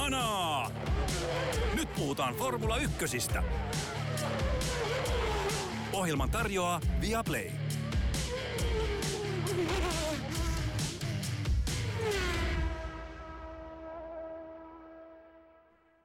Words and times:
Kanaa! 0.00 0.70
Nyt 1.74 1.88
puhutaan 1.96 2.34
Formula 2.34 2.76
Ykkösistä. 2.76 3.42
Ohjelman 5.92 6.30
tarjoaa 6.30 6.80
Viaplay. 7.00 7.50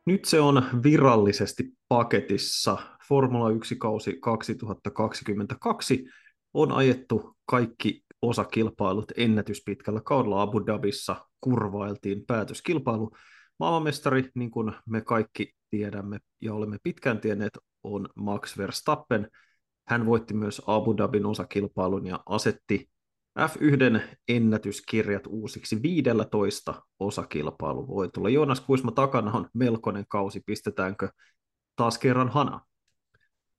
Nyt 0.06 0.26
se 0.26 0.40
on 0.40 0.64
virallisesti 0.84 1.64
paketissa. 1.88 2.78
Formula 3.08 3.50
1-kausi 3.50 4.18
2022 4.22 6.06
on 6.54 6.72
ajettu 6.72 7.38
kaikki 7.46 8.04
osakilpailut 8.22 9.12
ennätyspitkällä 9.18 10.02
kaudella 10.02 10.42
Abu 10.42 10.66
Dhabissa. 10.66 11.16
Kurvailtiin 11.42 12.26
päätöskilpailu. 12.26 13.12
Maailmanmestari, 13.60 14.30
niin 14.36 14.52
kuin 14.52 14.74
me 14.86 15.02
kaikki 15.02 15.54
tiedämme 15.70 16.20
ja 16.42 16.54
olemme 16.54 16.78
pitkään 16.84 17.20
tienneet, 17.20 17.58
on 17.84 18.10
Max 18.16 18.58
Verstappen. 18.58 19.30
Hän 19.88 20.06
voitti 20.06 20.34
myös 20.34 20.62
Abu 20.68 20.98
Dhabin 20.98 21.26
osakilpailun 21.26 22.08
ja 22.08 22.20
asetti 22.26 22.90
F1 23.40 24.02
ennätyskirjat 24.28 25.28
uusiksi 25.28 25.82
15 25.82 26.84
osakilpailuvoitolla. 27.00 28.30
Joonas 28.30 28.62
Kuisma 28.62 28.92
takana 28.92 29.32
on 29.32 29.50
melkoinen 29.54 30.06
kausi. 30.08 30.42
Pistetäänkö 30.46 31.10
taas 31.76 31.98
kerran 31.98 32.30
hana? 32.30 32.62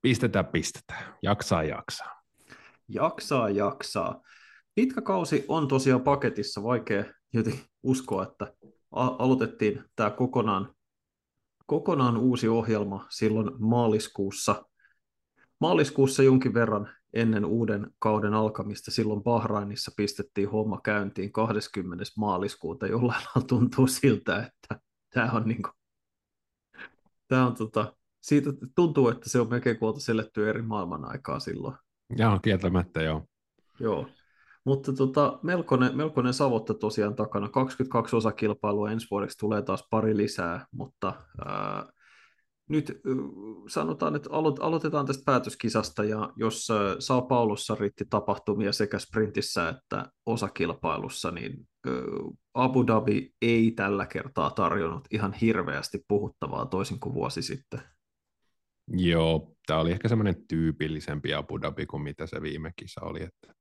Pistetään, 0.01 0.45
pistetään. 0.45 1.15
Jaksaa, 1.21 1.63
jaksaa. 1.63 2.21
Jaksaa, 2.87 3.49
jaksaa. 3.49 4.21
Pitkä 4.75 5.01
kausi 5.01 5.45
on 5.47 5.67
tosiaan 5.67 6.01
paketissa. 6.01 6.63
Vaikea 6.63 7.03
joten 7.33 7.59
uskoa, 7.83 8.23
että 8.23 8.53
aloitettiin 8.91 9.83
tämä 9.95 10.09
kokonaan, 10.09 10.75
kokonaan 11.65 12.17
uusi 12.17 12.47
ohjelma 12.47 13.05
silloin 13.09 13.51
maaliskuussa. 13.59 14.65
Maaliskuussa 15.59 16.23
jonkin 16.23 16.53
verran 16.53 16.89
ennen 17.13 17.45
uuden 17.45 17.91
kauden 17.99 18.33
alkamista 18.33 18.91
silloin 18.91 19.23
Bahrainissa 19.23 19.91
pistettiin 19.97 20.49
homma 20.49 20.81
käyntiin 20.83 21.31
20. 21.31 22.03
maaliskuuta, 22.17 22.87
jollain 22.87 23.23
tuntuu 23.47 23.87
siltä, 23.87 24.37
että 24.45 24.81
tämä 25.13 25.31
on, 25.31 25.43
niin 25.47 25.63
kuin, 25.63 25.73
tämä 27.27 27.47
on 27.47 27.55
tota, 27.55 27.93
siitä 28.21 28.49
tuntuu, 28.75 29.09
että 29.09 29.29
se 29.29 29.39
on 29.39 29.49
melkein 29.49 29.79
kuolta 29.79 29.99
seletty 29.99 30.49
eri 30.49 30.61
maailman 30.61 31.05
aikaa 31.05 31.39
silloin. 31.39 31.77
Joo, 32.17 32.39
kieltämättä 32.39 33.01
joo. 33.01 33.25
Joo, 33.79 34.07
mutta 34.67 34.93
tota, 34.93 35.39
melkoinen, 35.43 35.97
melkoinen 35.97 36.33
savotta 36.33 36.73
tosiaan 36.73 37.15
takana. 37.15 37.49
22 37.49 38.15
osakilpailua 38.15 38.91
ensi 38.91 39.07
vuodeksi 39.11 39.37
tulee 39.37 39.61
taas 39.61 39.87
pari 39.89 40.17
lisää, 40.17 40.65
mutta 40.71 41.13
ää, 41.45 41.85
nyt 42.69 43.01
sanotaan, 43.67 44.15
että 44.15 44.29
alo- 44.29 44.57
aloitetaan 44.59 45.05
tästä 45.05 45.23
päätöskisasta, 45.25 46.03
ja 46.03 46.33
jos 46.35 46.67
Sao 46.99 47.21
Paulossa 47.21 47.75
riitti 47.79 48.05
tapahtumia 48.09 48.71
sekä 48.71 48.99
sprintissä 48.99 49.69
että 49.69 50.05
osakilpailussa, 50.25 51.31
niin 51.31 51.67
Abu 52.53 52.87
Dhabi 52.87 53.29
ei 53.41 53.71
tällä 53.71 54.05
kertaa 54.05 54.49
tarjonnut 54.51 55.07
ihan 55.11 55.33
hirveästi 55.33 55.99
puhuttavaa 56.07 56.65
toisin 56.65 56.99
kuin 56.99 57.13
vuosi 57.15 57.41
sitten. 57.41 57.81
Joo, 58.87 59.51
tämä 59.65 59.79
oli 59.79 59.91
ehkä 59.91 60.07
semmoinen 60.07 60.47
tyypillisempi 60.47 61.33
Abu 61.33 61.61
Dhabi 61.61 61.85
kuin 61.85 62.03
mitä 62.03 62.27
se 62.27 62.41
viime 62.41 62.71
kisa 62.75 63.01
oli, 63.01 63.23
että 63.23 63.53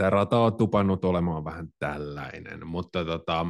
tämä 0.00 0.10
rata 0.10 0.38
on 0.38 0.56
tupannut 0.56 1.04
olemaan 1.04 1.44
vähän 1.44 1.68
tällainen, 1.78 2.66
mutta 2.66 3.04
tota, 3.04 3.46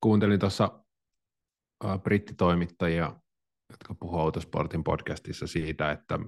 kuuntelin 0.00 0.40
tuossa 0.40 0.84
brittitoimittajia, 2.02 3.16
jotka 3.70 3.94
puhuu 3.94 4.18
Autosportin 4.18 4.84
podcastissa 4.84 5.46
siitä, 5.46 5.90
että, 5.90 6.18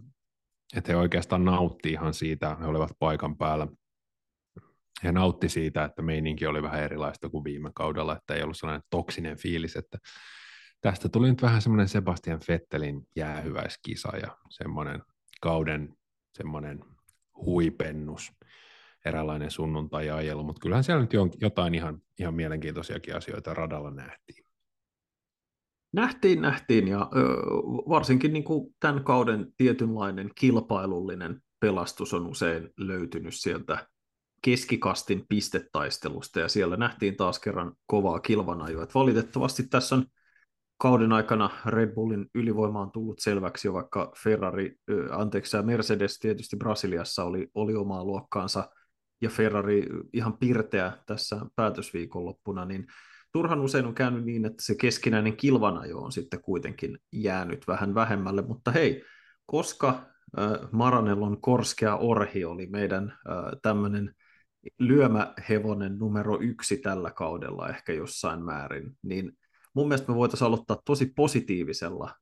että 0.77 0.93
he 0.93 0.97
oikeastaan 0.97 1.45
nautti 1.45 1.91
ihan 1.91 2.15
siitä, 2.15 2.57
he 2.61 2.67
olivat 2.67 2.93
paikan 2.99 3.37
päällä. 3.37 3.67
He 5.05 5.13
nautti 5.13 5.49
siitä, 5.49 5.85
että 5.85 6.03
meininki 6.03 6.47
oli 6.47 6.63
vähän 6.63 6.83
erilaista 6.83 7.29
kuin 7.29 7.45
viime 7.45 7.71
kaudella, 7.75 8.17
että 8.17 8.35
ei 8.35 8.43
ollut 8.43 8.57
sellainen 8.57 8.87
toksinen 8.91 9.39
fiilis, 9.39 9.77
että 9.77 9.99
tästä 10.81 11.09
tuli 11.09 11.29
nyt 11.29 11.43
vähän 11.43 11.63
semmoinen 11.63 11.89
Sebastian 11.89 12.41
Fettelin 12.41 13.09
jäähyväiskisa 13.17 14.17
ja 14.17 14.37
semmoinen 14.51 15.03
kauden 15.41 15.95
semmoinen 16.33 16.85
huipennus, 17.37 18.33
eräänlainen 19.05 19.51
sunnuntai-ajelu, 19.51 20.43
mutta 20.43 20.61
kyllähän 20.61 20.85
siellä 20.85 21.03
nyt 21.03 21.13
jotain 21.41 21.75
ihan, 21.75 22.03
ihan 22.19 22.35
mielenkiintoisiakin 22.35 23.17
asioita 23.17 23.55
radalla 23.55 23.91
nähtiin. 23.91 24.45
Nähtiin, 25.93 26.43
nähtiin 26.43 26.89
ja 26.89 27.11
ö, 27.17 27.19
varsinkin 27.89 28.33
niin 28.33 28.45
kuin 28.45 28.75
tämän 28.81 29.05
kauden 29.05 29.53
tietynlainen 29.57 30.31
kilpailullinen 30.35 31.41
pelastus 31.61 32.15
on 32.15 32.27
usein 32.27 32.71
löytynyt 32.79 33.35
sieltä 33.35 33.87
keskikastin 34.43 35.25
pistetaistelusta 35.29 36.41
ja 36.41 36.49
siellä 36.49 36.77
nähtiin 36.77 37.17
taas 37.17 37.39
kerran 37.39 37.73
kovaa 37.87 38.21
kilvanajoa. 38.21 38.87
valitettavasti 38.95 39.63
tässä 39.63 39.95
on 39.95 40.05
kauden 40.79 41.13
aikana 41.13 41.51
Red 41.67 41.95
Bullin 41.95 42.27
ylivoima 42.35 42.81
on 42.81 42.91
tullut 42.91 43.19
selväksi 43.19 43.69
jo, 43.69 43.73
vaikka 43.73 44.13
Ferrari, 44.23 44.77
anteeksi, 45.11 45.63
Mercedes 45.63 46.19
tietysti 46.19 46.57
Brasiliassa 46.57 47.25
oli, 47.25 47.51
oli 47.55 47.75
omaa 47.75 48.05
luokkaansa 48.05 48.71
ja 49.25 49.31
Ferrari 49.31 49.87
ihan 50.13 50.39
pirteä 50.39 50.93
tässä 51.07 51.47
päätösviikonloppuna, 51.57 52.65
niin 52.65 52.87
turhan 53.33 53.61
usein 53.61 53.87
on 53.87 53.95
käynyt 53.95 54.25
niin, 54.25 54.45
että 54.45 54.63
se 54.63 54.75
keskinäinen 54.75 55.37
kilvanajo 55.37 55.99
on 55.99 56.13
sitten 56.13 56.43
kuitenkin 56.43 56.99
jäänyt 57.13 57.67
vähän 57.69 57.95
vähemmälle, 57.95 58.43
mutta 58.43 58.71
hei, 58.71 59.05
koska 59.47 60.03
Maranellon 60.73 61.41
korskea 61.41 61.97
orhi 61.97 62.45
oli 62.45 62.67
meidän 62.67 63.19
tämmöinen 63.63 64.15
lyömähevonen 64.79 65.99
numero 65.99 66.41
yksi 66.41 66.77
tällä 66.77 67.11
kaudella 67.11 67.69
ehkä 67.69 67.93
jossain 67.93 68.45
määrin, 68.45 68.97
niin 69.03 69.33
mun 69.75 69.89
mielestä 69.89 70.13
me 70.13 70.17
voitaisiin 70.17 70.47
aloittaa 70.47 70.83
tosi 70.85 71.13
positiivisella 71.17 72.15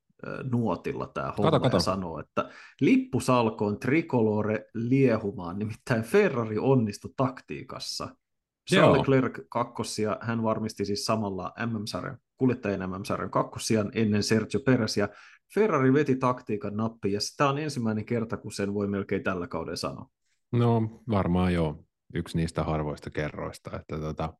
nuotilla 0.50 1.06
tämä 1.06 1.32
homma 1.38 1.50
kato, 1.50 1.62
kato. 1.62 1.76
ja 1.76 1.80
sanoa, 1.80 2.20
että 2.20 2.50
lippusalkoon 2.80 3.78
trikolore 3.78 4.64
liehumaan, 4.74 5.58
nimittäin 5.58 6.02
Ferrari 6.02 6.58
onnistui 6.58 7.10
taktiikassa– 7.16 8.08
Charles 8.70 8.98
Leclerc 8.98 9.38
kakkosia, 9.48 10.18
hän 10.20 10.42
varmisti 10.42 10.84
siis 10.84 11.04
samalla 11.04 11.52
MM-sarjan, 11.66 12.18
kuljettajien 12.36 12.90
MM-sarjan 12.90 13.30
kakkosian 13.30 13.90
ennen 13.94 14.22
Sergio 14.22 14.60
Perez, 14.60 14.96
ja 14.96 15.08
Ferrari 15.54 15.92
veti 15.92 16.16
taktiikan 16.16 16.76
nappi, 16.76 17.12
ja 17.12 17.20
tämä 17.36 17.50
on 17.50 17.58
ensimmäinen 17.58 18.04
kerta, 18.04 18.36
kun 18.36 18.52
sen 18.52 18.74
voi 18.74 18.88
melkein 18.88 19.22
tällä 19.22 19.46
kaudella 19.46 19.76
sanoa. 19.76 20.08
No 20.52 21.02
varmaan 21.10 21.54
joo, 21.54 21.84
yksi 22.14 22.38
niistä 22.38 22.64
harvoista 22.64 23.10
kerroista, 23.10 23.76
että 23.76 23.98
tota, 23.98 24.34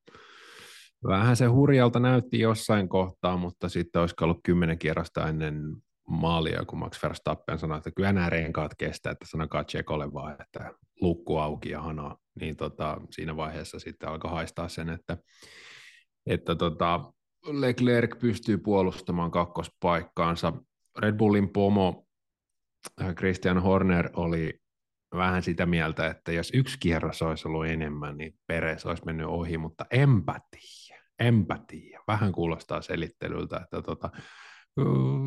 vähän 1.07 1.37
se 1.37 1.47
hurjalta 1.47 2.01
näytti 2.01 2.39
jossain 2.39 2.89
kohtaa, 2.89 3.37
mutta 3.37 3.69
sitten 3.69 4.01
olisi 4.01 4.15
ollut 4.23 4.41
kymmenen 4.43 4.79
kierrosta 4.79 5.29
ennen 5.29 5.77
maalia, 6.09 6.65
kun 6.65 6.79
Max 6.79 7.03
Verstappen 7.03 7.59
sanoi, 7.59 7.79
että 7.79 7.91
kyllä 7.91 8.13
nämä 8.13 8.31
renkaat 8.31 8.75
kestää, 8.79 9.13
että 9.13 9.27
sanokaa 9.27 9.65
Tsekolle 9.65 10.13
vaan, 10.13 10.37
että 10.41 10.75
lukku 11.01 11.39
auki 11.39 11.71
ja 11.71 11.83
hanaa 11.83 12.17
niin 12.41 12.57
tota, 12.57 13.01
siinä 13.11 13.37
vaiheessa 13.37 13.79
sitten 13.79 14.09
alkoi 14.09 14.31
haistaa 14.31 14.69
sen, 14.69 14.89
että, 14.89 15.17
että 16.27 16.55
tota, 16.55 17.13
Leclerc 17.47 18.19
pystyy 18.19 18.59
puolustamaan 18.59 19.31
kakkospaikkaansa. 19.31 20.53
Red 20.99 21.17
Bullin 21.17 21.49
pomo 21.49 22.07
äh, 23.01 23.15
Christian 23.15 23.63
Horner 23.63 24.11
oli 24.17 24.61
vähän 25.15 25.43
sitä 25.43 25.67
mieltä, 25.67 26.07
että 26.07 26.33
jos 26.33 26.51
yksi 26.55 26.79
kierros 26.81 27.23
olisi 27.23 27.49
ollut 27.49 27.67
enemmän, 27.67 28.17
niin 28.17 28.35
Peres 28.47 28.87
olisi 28.87 29.05
mennyt 29.05 29.27
ohi, 29.27 29.59
mutta 29.59 29.87
empatia, 29.91 30.82
empatia. 31.19 32.01
Vähän 32.09 32.33
kuulostaa 32.33 32.83
selittelyltä, 32.83 33.57
että 33.57 33.83
tota, 33.83 34.11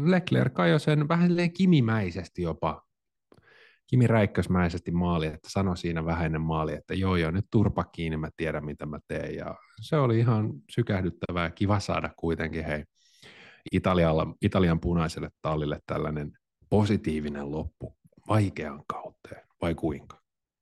Leclerc 0.05 0.59
ajoi 0.59 0.79
sen 0.79 1.07
vähän 1.07 1.31
kimimäisesti 1.57 2.41
jopa 2.41 2.85
Kimi 3.87 4.07
Räikkösmäisesti 4.07 4.91
maali, 4.91 5.27
että 5.27 5.49
sanoi 5.49 5.77
siinä 5.77 6.05
vähän 6.05 6.25
ennen 6.25 6.41
maali, 6.41 6.73
että 6.73 6.93
joo 6.93 7.15
joo, 7.15 7.31
nyt 7.31 7.45
turpa 7.51 7.83
kiinni, 7.83 8.17
mä 8.17 8.29
tiedän 8.37 8.65
mitä 8.65 8.85
mä 8.85 8.99
teen. 9.07 9.35
Ja 9.35 9.55
se 9.81 9.97
oli 9.97 10.19
ihan 10.19 10.53
sykähdyttävää 10.69 11.51
kiva 11.51 11.79
saada 11.79 12.09
kuitenkin 12.17 12.65
hei 12.65 12.83
Italialla, 13.71 14.35
Italian 14.41 14.79
punaiselle 14.79 15.29
tallille 15.41 15.79
tällainen 15.85 16.31
positiivinen 16.69 17.51
loppu 17.51 17.97
vaikean 18.27 18.83
kauteen, 18.87 19.47
vai 19.61 19.75
kuinka? 19.75 20.21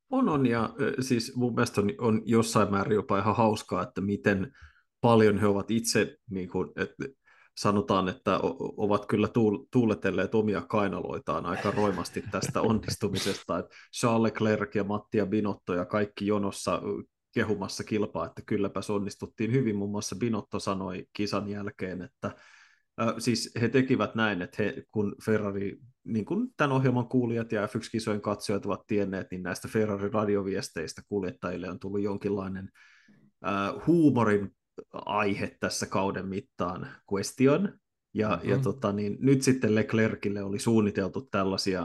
On, 0.10 0.30
on, 0.30 0.46
ja 0.46 0.70
siis 1.00 1.36
mun 1.36 1.56
mielestä 1.56 1.82
on, 1.82 1.92
on 1.98 2.22
jossain 2.26 2.72
määrin 2.72 2.96
jopa 2.96 3.20
ihan 3.20 3.36
hauskaa, 3.36 3.84
että 3.84 4.02
miten 4.02 4.52
paljon 5.04 5.38
he 5.38 5.48
ovat 5.48 5.72
itse, 5.72 6.18
niin 6.30 6.50
kuin, 6.50 6.70
että 6.76 7.06
sanotaan, 7.58 8.10
että 8.10 8.40
ovat 8.78 9.06
kyllä 9.06 9.28
tuuletelleet 9.72 10.36
omia 10.36 10.62
kainaloitaan 10.62 11.46
aika 11.46 11.72
roimasti 11.72 12.24
tästä 12.32 12.62
onnistumisesta. 12.72 13.60
Että 13.60 13.76
Charles 14.00 14.22
Leclerc 14.22 14.76
ja 14.76 14.84
Mattia 14.84 15.26
Binotto 15.26 15.74
ja 15.74 15.86
kaikki 15.86 16.28
jonossa 16.28 16.82
kehumassa 17.34 17.84
kilpaa, 17.84 18.26
että 18.26 18.42
kylläpä 18.46 18.80
onnistuttiin 18.90 19.52
hyvin. 19.52 19.76
Muun 19.76 19.92
muassa 19.92 20.16
Binotto 20.16 20.60
sanoi 20.60 21.06
kisan 21.14 21.50
jälkeen, 21.50 22.02
että 22.02 22.28
äh, 23.02 23.14
siis 23.18 23.52
he 23.62 23.70
tekivät 23.70 24.16
näin, 24.16 24.42
että 24.42 24.64
he, 24.64 24.84
kun 24.92 25.16
Ferrari, 25.26 25.78
niin 26.04 26.26
kuin 26.26 26.48
tämän 26.58 26.76
ohjelman 26.76 27.08
kuulijat 27.08 27.52
ja 27.52 27.66
F1-kisojen 27.66 28.22
katsojat 28.22 28.66
ovat 28.66 28.88
tienneet, 28.88 29.28
niin 29.32 29.44
näistä 29.44 29.68
Ferrari-radioviesteistä 29.68 31.02
kuljettajille 31.10 31.70
on 31.70 31.80
tullut 31.80 32.02
jonkinlainen 32.02 32.70
äh, 33.46 33.88
huumorin 33.88 34.52
aihe 34.94 35.58
tässä 35.60 35.86
kauden 35.86 36.28
mittaan 36.28 36.88
question, 37.14 37.80
ja, 38.14 38.30
mm-hmm. 38.30 38.50
ja 38.50 38.58
tota, 38.58 38.92
niin, 38.92 39.18
nyt 39.20 39.42
sitten 39.42 39.76
Leclercille 39.76 40.44
oli 40.44 40.60
suunniteltu 40.60 41.28
tällaisia 41.32 41.84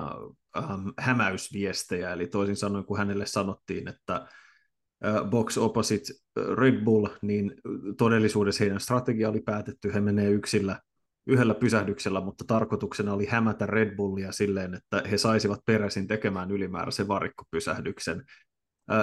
ähm, 0.57 0.89
hämäysviestejä, 0.99 2.13
eli 2.13 2.27
toisin 2.27 2.57
sanoen 2.57 2.85
kun 2.85 2.99
hänelle 2.99 3.27
sanottiin, 3.27 3.89
että 3.89 4.15
äh, 5.07 5.31
box 5.31 5.59
opposite 5.59 6.13
Red 6.55 6.85
Bull, 6.85 7.07
niin 7.23 7.55
todellisuudessa 7.99 8.65
heidän 8.65 8.81
strategia 8.81 9.29
oli 9.29 9.41
päätetty, 9.41 9.95
he 9.95 10.01
menee 10.01 10.31
yksillä 10.31 10.81
yhdellä 11.27 11.55
pysähdyksellä, 11.55 12.21
mutta 12.21 12.45
tarkoituksena 12.47 13.13
oli 13.13 13.27
hämätä 13.27 13.67
Red 13.67 13.97
Bullia 13.97 14.33
silleen, 14.33 14.75
että 14.75 15.03
he 15.11 15.19
saisivat 15.19 15.61
peräisin 15.67 16.07
tekemään 16.07 16.51
ylimääräisen 16.51 17.09
varikkopysähdyksen, 17.09 18.25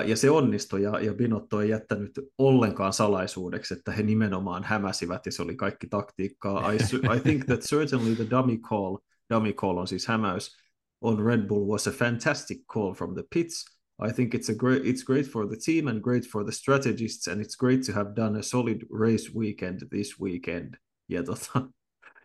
ja 0.06 0.18
se 0.18 0.30
onnistui, 0.30 0.84
ja, 0.84 1.00
ja 1.00 1.14
Binotto 1.14 1.62
ei 1.62 1.70
jättänyt 1.70 2.20
ollenkaan 2.38 2.94
salaisuudeksi, 2.94 3.74
että 3.74 3.92
he 3.92 4.04
nimenomaan 4.04 4.64
hämäsivät, 4.64 5.26
ja 5.26 5.32
se 5.32 5.42
oli 5.42 5.56
kaikki 5.56 5.88
taktiikkaa. 5.88 6.72
I, 6.72 6.76
I 7.16 7.20
think 7.20 7.46
that 7.46 7.60
certainly 7.60 8.16
the 8.16 8.28
dummy 8.30 8.58
call, 8.58 8.98
dummy 9.34 9.54
call 9.54 9.78
on 9.78 9.88
siis 9.88 10.08
hämäys, 10.08 10.58
on 11.02 11.26
Red 11.26 11.48
Bull 11.48 11.68
was 11.68 11.88
a 11.88 11.92
fantastic 11.92 12.58
call 12.74 12.94
from 12.94 13.14
the 13.14 13.24
pits. 13.34 13.66
I 14.10 14.14
think 14.14 14.36
it's, 14.36 14.50
a 14.50 14.56
great, 14.56 14.84
it's 14.86 15.04
great 15.06 15.26
for 15.26 15.48
the 15.48 15.58
team 15.66 15.88
and 15.88 16.02
great 16.02 16.24
for 16.32 16.44
the 16.44 16.52
strategists, 16.52 17.28
and 17.28 17.42
it's 17.42 17.56
great 17.60 17.82
to 17.86 17.94
have 17.94 18.16
done 18.16 18.40
a 18.40 18.44
solid 18.44 18.86
race 19.00 19.32
weekend 19.36 19.80
this 19.90 20.20
weekend. 20.22 20.74
Ja, 21.10 21.24
tota, 21.24 21.70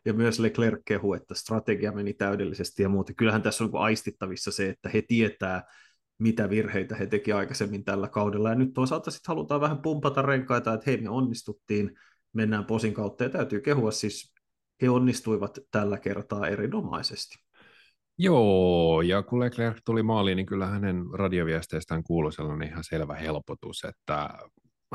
ja 0.04 0.12
myös 0.12 0.38
Leclerc 0.38 0.80
kehu, 0.84 1.14
että 1.14 1.34
strategia 1.34 1.92
meni 1.92 2.14
täydellisesti 2.14 2.82
ja 2.82 2.88
muuta. 2.88 3.14
Kyllähän 3.14 3.42
tässä 3.42 3.64
on 3.64 3.70
aistittavissa 3.72 4.50
se, 4.52 4.68
että 4.68 4.88
he 4.88 5.02
tietää, 5.02 5.62
mitä 6.20 6.50
virheitä 6.50 6.96
he 6.96 7.06
teki 7.06 7.32
aikaisemmin 7.32 7.84
tällä 7.84 8.08
kaudella. 8.08 8.48
Ja 8.48 8.54
nyt 8.54 8.74
toisaalta 8.74 9.10
sitten 9.10 9.34
halutaan 9.34 9.60
vähän 9.60 9.82
pumpata 9.82 10.22
renkaita, 10.22 10.74
että 10.74 10.90
hei 10.90 11.00
me 11.00 11.08
onnistuttiin, 11.08 11.98
mennään 12.32 12.64
posin 12.64 12.94
kautta 12.94 13.24
ja 13.24 13.30
täytyy 13.30 13.60
kehua 13.60 13.90
siis, 13.90 14.34
he 14.82 14.90
onnistuivat 14.90 15.58
tällä 15.70 15.98
kertaa 15.98 16.48
erinomaisesti. 16.48 17.34
Joo, 18.18 19.02
ja 19.02 19.22
kun 19.22 19.40
Leclerc 19.40 19.78
tuli 19.84 20.02
maaliin, 20.02 20.36
niin 20.36 20.46
kyllä 20.46 20.66
hänen 20.66 21.04
radioviesteistään 21.12 22.02
kuului 22.02 22.32
sellainen 22.32 22.68
ihan 22.68 22.84
selvä 22.84 23.14
helpotus, 23.14 23.84
että 23.84 24.28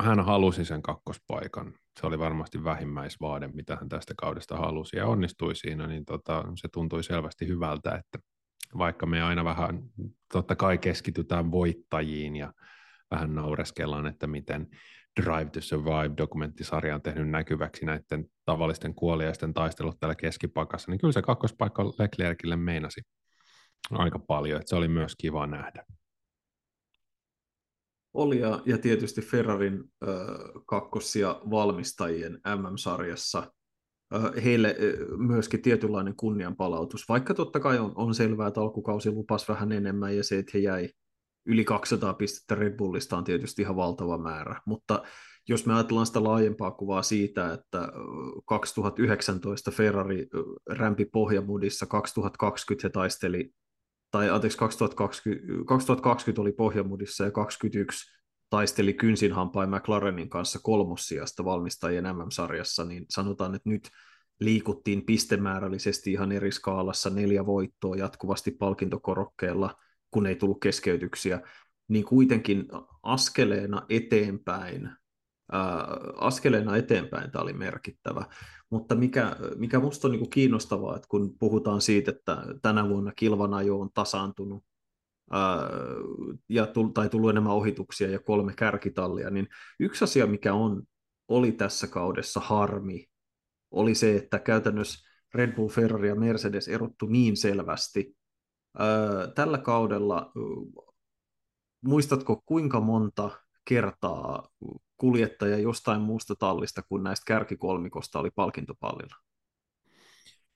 hän 0.00 0.24
halusi 0.24 0.64
sen 0.64 0.82
kakkospaikan. 0.82 1.74
Se 2.00 2.06
oli 2.06 2.18
varmasti 2.18 2.64
vähimmäisvaade, 2.64 3.48
mitä 3.48 3.76
hän 3.76 3.88
tästä 3.88 4.14
kaudesta 4.18 4.56
halusi, 4.56 4.96
ja 4.96 5.06
onnistui 5.06 5.54
siinä, 5.54 5.86
niin 5.86 6.04
tota, 6.04 6.44
se 6.60 6.68
tuntui 6.72 7.04
selvästi 7.04 7.48
hyvältä, 7.48 7.94
että 7.94 8.18
vaikka 8.78 9.06
me 9.06 9.22
aina 9.22 9.44
vähän 9.44 9.82
totta 10.32 10.56
kai 10.56 10.78
keskitytään 10.78 11.50
voittajiin 11.50 12.36
ja 12.36 12.52
vähän 13.10 13.34
naureskellaan, 13.34 14.06
että 14.06 14.26
miten 14.26 14.68
Drive 15.22 15.50
to 15.50 15.60
Survive-dokumenttisarja 15.60 16.94
on 16.94 17.02
tehnyt 17.02 17.30
näkyväksi 17.30 17.86
näiden 17.86 18.24
tavallisten 18.44 18.94
kuoliaisten 18.94 19.54
taistelut 19.54 20.00
täällä 20.00 20.14
keskipakassa, 20.14 20.90
niin 20.90 20.98
kyllä 20.98 21.12
se 21.12 21.22
kakkospaikka 21.22 21.84
Leclercille 21.84 22.56
meinasi 22.56 23.00
aika 23.90 24.18
paljon, 24.18 24.60
että 24.60 24.68
se 24.68 24.76
oli 24.76 24.88
myös 24.88 25.14
kiva 25.18 25.46
nähdä. 25.46 25.84
Oli 28.14 28.40
ja, 28.40 28.62
ja 28.66 28.78
tietysti 28.78 29.20
Ferrarin 29.20 29.74
äh, 29.74 30.08
kakkosia 30.66 31.40
valmistajien 31.50 32.32
MM-sarjassa 32.32 33.52
heille 34.44 34.76
myöskin 35.16 35.62
tietynlainen 35.62 36.16
kunnianpalautus, 36.16 37.08
vaikka 37.08 37.34
totta 37.34 37.60
kai 37.60 37.78
on, 37.78 37.92
on 37.94 38.14
selvää, 38.14 38.48
että 38.48 38.60
alkukausi 38.60 39.10
lupas 39.10 39.48
vähän 39.48 39.72
enemmän 39.72 40.16
ja 40.16 40.24
se, 40.24 40.38
että 40.38 40.50
he 40.54 40.58
jäi 40.58 40.88
yli 41.46 41.64
200 41.64 42.14
pistettä 42.14 42.54
Red 42.54 42.76
Bullista 42.76 43.16
on 43.16 43.24
tietysti 43.24 43.62
ihan 43.62 43.76
valtava 43.76 44.18
määrä, 44.18 44.60
mutta 44.66 45.02
jos 45.48 45.66
me 45.66 45.74
ajatellaan 45.74 46.06
sitä 46.06 46.24
laajempaa 46.24 46.70
kuvaa 46.70 47.02
siitä, 47.02 47.52
että 47.52 47.88
2019 48.46 49.70
Ferrari 49.70 50.26
rämpi 50.68 51.04
pohjamudissa, 51.04 51.86
2020 51.86 52.88
he 52.88 52.90
taisteli, 52.90 53.50
tai 54.10 54.30
anteeksi, 54.30 54.58
2020, 54.58 55.46
2020 55.66 56.42
oli 56.42 56.52
pohjamudissa 56.52 57.24
ja 57.24 57.30
2021 57.30 58.16
taisteli 58.50 58.94
kynsin 58.94 59.32
hampain 59.32 59.70
McLarenin 59.70 60.28
kanssa 60.28 60.58
kolmossijasta 60.62 61.44
valmistajien 61.44 62.04
MM-sarjassa, 62.04 62.84
niin 62.84 63.06
sanotaan, 63.10 63.54
että 63.54 63.68
nyt 63.70 63.90
liikuttiin 64.40 65.06
pistemäärällisesti 65.06 66.12
ihan 66.12 66.32
eri 66.32 66.52
skaalassa, 66.52 67.10
neljä 67.10 67.46
voittoa 67.46 67.96
jatkuvasti 67.96 68.50
palkintokorokkeella, 68.50 69.74
kun 70.10 70.26
ei 70.26 70.36
tullut 70.36 70.60
keskeytyksiä, 70.60 71.40
niin 71.88 72.04
kuitenkin 72.04 72.64
askeleena 73.02 73.82
eteenpäin, 73.88 74.90
ää, 75.52 75.86
askeleena 76.16 76.76
eteenpäin 76.76 77.30
tämä 77.30 77.42
oli 77.42 77.52
merkittävä. 77.52 78.24
Mutta 78.70 78.94
mikä, 78.94 79.36
mikä 79.56 79.78
minusta 79.78 80.08
on 80.08 80.12
niin 80.12 80.30
kiinnostavaa, 80.30 80.96
että 80.96 81.08
kun 81.08 81.38
puhutaan 81.38 81.80
siitä, 81.80 82.10
että 82.10 82.44
tänä 82.62 82.88
vuonna 82.88 83.12
kilvanajo 83.16 83.80
on 83.80 83.90
tasaantunut, 83.94 84.64
ja 86.48 86.66
tull, 86.66 86.88
tai 86.88 87.08
tullut 87.08 87.30
enemmän 87.30 87.52
ohituksia 87.52 88.10
ja 88.10 88.18
kolme 88.18 88.54
kärkitallia, 88.56 89.30
niin 89.30 89.48
yksi 89.80 90.04
asia, 90.04 90.26
mikä 90.26 90.54
on, 90.54 90.82
oli 91.28 91.52
tässä 91.52 91.86
kaudessa 91.86 92.40
harmi, 92.40 93.06
oli 93.70 93.94
se, 93.94 94.16
että 94.16 94.38
käytännössä 94.38 95.08
Red 95.34 95.52
Bull, 95.52 95.68
Ferrari 95.68 96.08
ja 96.08 96.14
Mercedes 96.14 96.68
erottu 96.68 97.06
niin 97.06 97.36
selvästi. 97.36 98.16
Tällä 99.34 99.58
kaudella, 99.58 100.32
muistatko 101.80 102.42
kuinka 102.46 102.80
monta 102.80 103.30
kertaa 103.64 104.48
kuljettaja 104.96 105.58
jostain 105.58 106.00
muusta 106.00 106.34
tallista 106.38 106.82
kuin 106.82 107.02
näistä 107.02 107.24
kärkikolmikosta 107.26 108.18
oli 108.18 108.30
palkintopallilla? 108.30 109.16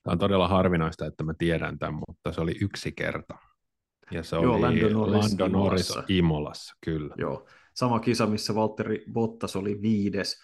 Tämä 0.02 0.12
on 0.12 0.18
todella 0.18 0.48
harvinaista, 0.48 1.06
että 1.06 1.24
mä 1.24 1.34
tiedän 1.38 1.78
tämän, 1.78 2.02
mutta 2.08 2.32
se 2.32 2.40
oli 2.40 2.54
yksi 2.60 2.92
kerta. 2.92 3.38
Ja 4.10 4.22
se 4.22 4.36
Joo, 4.36 4.54
oli 4.54 4.60
Lando 4.62 4.88
Norris, 4.88 5.14
Lando 5.14 5.48
Norris 5.48 5.90
Imolassa. 5.90 6.04
Imolassa, 6.08 6.74
kyllä. 6.84 7.14
Joo, 7.18 7.46
sama 7.74 8.00
kisa, 8.00 8.26
missä 8.26 8.54
Valtteri 8.54 9.04
Bottas 9.12 9.56
oli 9.56 9.82
viides, 9.82 10.42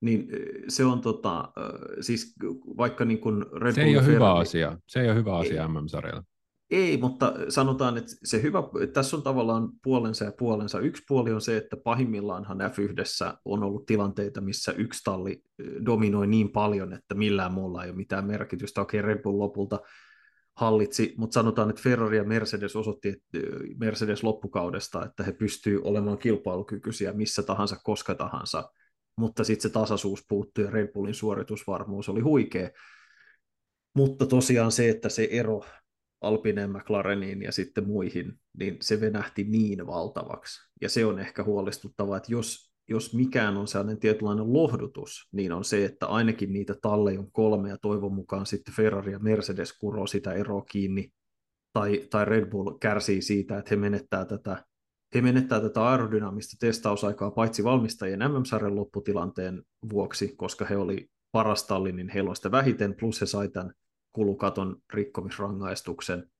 niin 0.00 0.28
se 0.68 0.84
on 0.84 1.00
tota, 1.00 1.52
siis 2.00 2.34
vaikka 2.76 3.04
niin 3.04 3.20
kuin 3.20 3.46
Red 3.52 3.72
Se 3.72 3.80
Bull 3.80 3.88
ei 3.90 3.96
ole 3.96 4.06
hyvä 4.06 4.18
Ferrari- 4.18 4.40
asia. 4.40 4.78
Se 4.88 5.00
ei 5.00 5.06
ole 5.06 5.14
hyvä 5.14 5.32
Ei. 5.32 5.40
asia 5.40 5.68
MM-sarjalla. 5.68 6.22
Ei, 6.70 6.96
mutta 6.96 7.34
sanotaan, 7.48 7.96
että 7.96 8.12
se 8.24 8.42
hyvä, 8.42 8.62
tässä 8.92 9.16
on 9.16 9.22
tavallaan 9.22 9.68
puolensa 9.82 10.24
ja 10.24 10.32
puolensa. 10.38 10.80
Yksi 10.80 11.02
puoli 11.08 11.32
on 11.32 11.40
se, 11.40 11.56
että 11.56 11.76
pahimmillaanhan 11.76 12.58
F1 12.60 13.36
on 13.44 13.62
ollut 13.62 13.86
tilanteita, 13.86 14.40
missä 14.40 14.72
yksi 14.72 15.04
talli 15.04 15.42
dominoi 15.86 16.26
niin 16.26 16.52
paljon, 16.52 16.92
että 16.92 17.14
millään 17.14 17.52
muulla 17.52 17.84
ei 17.84 17.90
ole 17.90 17.96
mitään 17.96 18.26
merkitystä. 18.26 18.80
Okei, 18.80 19.02
Red 19.02 19.22
Bull 19.22 19.38
lopulta 19.38 19.80
hallitsi, 20.56 21.14
mutta 21.16 21.34
sanotaan, 21.34 21.70
että 21.70 21.82
Ferrari 21.82 22.16
ja 22.16 22.24
Mercedes 22.24 22.76
osoitti 22.76 23.08
että 23.08 23.48
Mercedes 23.78 24.22
loppukaudesta, 24.22 25.04
että 25.04 25.24
he 25.24 25.32
pystyvät 25.32 25.80
olemaan 25.84 26.18
kilpailukykyisiä 26.18 27.12
missä 27.12 27.42
tahansa, 27.42 27.76
koska 27.84 28.14
tahansa, 28.14 28.70
mutta 29.16 29.44
sitten 29.44 29.62
se 29.62 29.68
tasaisuus 29.68 30.24
puuttui 30.28 30.64
ja 30.64 30.70
Red 30.70 30.92
Bullin 30.92 31.14
suoritusvarmuus 31.14 32.08
oli 32.08 32.20
huikea. 32.20 32.70
Mutta 33.94 34.26
tosiaan 34.26 34.72
se, 34.72 34.88
että 34.88 35.08
se 35.08 35.28
ero 35.30 35.62
Alpineen, 36.20 36.70
McLareniin 36.70 37.42
ja 37.42 37.52
sitten 37.52 37.86
muihin, 37.86 38.32
niin 38.58 38.76
se 38.80 39.00
venähti 39.00 39.44
niin 39.44 39.86
valtavaksi. 39.86 40.60
Ja 40.80 40.88
se 40.88 41.06
on 41.06 41.18
ehkä 41.18 41.44
huolestuttavaa, 41.44 42.16
että 42.16 42.32
jos, 42.32 42.65
jos 42.88 43.14
mikään 43.14 43.56
on 43.56 43.68
sellainen 43.68 43.98
tietynlainen 43.98 44.52
lohdutus, 44.52 45.28
niin 45.32 45.52
on 45.52 45.64
se, 45.64 45.84
että 45.84 46.06
ainakin 46.06 46.52
niitä 46.52 46.74
talleja 46.82 47.20
on 47.20 47.32
kolme 47.32 47.68
ja 47.68 47.78
toivon 47.78 48.12
mukaan 48.12 48.46
sitten 48.46 48.74
Ferrari 48.74 49.12
ja 49.12 49.18
Mercedes 49.18 49.78
kuroo 49.78 50.06
sitä 50.06 50.32
eroa 50.32 50.62
kiinni, 50.62 51.08
tai, 51.72 52.06
tai 52.10 52.24
Red 52.24 52.46
Bull 52.46 52.78
kärsii 52.80 53.22
siitä, 53.22 53.58
että 53.58 53.68
he 53.70 53.76
menettää 53.76 54.24
tätä 54.24 54.64
he 55.14 55.22
menettää 55.22 55.60
tätä 55.60 55.88
aerodynaamista 55.88 56.56
testausaikaa 56.60 57.30
paitsi 57.30 57.64
valmistajien 57.64 58.20
MM-sarjan 58.20 58.76
lopputilanteen 58.76 59.62
vuoksi, 59.92 60.34
koska 60.36 60.64
he 60.64 60.76
oli 60.76 61.10
paras 61.32 61.66
talli, 61.66 61.92
niin 61.92 62.08
heillä 62.08 62.30
on 62.30 62.36
sitä 62.36 62.50
vähiten, 62.50 62.94
plus 62.94 63.20
he 63.20 63.26
sai 63.26 63.48
tämän 63.48 63.72
kulukaton 64.12 64.76
rikkomisrangaistuksen, 64.92 66.30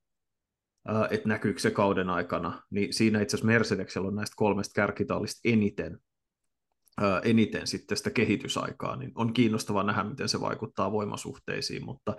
että 1.10 1.28
näkyykö 1.28 1.60
se 1.60 1.70
kauden 1.70 2.10
aikana, 2.10 2.62
niin 2.70 2.92
siinä 2.92 3.20
itse 3.20 3.36
asiassa 3.36 3.46
Mercedeksellä 3.46 4.08
on 4.08 4.14
näistä 4.14 4.34
kolmesta 4.36 4.72
kärkitallista 4.74 5.40
eniten, 5.44 5.98
eniten 7.22 7.66
sitten 7.66 7.96
sitä 7.96 8.10
kehitysaikaa, 8.10 8.96
niin 8.96 9.12
on 9.14 9.32
kiinnostava 9.32 9.82
nähdä, 9.82 10.04
miten 10.04 10.28
se 10.28 10.40
vaikuttaa 10.40 10.92
voimasuhteisiin, 10.92 11.84
mutta 11.84 12.16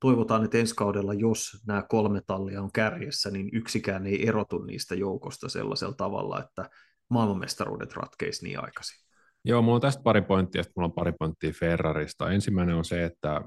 toivotaan, 0.00 0.44
että 0.44 0.58
ensi 0.58 0.74
kaudella, 0.74 1.14
jos 1.14 1.62
nämä 1.66 1.82
kolme 1.82 2.20
tallia 2.26 2.62
on 2.62 2.72
kärjessä, 2.72 3.30
niin 3.30 3.48
yksikään 3.52 4.06
ei 4.06 4.28
erotu 4.28 4.58
niistä 4.58 4.94
joukosta 4.94 5.48
sellaisella 5.48 5.94
tavalla, 5.94 6.40
että 6.40 6.70
maailmanmestaruudet 7.08 7.92
ratkeisi 7.92 8.44
niin 8.44 8.60
aikaisin. 8.60 9.06
Joo, 9.44 9.62
mulla 9.62 9.74
on 9.74 9.80
tästä 9.80 10.02
pari 10.02 10.22
pointtia, 10.22 10.62
sitten 10.62 10.72
mulla 10.76 10.86
on 10.86 10.92
pari 10.92 11.12
pointtia 11.18 11.52
Ferrarista. 11.52 12.30
Ensimmäinen 12.30 12.76
on 12.76 12.84
se, 12.84 13.04
että 13.04 13.40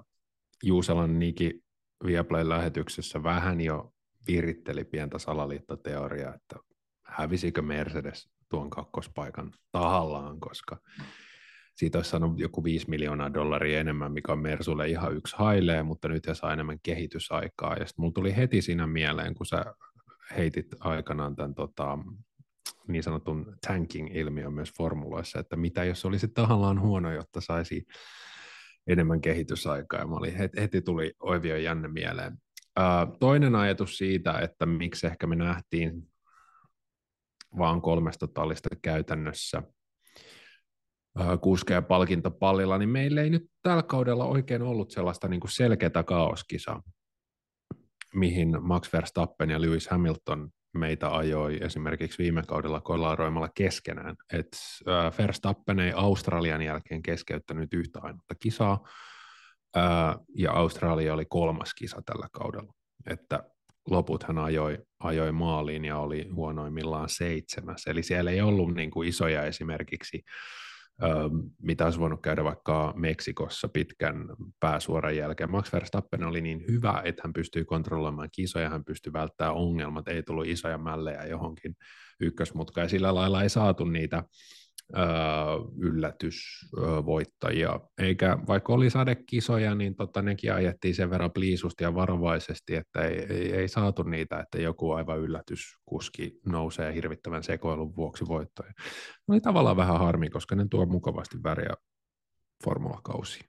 Juuselan 0.63 1.19
Niki 1.19 1.61
Viaplay 2.05 2.49
lähetyksessä 2.49 3.23
vähän 3.23 3.61
jo 3.61 3.93
viritteli 4.27 4.83
pientä 4.83 5.19
salaliittoteoriaa, 5.19 6.35
että 6.35 6.55
hävisikö 7.03 7.61
Mercedes 7.61 8.29
tuon 8.49 8.69
kakkospaikan 8.69 9.51
tahallaan, 9.71 10.39
koska 10.39 10.77
siitä 11.75 11.97
olisi 11.97 12.09
saanut 12.09 12.39
joku 12.39 12.63
5 12.63 12.89
miljoonaa 12.89 13.33
dollaria 13.33 13.79
enemmän, 13.79 14.11
mikä 14.11 14.31
on 14.31 14.39
Mersulle 14.39 14.89
ihan 14.89 15.15
yksi 15.15 15.35
hailee, 15.37 15.83
mutta 15.83 16.07
nyt 16.07 16.27
he 16.27 16.33
saa 16.33 16.53
enemmän 16.53 16.79
kehitysaikaa. 16.83 17.75
Ja 17.75 17.85
sitten 17.85 18.13
tuli 18.13 18.35
heti 18.35 18.61
siinä 18.61 18.87
mieleen, 18.87 19.35
kun 19.35 19.45
sä 19.45 19.65
heitit 20.37 20.67
aikanaan 20.79 21.35
tämän 21.35 21.55
tota, 21.55 21.97
niin 22.87 23.03
sanotun 23.03 23.55
tanking-ilmiön 23.67 24.53
myös 24.53 24.73
formuloissa, 24.77 25.39
että 25.39 25.55
mitä 25.55 25.83
jos 25.83 26.05
olisi 26.05 26.27
tahallaan 26.27 26.81
huono, 26.81 27.11
jotta 27.11 27.41
saisi 27.41 27.85
enemmän 28.87 29.21
kehitysaikaa. 29.21 29.99
Ja 29.99 30.07
mä 30.07 30.15
olin, 30.15 30.35
heti, 30.35 30.61
heti 30.61 30.81
tuli 30.81 31.13
Oivio 31.19 31.57
Janne 31.57 31.87
mieleen. 31.87 32.37
toinen 33.19 33.55
ajatus 33.55 33.97
siitä, 33.97 34.39
että 34.39 34.65
miksi 34.65 35.07
ehkä 35.07 35.27
me 35.27 35.35
nähtiin 35.35 36.09
vaan 37.57 37.81
kolmesta 37.81 38.27
tallista 38.27 38.69
käytännössä 38.81 39.63
kuskeja 41.41 41.81
palkintopallilla, 41.81 42.77
niin 42.77 42.89
meillä 42.89 43.21
ei 43.21 43.29
nyt 43.29 43.51
tällä 43.61 43.83
kaudella 43.83 44.25
oikein 44.25 44.61
ollut 44.61 44.91
sellaista 44.91 45.27
niin 45.27 45.39
kuin 45.39 45.51
selkeätä 45.51 46.03
kaoskisaa, 46.03 46.83
mihin 48.13 48.57
Max 48.61 48.93
Verstappen 48.93 49.49
ja 49.49 49.61
Lewis 49.61 49.87
Hamilton 49.87 50.49
meitä 50.73 51.15
ajoi 51.15 51.57
esimerkiksi 51.61 52.23
viime 52.23 52.43
kaudella 52.47 52.81
kolaroimalla 52.81 53.49
keskenään. 53.55 54.15
Et 54.33 54.57
Verstappen 55.17 55.79
ei 55.79 55.91
Australian 55.95 56.61
jälkeen 56.61 57.01
keskeyttänyt 57.01 57.73
yhtä 57.73 57.99
ainutta 58.03 58.35
kisaa, 58.35 58.87
ja 60.35 60.51
Australia 60.51 61.13
oli 61.13 61.25
kolmas 61.25 61.73
kisa 61.73 62.01
tällä 62.05 62.27
kaudella. 62.31 62.73
Että 63.07 63.43
loput 63.89 64.23
hän 64.23 64.37
ajoi, 64.37 64.77
ajoi 64.99 65.31
maaliin 65.31 65.85
ja 65.85 65.97
oli 65.97 66.29
huonoimmillaan 66.33 67.09
seitsemäs. 67.09 67.87
Eli 67.87 68.03
siellä 68.03 68.31
ei 68.31 68.41
ollut 68.41 68.73
niin 68.73 68.91
kuin 68.91 69.09
isoja 69.09 69.43
esimerkiksi 69.43 70.23
mitä 71.61 71.85
olisi 71.85 71.99
voinut 71.99 72.21
käydä 72.21 72.43
vaikka 72.43 72.93
Meksikossa 72.95 73.67
pitkän 73.67 74.29
pääsuoran 74.59 75.15
jälkeen. 75.15 75.51
Max 75.51 75.73
Verstappen 75.73 76.23
oli 76.23 76.41
niin 76.41 76.63
hyvä, 76.67 77.01
että 77.05 77.21
hän 77.25 77.33
pystyi 77.33 77.65
kontrolloimaan 77.65 78.29
kisoja, 78.31 78.69
hän 78.69 78.85
pystyi 78.85 79.13
välttämään 79.13 79.55
ongelmat, 79.55 80.07
ei 80.07 80.23
tullut 80.23 80.47
isoja 80.47 80.77
mällejä 80.77 81.25
johonkin 81.25 81.75
ykkösmutkaan, 82.19 82.89
sillä 82.89 83.15
lailla 83.15 83.43
ei 83.43 83.49
saatu 83.49 83.85
niitä 83.85 84.23
yllätysvoittajia. 85.77 87.79
Eikä 87.97 88.37
vaikka 88.47 88.73
oli 88.73 88.89
sadekisoja, 88.89 89.75
niin 89.75 89.95
tota, 89.95 90.21
nekin 90.21 90.53
ajettiin 90.53 90.95
sen 90.95 91.09
verran 91.09 91.31
pliisusti 91.31 91.83
ja 91.83 91.95
varovaisesti, 91.95 92.75
että 92.75 93.01
ei, 93.01 93.25
ei, 93.29 93.53
ei 93.53 93.67
saatu 93.67 94.03
niitä, 94.03 94.39
että 94.39 94.61
joku 94.61 94.91
aivan 94.91 95.19
yllätyskuski 95.19 96.39
nousee 96.45 96.93
hirvittävän 96.93 97.43
sekoilun 97.43 97.95
vuoksi 97.95 98.27
voittoja. 98.27 98.71
Oli 99.27 99.41
tavallaan 99.41 99.77
vähän 99.77 99.99
harmi, 99.99 100.29
koska 100.29 100.55
ne 100.55 100.65
tuo 100.69 100.85
mukavasti 100.85 101.37
väriä 101.43 101.73
formulakausiin. 102.63 103.45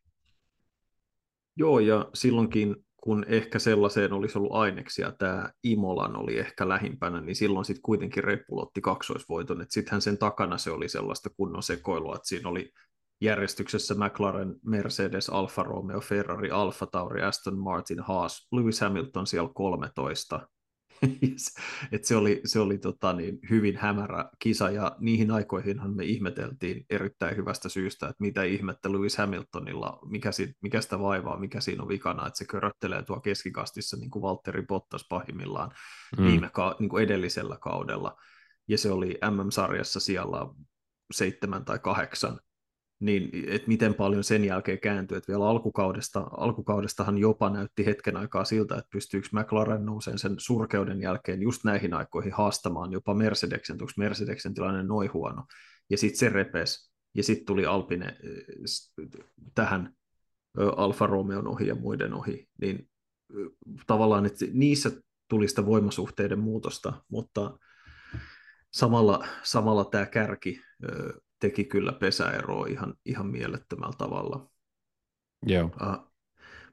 Joo, 1.56 1.78
ja 1.78 2.10
silloinkin 2.14 2.76
kun 3.00 3.24
ehkä 3.28 3.58
sellaiseen 3.58 4.12
olisi 4.12 4.38
ollut 4.38 4.52
aineksia, 4.52 5.12
tämä 5.12 5.50
Imolan 5.64 6.16
oli 6.16 6.38
ehkä 6.38 6.68
lähimpänä, 6.68 7.20
niin 7.20 7.36
silloin 7.36 7.64
sitten 7.64 7.82
kuitenkin 7.82 8.24
Red 8.24 8.44
otti 8.50 8.80
kaksoisvoiton, 8.80 9.60
että 9.60 9.74
sittenhän 9.74 10.02
sen 10.02 10.18
takana 10.18 10.58
se 10.58 10.70
oli 10.70 10.88
sellaista 10.88 11.30
kunnon 11.36 11.62
sekoilua, 11.62 12.16
että 12.16 12.28
siinä 12.28 12.48
oli 12.48 12.72
järjestyksessä 13.20 13.94
McLaren, 13.94 14.54
Mercedes, 14.64 15.28
Alfa 15.28 15.62
Romeo, 15.62 16.00
Ferrari, 16.00 16.50
Alfa 16.50 16.86
Tauri, 16.86 17.22
Aston 17.22 17.58
Martin, 17.58 18.00
Haas, 18.00 18.48
Lewis 18.52 18.80
Hamilton 18.80 19.26
siellä 19.26 19.50
13, 19.54 20.48
et 21.92 22.04
se 22.04 22.16
oli, 22.16 22.40
se 22.44 22.60
oli 22.60 22.78
tota 22.78 23.12
niin, 23.12 23.38
hyvin 23.50 23.76
hämärä 23.76 24.30
kisa, 24.38 24.70
ja 24.70 24.96
niihin 24.98 25.30
aikoihinhan 25.30 25.96
me 25.96 26.04
ihmeteltiin 26.04 26.86
erittäin 26.90 27.36
hyvästä 27.36 27.68
syystä, 27.68 28.06
että 28.06 28.22
mitä 28.22 28.42
ihmettä 28.42 28.92
Lewis 28.92 29.18
Hamiltonilla, 29.18 29.98
mikä, 30.10 30.32
si, 30.32 30.54
mikä 30.62 30.80
sitä 30.80 30.98
vaivaa, 31.00 31.40
mikä 31.40 31.60
siinä 31.60 31.82
on 31.82 31.88
vikana, 31.88 32.26
että 32.26 32.38
se 32.38 32.44
köröttelee 32.44 33.02
tuo 33.02 33.20
keskikastissa 33.20 33.96
niin 33.96 34.10
kuin 34.10 34.22
Valtteri 34.22 34.62
Bottas 34.62 35.06
pahimmillaan 35.08 35.70
mm. 36.18 36.26
viime 36.26 36.50
ka, 36.52 36.76
niin 36.78 36.88
kuin 36.88 37.04
edellisellä 37.04 37.56
kaudella, 37.60 38.16
ja 38.68 38.78
se 38.78 38.90
oli 38.90 39.18
MM-sarjassa 39.30 40.00
siellä 40.00 40.46
seitsemän 41.12 41.64
tai 41.64 41.78
kahdeksan, 41.78 42.40
niin 43.00 43.30
että 43.48 43.68
miten 43.68 43.94
paljon 43.94 44.24
sen 44.24 44.44
jälkeen 44.44 44.80
kääntyi, 44.80 45.16
että 45.18 45.32
vielä 45.32 45.48
alkukaudesta, 45.48 46.26
alkukaudestahan 46.30 47.18
jopa 47.18 47.50
näytti 47.50 47.86
hetken 47.86 48.16
aikaa 48.16 48.44
siltä, 48.44 48.74
että 48.74 48.88
pystyykö 48.92 49.28
McLaren 49.32 49.86
nousemaan 49.86 50.18
sen 50.18 50.34
surkeuden 50.38 51.00
jälkeen 51.00 51.42
just 51.42 51.64
näihin 51.64 51.94
aikoihin 51.94 52.32
haastamaan 52.32 52.92
jopa 52.92 53.14
Mercedeksen, 53.14 53.74
onko 53.74 53.92
Mercedeksen 53.96 54.54
tilanne 54.54 54.82
noin 54.82 55.12
huono, 55.12 55.44
ja 55.90 55.98
sitten 55.98 56.18
se 56.18 56.28
repes, 56.28 56.90
ja 57.14 57.22
sitten 57.22 57.46
tuli 57.46 57.66
Alpine 57.66 58.06
äh, 58.06 59.26
tähän 59.54 59.94
Alfa 60.76 61.06
Romeon 61.06 61.48
ohi 61.48 61.66
ja 61.66 61.74
muiden 61.74 62.14
ohi, 62.14 62.48
niin 62.60 62.90
tavallaan, 63.86 64.26
että 64.26 64.44
niissä 64.52 64.90
tuli 65.28 65.48
sitä 65.48 65.66
voimasuhteiden 65.66 66.38
muutosta, 66.38 67.02
mutta 67.08 67.58
samalla, 68.70 69.26
samalla 69.42 69.84
tämä 69.84 70.06
kärki 70.06 70.62
teki 71.40 71.64
kyllä 71.64 71.92
pesäeroa 71.92 72.66
ihan, 72.66 72.94
ihan 73.06 73.26
mielettömällä 73.26 73.94
tavalla. 73.98 74.50
Joo. 75.46 75.64
Uh, 75.64 76.10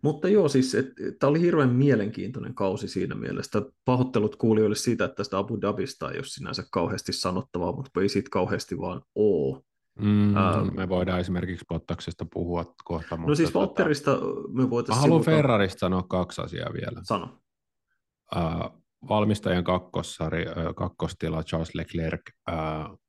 mutta 0.02 0.28
joo, 0.30 0.48
siis 0.48 0.78
tämä 1.20 1.30
oli 1.30 1.42
hirveän 1.42 1.70
mielenkiintoinen 1.70 2.56
kausi 2.56 2.88
siinä 2.88 3.16
mielessä. 3.16 3.62
Pahoittelut 3.86 4.36
kuulijoille 4.36 4.76
siitä, 4.76 5.06
että 5.06 5.16
tästä 5.16 5.38
Abu 5.38 5.62
Dhabista 5.62 6.12
ei 6.12 6.18
ole 6.18 6.26
sinänsä 6.26 6.64
kauheasti 6.72 7.14
sanottavaa, 7.14 7.72
mutta 7.72 8.02
ei 8.02 8.10
siitä 8.10 8.30
kauheasti 8.32 8.78
vaan 8.78 9.02
ole. 9.16 9.62
Mm, 10.02 10.30
uh, 10.30 10.72
me 10.74 10.90
voidaan 10.90 11.20
esimerkiksi 11.20 11.66
Bottaksesta 11.70 12.26
puhua 12.34 12.76
kohta. 12.84 13.16
No 13.16 13.22
mutta 13.22 13.36
siis 13.36 13.50
tota- 13.50 13.54
Valtterista 13.54 14.18
me 14.54 14.70
voitaisiin... 14.70 15.02
haluan 15.02 15.24
sivuta... 15.24 15.38
Ferrarista 15.38 15.80
sanoa 15.80 16.04
kaksi 16.04 16.42
asiaa 16.42 16.74
vielä. 16.74 17.02
Sano. 17.04 17.40
Uh, 18.36 18.84
valmistajan 19.10 19.64
kakkossari, 19.64 20.46
uh, 20.46 20.76
kakkostila 20.76 21.44
Charles 21.44 21.76
Leclerc 21.76 22.22
uh, 22.52 23.00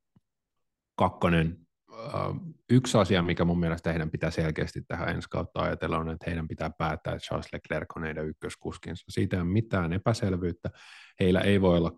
kakkonen. 0.98 1.58
Yksi 2.70 2.98
asia, 2.98 3.22
mikä 3.22 3.44
mun 3.44 3.60
mielestä 3.60 3.90
heidän 3.90 4.10
pitää 4.10 4.30
selkeästi 4.30 4.82
tähän 4.88 5.08
ensi 5.08 5.28
kautta 5.30 5.62
ajatella, 5.62 5.98
on, 5.98 6.10
että 6.10 6.24
heidän 6.26 6.48
pitää 6.48 6.70
päättää, 6.70 7.14
että 7.14 7.26
Charles 7.26 7.52
Leclerc 7.52 7.96
on 7.96 8.04
heidän 8.04 8.26
ykköskuskinsa. 8.26 9.04
Siitä 9.08 9.36
ei 9.36 9.42
ole 9.42 9.50
mitään 9.50 9.92
epäselvyyttä. 9.92 10.70
Heillä 11.20 11.40
ei 11.40 11.60
voi 11.60 11.76
olla 11.76 11.92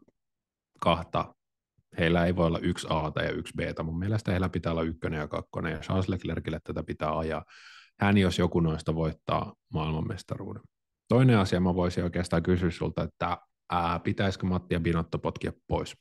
kahta 0.80 1.34
heillä 1.98 2.26
ei 2.26 2.36
voi 2.36 2.46
olla 2.46 2.58
yksi 2.58 2.86
A 2.90 3.22
ja 3.22 3.30
yksi 3.30 3.54
B. 3.56 3.60
Mun 3.82 3.98
mielestä 3.98 4.30
heillä 4.30 4.48
pitää 4.48 4.72
olla 4.72 4.82
ykkönen 4.82 5.20
ja 5.20 5.28
kakkonen, 5.28 5.72
ja 5.72 5.78
Charles 5.78 6.08
Leclercille 6.08 6.60
tätä 6.64 6.82
pitää 6.82 7.18
ajaa. 7.18 7.44
Hän, 8.00 8.18
jos 8.18 8.38
joku 8.38 8.60
noista 8.60 8.94
voittaa 8.94 9.54
maailmanmestaruuden. 9.74 10.62
Toinen 11.08 11.38
asia, 11.38 11.60
mä 11.60 11.74
voisin 11.74 12.04
oikeastaan 12.04 12.42
kysyä 12.42 12.70
sulta, 12.70 13.02
että 13.02 13.38
ää, 13.70 13.98
pitäisikö 13.98 14.46
Mattia 14.46 14.80
Binotto 14.80 15.18
potkia 15.18 15.52
pois? 15.68 15.96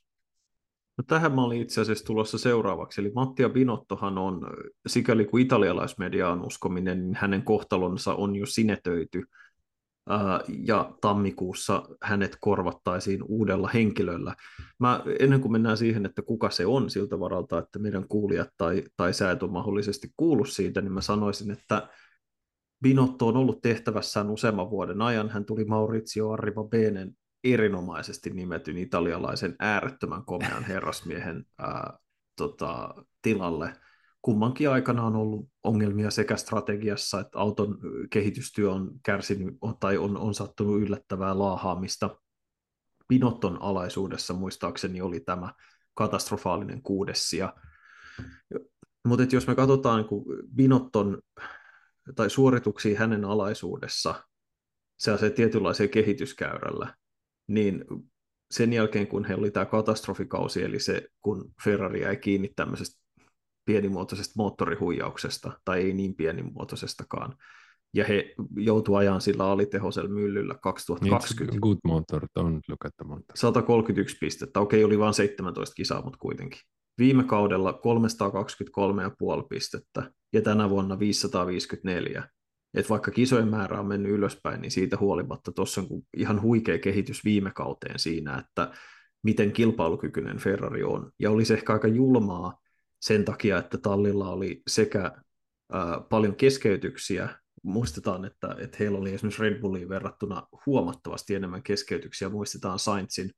No 1.00 1.04
tähän 1.08 1.36
mä 1.36 1.44
olin 1.44 1.62
itse 1.62 1.82
asiassa 1.82 2.06
tulossa 2.06 2.38
seuraavaksi, 2.38 3.02
eli 3.02 3.12
Mattia 3.16 3.50
Binottohan 3.50 4.18
on, 4.18 4.48
sikäli 4.88 5.26
kuin 5.26 5.46
italialaismedia 5.46 6.30
on 6.30 6.46
uskominen, 6.46 7.02
niin 7.02 7.16
hänen 7.16 7.44
kohtalonsa 7.44 8.14
on 8.14 8.36
jo 8.36 8.46
sinetöity, 8.46 9.24
ja 10.66 10.92
tammikuussa 11.02 11.84
hänet 12.04 12.38
korvattaisiin 12.42 13.24
uudella 13.24 13.70
henkilöllä. 13.74 14.36
Mä, 14.80 15.04
ennen 15.20 15.42
kuin 15.42 15.52
mennään 15.52 15.78
siihen, 15.78 16.06
että 16.06 16.22
kuka 16.22 16.50
se 16.50 16.66
on 16.66 16.90
siltä 16.90 17.20
varalta, 17.20 17.60
että 17.60 17.80
meidän 17.80 18.08
kuulijat 18.08 18.50
tai, 18.58 18.84
tai 18.98 19.14
sä 19.14 19.32
et 19.32 19.44
ole 19.44 19.52
mahdollisesti 19.52 20.12
kuullut 20.18 20.50
siitä, 20.50 20.82
niin 20.82 20.94
mä 20.94 21.02
sanoisin, 21.02 21.52
että 21.52 21.90
Binotto 22.84 23.28
on 23.28 23.38
ollut 23.38 23.62
tehtävässään 23.62 24.30
useamman 24.30 24.70
vuoden 24.70 25.02
ajan. 25.02 25.30
Hän 25.30 25.46
tuli 25.46 25.66
Maurizio 25.66 26.32
Arriva 26.32 26.64
Benen 26.64 27.16
erinomaisesti 27.44 28.30
nimetyn 28.30 28.78
italialaisen 28.78 29.56
äärettömän 29.60 30.26
komean 30.26 30.64
herrasmiehen 30.64 31.46
ää, 31.60 31.98
tota, 32.36 32.96
tilalle. 33.22 33.74
Kummankin 34.22 34.70
aikana 34.70 35.04
on 35.04 35.16
ollut 35.16 35.50
ongelmia 35.64 36.12
sekä 36.12 36.36
strategiassa 36.36 37.20
että 37.20 37.40
auton 37.40 37.78
kehitystyö 38.10 38.72
on 38.72 38.92
kärsinyt 39.04 39.58
tai 39.80 39.98
on, 39.98 40.18
on 40.18 40.34
sattunut 40.34 40.82
yllättävää 40.82 41.40
laahaamista. 41.40 42.20
Pinotton 43.08 43.62
alaisuudessa 43.62 44.34
muistaakseni 44.34 45.02
oli 45.02 45.20
tämä 45.20 45.54
katastrofaalinen 45.94 46.82
kuudessia. 46.82 47.54
Mutta 49.06 49.26
jos 49.32 49.48
me 49.48 49.56
katsotaan 49.56 50.06
niin 50.12 50.50
Binotton 50.56 51.22
tai 52.16 52.30
suorituksia 52.30 53.00
hänen 53.00 53.26
alaisuudessa, 53.26 54.24
se 54.98 55.12
on 55.12 55.20
se 55.20 55.30
kehityskäyrällä, 55.88 56.96
niin 57.50 57.86
sen 58.52 58.74
jälkeen, 58.74 59.08
kun 59.08 59.26
heillä 59.26 59.42
oli 59.42 59.52
tämä 59.52 59.66
katastrofikausi, 59.66 60.64
eli 60.64 60.80
se, 60.80 61.08
kun 61.22 61.52
Ferrari 61.64 62.02
jäi 62.02 62.18
kiinni 62.18 62.50
tämmöisestä 62.56 63.02
pienimuotoisesta 63.66 64.34
moottorihuijauksesta, 64.38 65.60
tai 65.66 65.82
ei 65.82 65.94
niin 65.94 66.16
pienimuotoisestakaan, 66.16 67.36
ja 67.94 68.06
he 68.06 68.36
joutuivat 68.56 69.00
ajan 69.00 69.22
sillä 69.22 69.46
alitehoisella 69.46 70.10
myllyllä 70.10 70.56
2020. 70.62 71.56
It's 71.56 71.60
good 71.60 71.78
motor, 71.84 72.24
don't 72.40 72.62
look 72.68 72.86
at 72.86 72.96
the 72.98 73.06
motor. 73.06 73.36
131 73.36 74.18
pistettä, 74.20 74.60
okei 74.60 74.84
oli 74.84 75.00
vain 75.00 75.14
17 75.14 75.76
kisaa, 75.76 76.02
mutta 76.02 76.20
kuitenkin. 76.20 76.60
Viime 76.98 77.24
kaudella 77.24 77.72
323,5 79.42 79.48
pistettä 79.50 80.12
ja 80.34 80.42
tänä 80.42 80.70
vuonna 80.70 81.00
554. 81.00 82.30
Et 82.74 82.90
vaikka 82.90 83.12
kisojen 83.12 83.48
määrä 83.48 83.80
on 83.80 83.88
mennyt 83.88 84.12
ylöspäin, 84.12 84.62
niin 84.62 84.72
siitä 84.72 84.98
huolimatta 84.98 85.52
tuossa 85.52 85.82
on 85.82 85.88
ihan 86.18 86.42
huikea 86.42 86.78
kehitys 86.78 87.24
viime 87.24 87.52
kauteen 87.56 88.00
siinä, 88.00 88.38
että 88.38 88.72
miten 89.24 89.52
kilpailukykyinen 89.52 90.38
Ferrari 90.38 90.84
on. 90.84 91.12
Ja 91.20 91.32
olisi 91.32 91.54
ehkä 91.54 91.74
aika 91.74 91.88
julmaa 91.88 92.60
sen 93.02 93.26
takia, 93.26 93.58
että 93.58 93.78
tallilla 93.78 94.30
oli 94.30 94.62
sekä 94.68 95.06
äh, 95.06 95.82
paljon 96.10 96.36
keskeytyksiä, 96.36 97.30
muistetaan, 97.64 98.26
että, 98.26 98.56
että 98.60 98.78
heillä 98.80 98.98
oli 99.00 99.14
esimerkiksi 99.14 99.42
Red 99.42 99.60
Bulliin 99.60 99.90
verrattuna 99.90 100.48
huomattavasti 100.66 101.36
enemmän 101.36 101.64
keskeytyksiä, 101.64 102.30
muistetaan 102.30 102.80
Sainzin 102.80 103.32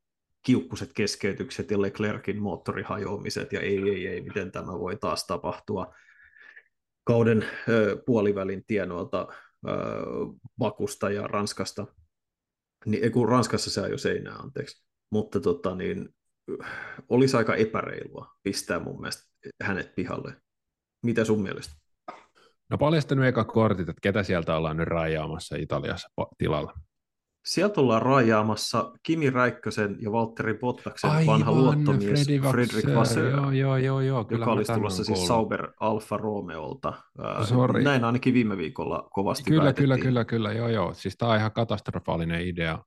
kiukkuset 0.44 0.94
keskeytykset 0.94 1.72
ja 1.72 1.82
Leclerkin 1.82 2.42
moottorihajoamiset, 2.42 3.54
ja 3.54 3.60
ei, 3.60 3.90
ei, 3.90 4.08
ei, 4.08 4.22
miten 4.22 4.52
tämä 4.52 4.80
voi 4.80 4.98
taas 4.98 5.28
tapahtua 5.28 5.94
kauden 7.04 7.46
puolivälin 8.06 8.64
tienoilta 8.68 9.28
Bakusta 10.58 11.10
ja 11.10 11.28
Ranskasta, 11.28 11.88
niin, 12.86 13.12
kun 13.12 13.30
Ranskassa 13.30 13.70
se 13.70 13.90
jo 13.90 13.98
seinää, 13.98 14.36
anteeksi, 14.36 14.86
mutta 15.12 15.40
tota, 15.40 15.76
niin, 15.76 16.10
olisi 17.10 17.38
aika 17.38 17.56
epäreilua 17.56 18.28
pistää 18.44 18.80
mun 18.80 19.02
mielestä 19.02 19.24
hänet 19.64 19.96
pihalle. 19.96 20.42
Mitä 21.06 21.26
sun 21.26 21.42
mielestä? 21.42 21.74
No 22.70 22.78
paljastanut 22.78 23.26
eka 23.26 23.44
kortit, 23.44 23.90
että 23.90 24.00
ketä 24.02 24.24
sieltä 24.24 24.58
ollaan 24.58 24.78
nyt 24.78 24.88
rajaamassa 24.88 25.56
Italiassa 25.56 26.08
tilalla. 26.38 26.74
Sieltä 27.46 27.82
ollaan 27.82 28.02
rajaamassa 28.02 28.92
Kimi 29.04 29.30
Räikkösen 29.30 29.98
ja 30.00 30.12
Valtteri 30.12 30.54
Bottaksen 30.54 31.10
Aivan, 31.10 31.26
vanha 31.28 31.52
luottomies 31.52 32.28
Fredrik 32.52 32.96
Vasseur, 32.96 33.26
joo, 33.26 33.52
joo, 33.52 33.78
joo, 33.78 34.02
joo, 34.02 34.26
joka 34.30 34.52
olisi 34.52 34.74
tulossa 34.74 35.04
siis 35.04 35.28
Sauber 35.28 35.72
Alfa 35.80 36.18
Romeolta. 36.18 36.94
Sorry. 37.44 37.84
Näin 37.84 38.04
ainakin 38.04 38.34
viime 38.34 38.58
viikolla 38.58 39.08
kovasti 39.12 39.44
Kyllä, 39.44 39.64
väitettiin. 39.64 39.84
kyllä, 39.84 39.98
kyllä, 39.98 40.26
kyllä, 40.26 40.52
joo, 40.52 40.68
joo. 40.68 40.94
Siis 40.94 41.18
tämä 41.18 41.32
on 41.32 41.38
ihan 41.38 41.52
katastrofaalinen 41.52 42.48
idea 42.48 42.80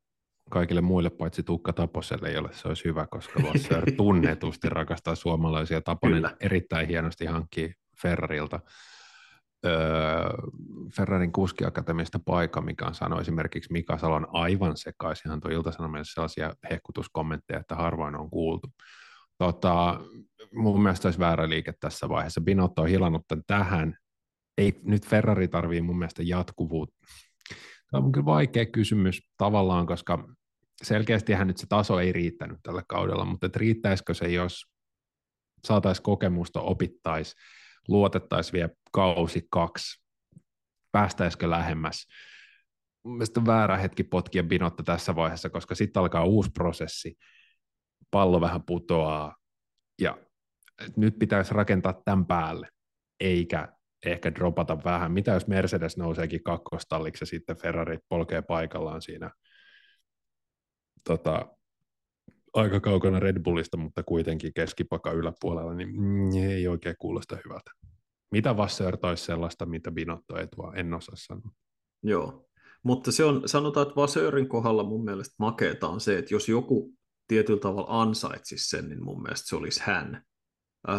kaikille 0.50 0.80
muille 0.80 1.10
paitsi 1.10 1.42
Tukka 1.42 1.72
Taposelle, 1.72 2.30
jolle 2.30 2.48
se 2.52 2.68
olisi 2.68 2.84
hyvä, 2.84 3.06
koska 3.06 3.42
Vasseur 3.42 3.84
tunnetusti 3.96 4.68
rakastaa 4.68 5.14
suomalaisia. 5.14 5.80
Taponen 5.80 6.30
erittäin 6.40 6.88
hienosti 6.88 7.26
hankkii 7.26 7.72
Ferrarilta 8.02 8.60
Ferrarin 10.96 11.32
kuskiakatemista 11.32 12.18
paikka, 12.24 12.60
mikä 12.60 12.86
on 12.86 12.94
sanoi 12.94 13.20
esimerkiksi 13.20 13.72
Mika 13.72 13.98
Salon 13.98 14.26
aivan 14.32 14.76
sekaisin. 14.76 15.30
Hän 15.30 15.40
tuo 15.40 15.50
iltasanomille 15.50 16.04
sellaisia 16.04 16.54
hehkutuskommentteja, 16.70 17.60
että 17.60 17.74
harvoin 17.74 18.16
on 18.16 18.30
kuultu. 18.30 18.68
Tota, 19.38 20.00
mun 20.54 20.82
mielestä 20.82 21.08
olisi 21.08 21.18
väärä 21.18 21.48
liike 21.48 21.74
tässä 21.80 22.08
vaiheessa. 22.08 22.40
Binotto 22.40 22.82
on 22.82 22.88
hilannut 22.88 23.22
tämän 23.28 23.42
tähän. 23.46 23.96
Ei, 24.58 24.80
nyt 24.82 25.06
Ferrari 25.06 25.48
tarvii 25.48 25.80
mun 25.80 25.98
mielestä 25.98 26.22
jatkuvuutta. 26.22 26.96
Tämä 27.90 28.04
on 28.04 28.12
kyllä 28.12 28.24
vaikea 28.24 28.66
kysymys 28.66 29.30
tavallaan, 29.36 29.86
koska 29.86 30.28
selkeästihän 30.82 31.46
nyt 31.46 31.56
se 31.56 31.66
taso 31.68 31.98
ei 31.98 32.12
riittänyt 32.12 32.58
tällä 32.62 32.82
kaudella, 32.88 33.24
mutta 33.24 33.48
riittäisikö 33.56 34.14
se, 34.14 34.28
jos 34.28 34.64
saataisiin 35.64 36.02
kokemusta, 36.02 36.60
opittaisi, 36.60 37.34
luotettaisiin 37.88 38.52
vielä 38.52 38.68
kausi 38.92 39.46
kaksi, 39.50 40.04
päästäisikö 40.92 41.50
lähemmäs. 41.50 42.06
Mielestäni 43.04 43.42
on 43.42 43.46
väärä 43.46 43.76
hetki 43.76 44.04
potkia 44.04 44.42
Binotta 44.42 44.82
tässä 44.82 45.16
vaiheessa, 45.16 45.50
koska 45.50 45.74
sitten 45.74 46.00
alkaa 46.00 46.24
uusi 46.24 46.50
prosessi, 46.50 47.14
pallo 48.10 48.40
vähän 48.40 48.62
putoaa, 48.62 49.36
ja 50.00 50.18
nyt 50.96 51.18
pitäisi 51.18 51.54
rakentaa 51.54 52.02
tämän 52.04 52.26
päälle, 52.26 52.68
eikä 53.20 53.68
ehkä 54.06 54.34
dropata 54.34 54.84
vähän. 54.84 55.12
Mitä 55.12 55.32
jos 55.32 55.46
Mercedes 55.46 55.96
nouseekin 55.96 56.42
kakkostalliksi 56.42 57.22
ja 57.22 57.26
sitten 57.26 57.56
Ferrari 57.56 57.98
polkee 58.08 58.42
paikallaan 58.42 59.02
siinä 59.02 59.30
tota, 61.04 61.46
aika 62.54 62.80
kaukana 62.80 63.20
Red 63.20 63.42
Bullista, 63.42 63.76
mutta 63.76 64.02
kuitenkin 64.02 64.54
keskipaka 64.54 65.12
yläpuolella, 65.12 65.74
niin 65.74 66.50
ei 66.50 66.68
oikein 66.68 66.96
kuulosta 66.98 67.38
hyvältä. 67.44 67.70
Mitä 68.30 68.56
Vasseur 68.56 68.96
toisi 68.96 69.24
sellaista, 69.24 69.66
mitä 69.66 69.90
Binotto 69.90 70.36
ei 70.36 70.46
tuo, 70.46 70.72
en 70.76 70.94
osaa 70.94 71.16
sanoa. 71.16 71.50
Joo, 72.02 72.48
mutta 72.82 73.12
se 73.12 73.24
on, 73.24 73.42
sanotaan, 73.46 73.86
että 73.86 73.96
Vasseurin 73.96 74.48
kohdalla 74.48 74.84
mun 74.84 75.04
mielestä 75.04 75.34
makeeta 75.38 75.88
on 75.88 76.00
se, 76.00 76.18
että 76.18 76.34
jos 76.34 76.48
joku 76.48 76.92
tietyllä 77.28 77.60
tavalla 77.60 78.00
ansaitsisi 78.00 78.68
sen, 78.68 78.88
niin 78.88 79.04
mun 79.04 79.22
mielestä 79.22 79.48
se 79.48 79.56
olisi 79.56 79.80
hän. 79.84 80.22
Äh, 80.88 80.96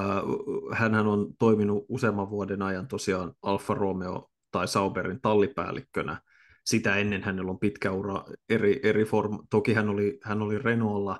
hänhän 0.71 1.07
on 1.07 1.33
toiminut 1.39 1.85
useamman 1.89 2.29
vuoden 2.29 2.61
ajan 2.61 2.87
tosiaan 2.87 3.33
Alfa 3.41 3.73
Romeo 3.73 4.29
tai 4.51 4.67
Sauberin 4.67 5.21
tallipäällikkönä. 5.21 6.21
Sitä 6.65 6.95
ennen 6.95 7.23
hänellä 7.23 7.51
on 7.51 7.59
pitkä 7.59 7.91
ura 7.91 8.23
eri, 8.49 8.79
eri 8.83 9.05
form. 9.05 9.39
Toki 9.49 9.73
hän 9.73 9.89
oli, 9.89 10.19
hän 10.23 10.41
oli 10.41 10.57
Renaultlla 10.57 11.19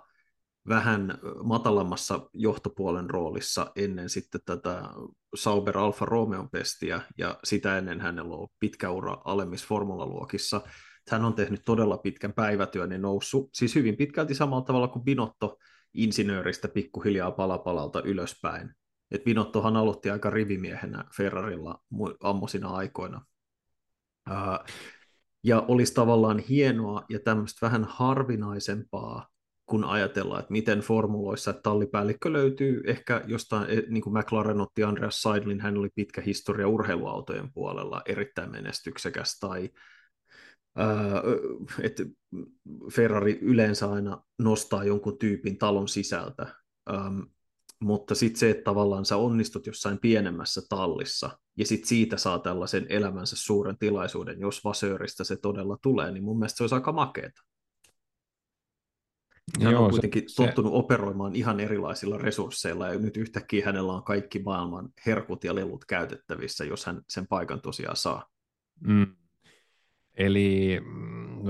vähän 0.67 1.17
matalammassa 1.43 2.29
johtopuolen 2.33 3.09
roolissa 3.09 3.71
ennen 3.75 4.09
sitten 4.09 4.41
tätä 4.45 4.83
Sauber 5.35 5.77
Alfa 5.77 6.05
Romeon 6.05 6.49
pestiä, 6.49 7.01
ja 7.17 7.39
sitä 7.43 7.77
ennen 7.77 8.01
hänellä 8.01 8.35
on 8.35 8.47
pitkä 8.59 8.89
ura 8.89 9.17
alemmissa 9.25 9.67
formulaluokissa. 9.67 10.61
Hän 11.09 11.25
on 11.25 11.33
tehnyt 11.33 11.61
todella 11.65 11.97
pitkän 11.97 12.33
päivätyön 12.33 12.91
ja 12.91 12.97
noussut 12.97 13.49
siis 13.53 13.75
hyvin 13.75 13.97
pitkälti 13.97 14.35
samalla 14.35 14.65
tavalla 14.65 14.87
kuin 14.87 15.05
Binotto 15.05 15.57
insinööristä 15.93 16.67
pikkuhiljaa 16.67 17.31
palapalalta 17.31 18.01
ylöspäin. 18.01 18.75
Et 19.11 19.23
Binottohan 19.23 19.77
aloitti 19.77 20.09
aika 20.09 20.29
rivimiehenä 20.29 21.03
Ferrarilla 21.17 21.83
ammoisina 22.23 22.69
aikoina. 22.69 23.25
ja 25.43 25.65
olisi 25.67 25.93
tavallaan 25.93 26.39
hienoa 26.39 27.05
ja 27.09 27.19
tämmöistä 27.19 27.65
vähän 27.65 27.83
harvinaisempaa 27.83 29.27
kun 29.65 29.83
ajatellaan, 29.83 30.39
että 30.39 30.51
miten 30.51 30.79
formuloissa 30.79 31.51
että 31.51 31.61
tallipäällikkö 31.61 32.33
löytyy 32.33 32.81
ehkä 32.85 33.23
jostain, 33.27 33.69
eh, 33.69 33.83
niin 33.89 34.03
kuin 34.03 34.17
McLaren 34.17 34.61
otti 34.61 34.83
Andreas 34.83 35.21
Seidlin, 35.21 35.61
hän 35.61 35.77
oli 35.77 35.89
pitkä 35.95 36.21
historia 36.21 36.67
urheiluautojen 36.67 37.53
puolella, 37.53 38.01
erittäin 38.05 38.51
menestyksekäs, 38.51 39.39
tai 39.39 39.69
että 41.81 42.03
Ferrari 42.91 43.39
yleensä 43.41 43.91
aina 43.91 44.21
nostaa 44.39 44.83
jonkun 44.83 45.17
tyypin 45.17 45.57
talon 45.57 45.87
sisältä, 45.87 46.55
mutta 47.79 48.15
sitten 48.15 48.39
se, 48.39 48.49
että 48.49 48.63
tavallaan 48.63 49.05
sä 49.05 49.17
onnistut 49.17 49.67
jossain 49.67 49.99
pienemmässä 49.99 50.61
tallissa, 50.69 51.39
ja 51.57 51.65
sitten 51.65 51.87
siitä 51.87 52.17
saa 52.17 52.39
tällaisen 52.39 52.85
elämänsä 52.89 53.35
suuren 53.35 53.77
tilaisuuden, 53.77 54.39
jos 54.39 54.63
Vasööristä 54.63 55.23
se 55.23 55.35
todella 55.35 55.77
tulee, 55.81 56.11
niin 56.11 56.23
mun 56.23 56.39
mielestä 56.39 56.57
se 56.57 56.63
olisi 56.63 56.75
aika 56.75 56.91
makeeta. 56.91 57.41
Hän 59.63 59.73
Joo, 59.73 59.83
on 59.83 59.91
kuitenkin 59.91 60.23
se, 60.27 60.35
tottunut 60.35 60.71
se... 60.71 60.77
operoimaan 60.77 61.35
ihan 61.35 61.59
erilaisilla 61.59 62.17
resursseilla, 62.17 62.87
ja 62.87 62.99
nyt 62.99 63.17
yhtäkkiä 63.17 63.65
hänellä 63.65 63.93
on 63.93 64.03
kaikki 64.03 64.39
maailman 64.39 64.89
herkut 65.05 65.43
ja 65.43 65.55
lelut 65.55 65.85
käytettävissä, 65.85 66.65
jos 66.65 66.85
hän 66.85 67.01
sen 67.09 67.27
paikan 67.27 67.61
tosiaan 67.61 67.95
saa. 67.95 68.29
Mm. 68.79 69.15
Eli 70.17 70.81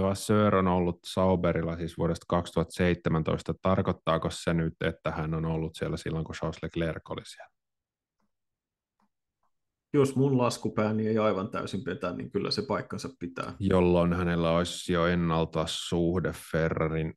Vasseur 0.02 0.54
mm, 0.54 0.60
on 0.60 0.68
ollut 0.68 1.00
Sauberilla 1.06 1.78
siis 1.78 1.98
vuodesta 1.98 2.26
2017. 2.30 3.54
Tarkoittaako 3.62 4.30
se 4.30 4.54
nyt, 4.54 4.74
että 4.82 5.12
hän 5.12 5.34
on 5.34 5.46
ollut 5.46 5.76
siellä 5.76 5.98
silloin, 5.98 6.26
kun 6.26 6.36
Charles 6.36 6.64
Leclerc 6.64 7.12
oli 7.12 7.26
siellä? 7.26 7.56
Jos 9.94 10.16
mun 10.16 10.38
laskupääni 10.38 11.08
ei 11.08 11.18
aivan 11.18 11.50
täysin 11.50 11.84
petä, 11.84 12.12
niin 12.12 12.32
kyllä 12.32 12.52
se 12.52 12.62
paikkansa 12.68 13.10
pitää. 13.20 13.54
Jolloin 13.60 14.14
hänellä 14.14 14.52
olisi 14.52 14.94
jo 14.94 15.06
ennalta 15.06 15.66
suhde 15.68 16.34
Ferrarin 16.52 17.14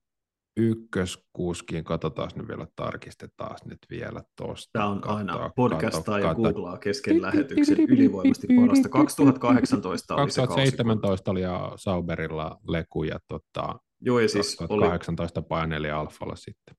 ykköskuskiin, 0.58 1.84
katsotaan 1.84 2.30
nyt 2.36 2.48
vielä, 2.48 2.66
tarkistetaan 2.76 3.56
nyt 3.64 3.78
vielä 3.90 4.22
tuosta. 4.36 4.70
Tämä 4.72 4.86
on 4.86 5.08
aina 5.08 5.50
podcastaa 5.56 6.18
ja 6.18 6.34
googlaa 6.34 6.78
kesken 6.78 7.22
lähetyksen 7.22 7.80
ylivoimasti 7.80 8.46
parasta. 8.60 8.88
2018 8.88 10.14
oli 10.14 10.20
2017 10.20 11.30
oli 11.30 11.42
ja 11.42 11.72
Sauberilla 11.76 12.58
Leku 12.68 13.02
ja 13.02 13.18
tota, 13.28 13.78
Joo, 14.00 14.20
ja 14.20 14.28
siis 14.28 14.56
2018 14.56 15.40
oli... 15.40 15.46
paineli 15.48 15.90
Alfalla 15.90 16.36
sitten. 16.36 16.76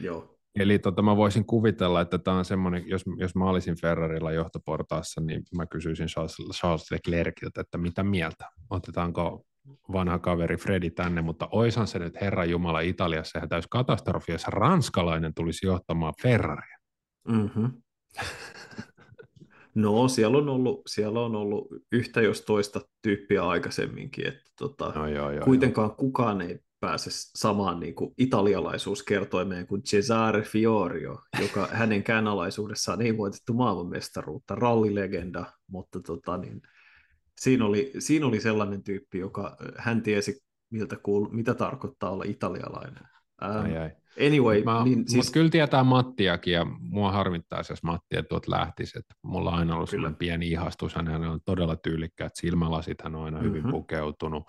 Joo. 0.00 0.36
Eli 0.58 0.78
tota, 0.78 1.02
mä 1.02 1.16
voisin 1.16 1.46
kuvitella, 1.46 2.00
että 2.00 2.18
tämä 2.18 2.38
on 2.38 2.44
semmoinen, 2.44 2.82
jos, 2.86 3.02
jos 3.18 3.34
mä 3.34 3.44
olisin 3.44 3.80
Ferrarilla 3.80 4.32
johtoportaassa, 4.32 5.20
niin 5.20 5.42
mä 5.56 5.66
kysyisin 5.66 6.06
Charles, 6.06 6.36
Charles 6.52 6.90
Leclerciltä, 6.90 7.60
että 7.60 7.78
mitä 7.78 8.02
mieltä? 8.02 8.44
Otetaanko 8.70 9.44
vanha 9.92 10.18
kaveri 10.18 10.56
Fredi 10.56 10.90
tänne, 10.90 11.22
mutta 11.22 11.48
oishan 11.50 11.86
se 11.86 11.98
nyt 11.98 12.20
Herran 12.20 12.50
Jumala 12.50 12.80
Italiassa 12.80 13.38
ja 13.38 13.46
täys 13.46 13.66
katastrofi, 13.66 14.32
jos 14.32 14.48
ranskalainen 14.48 15.34
tulisi 15.34 15.66
johtamaan 15.66 16.14
Ferraria. 16.22 16.78
Mm-hmm. 17.28 17.70
No, 19.74 20.08
siellä 20.08 20.38
on, 20.38 20.48
ollut, 20.48 20.82
siellä 20.86 21.20
on 21.20 21.36
ollut 21.36 21.68
yhtä 21.92 22.20
jos 22.20 22.42
toista 22.42 22.80
tyyppiä 23.02 23.48
aikaisemminkin, 23.48 24.26
että 24.26 24.50
tota, 24.58 24.92
no, 24.94 25.08
joo, 25.08 25.30
joo, 25.30 25.44
kuitenkaan 25.44 25.88
joo. 25.88 25.96
kukaan 25.96 26.40
ei 26.40 26.58
pääse 26.80 27.10
samaan 27.12 27.80
niin 27.80 27.94
kuin 27.94 28.14
italialaisuuskertoimeen 28.18 29.66
kuin 29.66 29.82
Cesare 29.82 30.42
Fiorio, 30.42 31.18
joka 31.40 31.68
hänen 31.72 32.02
käänalaisuudessaan 32.02 33.02
ei 33.02 33.18
voitettu 33.18 33.52
maailmanmestaruutta, 33.52 34.54
rallilegenda, 34.54 35.44
mutta 35.70 36.00
tota, 36.00 36.36
niin, 36.36 36.62
siinä, 37.40 37.64
oli, 37.64 37.92
siinä 37.98 38.26
oli 38.26 38.40
sellainen 38.40 38.82
tyyppi, 38.82 39.18
joka 39.18 39.56
hän 39.78 40.02
tiesi, 40.02 40.40
miltä 40.70 40.96
kuul, 41.02 41.28
mitä 41.28 41.54
tarkoittaa 41.54 42.10
olla 42.10 42.24
italialainen. 42.26 43.02
Ähm, 43.44 43.56
ai, 43.56 43.76
ai. 43.76 43.90
Anyway, 44.26 44.62
mä, 44.62 44.84
niin 44.84 45.08
siis... 45.08 45.30
kyllä 45.30 45.50
tietää 45.50 45.84
Mattiakin, 45.84 46.52
ja 46.52 46.66
mua 46.80 47.12
harmittaa, 47.12 47.62
jos 47.68 47.82
Matti 47.82 48.16
tuot 48.28 48.48
lähtisi, 48.48 48.98
että 48.98 49.14
mulla 49.22 49.50
on 49.50 49.58
aina 49.58 49.76
ollut 49.76 49.90
kyllä. 49.90 50.12
pieni 50.18 50.48
ihastus, 50.48 50.94
hän 50.94 51.08
on 51.08 51.40
todella 51.44 51.76
tyylikkäät 51.76 52.32
silmälasit, 52.34 53.02
hän 53.02 53.14
on 53.14 53.24
aina 53.24 53.38
mm-hmm. 53.38 53.54
hyvin 53.54 53.70
pukeutunut, 53.70 54.44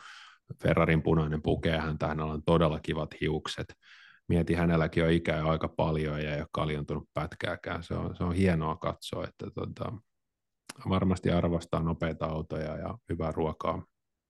Ferrarin 0.63 1.03
punainen 1.03 1.41
pukee 1.41 1.77
häntä, 1.77 2.07
hänellä 2.07 2.33
on 2.33 2.43
todella 2.45 2.79
kivat 2.79 3.09
hiukset, 3.21 3.73
mieti 4.27 4.53
hänelläkin 4.53 5.03
on 5.03 5.11
ikää 5.11 5.45
aika 5.45 5.67
paljon 5.67 6.23
ja 6.23 6.35
ei 6.35 6.39
ole 6.39 6.47
kaljontunut 6.51 7.09
pätkääkään, 7.13 7.83
se 7.83 7.93
on, 7.93 8.15
se 8.15 8.23
on 8.23 8.33
hienoa 8.33 8.75
katsoa, 8.75 9.23
että 9.23 9.45
tota, 9.55 9.93
varmasti 10.89 11.31
arvostaa 11.31 11.83
nopeita 11.83 12.25
autoja 12.25 12.77
ja 12.77 12.97
hyvää 13.09 13.31
ruokaa 13.31 13.85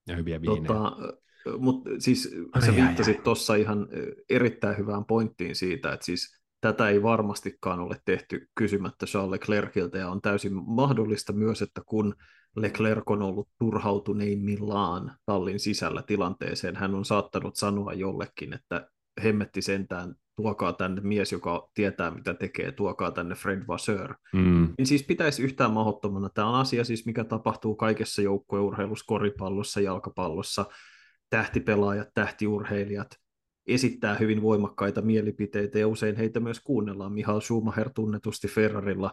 ja 0.07 0.15
hyviä 0.15 0.41
viinejä. 0.41 0.67
Tota, 0.67 0.95
mutta 1.57 1.89
siis 1.99 2.35
ai, 2.53 2.61
sä 2.61 2.75
viittasit 2.75 3.23
tuossa 3.23 3.55
ihan 3.55 3.87
erittäin 4.29 4.77
hyvään 4.77 5.05
pointtiin 5.05 5.55
siitä, 5.55 5.93
että 5.93 6.05
siis 6.05 6.41
tätä 6.61 6.89
ei 6.89 7.03
varmastikaan 7.03 7.79
ole 7.79 8.01
tehty 8.05 8.47
kysymättä 8.55 9.05
Charles 9.05 9.31
Leclerciltä, 9.31 9.97
ja 9.97 10.09
on 10.09 10.21
täysin 10.21 10.53
mahdollista 10.53 11.33
myös, 11.33 11.61
että 11.61 11.81
kun 11.85 12.15
Leclerc 12.55 13.11
on 13.11 13.21
ollut 13.21 13.49
turhautuneimmillaan 13.59 15.17
tallin 15.25 15.59
sisällä 15.59 16.01
tilanteeseen, 16.01 16.75
hän 16.75 16.95
on 16.95 17.05
saattanut 17.05 17.55
sanoa 17.55 17.93
jollekin, 17.93 18.53
että 18.53 18.89
hemmetti 19.23 19.61
sentään, 19.61 20.15
tuokaa 20.37 20.73
tänne 20.73 21.01
mies, 21.01 21.31
joka 21.31 21.69
tietää 21.73 22.11
mitä 22.11 22.33
tekee, 22.33 22.71
tuokaa 22.71 23.11
tänne 23.11 23.35
Fred 23.35 23.67
Vasseur. 23.67 24.15
Mm. 24.33 24.73
Niin 24.77 24.87
siis 24.87 25.03
pitäisi 25.03 25.43
yhtään 25.43 25.71
mahdottomana. 25.71 26.29
Tämä 26.29 26.49
on 26.49 26.55
asia 26.55 26.83
siis, 26.83 27.05
mikä 27.05 27.23
tapahtuu 27.23 27.75
kaikessa 27.75 28.21
joukkueurheilussa, 28.21 29.05
koripallossa, 29.07 29.81
jalkapallossa, 29.81 30.65
tähtipelaajat, 31.29 32.07
tähtiurheilijat 32.13 33.07
esittää 33.67 34.15
hyvin 34.15 34.41
voimakkaita 34.41 35.01
mielipiteitä 35.01 35.79
ja 35.79 35.87
usein 35.87 36.15
heitä 36.15 36.39
myös 36.39 36.59
kuunnellaan. 36.59 37.13
Mihail 37.13 37.39
Schumacher 37.39 37.89
tunnetusti 37.89 38.47
Ferrarilla 38.47 39.11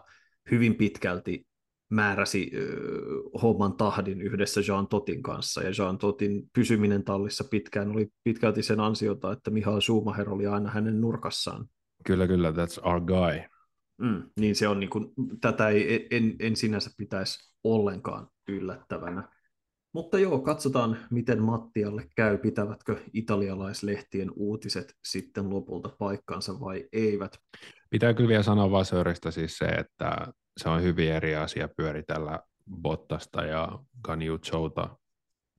hyvin 0.51 0.75
pitkälti 0.75 1.47
määräsi 1.89 2.51
homman 3.41 3.77
tahdin 3.77 4.21
yhdessä 4.21 4.61
Jean 4.67 4.87
Totin 4.87 5.23
kanssa, 5.23 5.63
ja 5.63 5.71
Jean 5.77 5.97
Totin 5.97 6.49
pysyminen 6.53 7.03
tallissa 7.03 7.43
pitkään 7.43 7.91
oli 7.91 8.07
pitkälti 8.23 8.63
sen 8.63 8.79
ansiota, 8.79 9.31
että 9.31 9.51
Mihail 9.51 9.81
Schumacher 9.81 10.29
oli 10.29 10.47
aina 10.47 10.69
hänen 10.69 11.01
nurkassaan. 11.01 11.65
Kyllä, 12.05 12.27
kyllä, 12.27 12.51
that's 12.51 12.87
our 12.87 13.01
guy. 13.01 13.41
Mm, 14.01 14.23
niin 14.39 14.55
se 14.55 14.67
on 14.67 14.79
niin 14.79 14.89
kuin, 14.89 15.13
tätä 15.41 15.69
ei, 15.69 16.07
en, 16.11 16.35
en 16.39 16.55
sinänsä 16.55 16.89
pitäisi 16.97 17.55
ollenkaan 17.63 18.27
yllättävänä. 18.47 19.29
Mutta 19.93 20.19
joo, 20.19 20.39
katsotaan, 20.39 20.97
miten 21.11 21.41
Mattialle 21.41 22.07
käy, 22.15 22.37
pitävätkö 22.37 22.97
italialaislehtien 23.13 24.31
uutiset 24.35 24.93
sitten 25.05 25.49
lopulta 25.49 25.89
paikkansa 25.99 26.59
vai 26.59 26.87
eivät. 26.93 27.37
Pitää 27.89 28.13
kyllä 28.13 28.27
vielä 28.27 28.43
sanoa 28.43 28.71
Vasöristä 28.71 29.31
siis 29.31 29.57
se, 29.57 29.65
että 29.65 30.27
se 30.57 30.69
on 30.69 30.83
hyvin 30.83 31.11
eri 31.11 31.35
asia 31.35 31.69
pyöritellä 31.77 32.39
Bottasta 32.81 33.43
ja 33.43 33.79
Ganyu 34.03 34.37
Chouta 34.37 34.97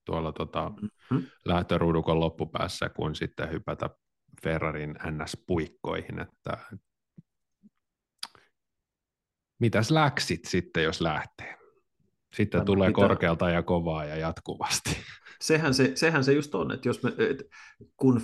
tuolla 0.04 0.32
tota 0.32 0.68
mm-hmm. 0.68 1.26
lähtöruudukon 1.44 2.20
loppupäässä, 2.20 2.88
kun 2.88 3.14
sitten 3.14 3.50
hypätä 3.50 3.90
Ferrarin 4.42 4.90
NS-puikkoihin, 4.90 6.20
että 6.20 6.58
mitäs 9.58 9.90
läksit 9.90 10.44
sitten, 10.44 10.84
jos 10.84 11.00
lähtee? 11.00 11.58
Sitten 12.34 12.58
Tämä 12.58 12.64
tulee 12.64 12.88
pitää... 12.88 13.08
korkealta 13.08 13.50
ja 13.50 13.62
kovaa 13.62 14.04
ja 14.04 14.16
jatkuvasti. 14.16 14.96
Sehän 15.40 15.74
se, 15.74 15.92
sehän 15.94 16.24
se 16.24 16.32
just 16.32 16.54
on, 16.54 16.72
että 16.72 16.88
jos, 16.88 17.02
me, 17.02 17.12
et, 17.18 17.42
kun, 17.96 18.20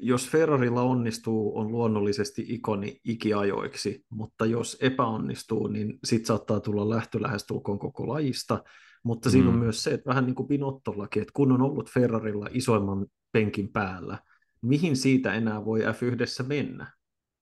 jos 0.00 0.28
Ferrarilla 0.28 0.82
onnistuu, 0.82 1.58
on 1.58 1.72
luonnollisesti 1.72 2.44
ikoni 2.48 3.00
ikiajoiksi, 3.04 4.04
mutta 4.10 4.46
jos 4.46 4.76
epäonnistuu, 4.80 5.66
niin 5.66 5.98
sitten 6.04 6.26
saattaa 6.26 6.60
tulla 6.60 6.90
lähtö 6.90 7.22
lähestulkoon 7.22 7.78
koko 7.78 8.08
lajista, 8.08 8.64
mutta 9.02 9.28
mm. 9.28 9.30
siinä 9.30 9.48
on 9.48 9.58
myös 9.58 9.82
se, 9.82 9.90
että 9.90 10.08
vähän 10.08 10.26
niin 10.26 10.34
kuin 10.34 10.48
Pinottollakin, 10.48 11.22
että 11.22 11.32
kun 11.36 11.52
on 11.52 11.62
ollut 11.62 11.90
Ferrarilla 11.90 12.46
isoimman 12.50 13.06
penkin 13.32 13.68
päällä, 13.68 14.18
mihin 14.62 14.96
siitä 14.96 15.34
enää 15.34 15.64
voi 15.64 15.80
F1 15.80 16.46
mennä? 16.46 16.92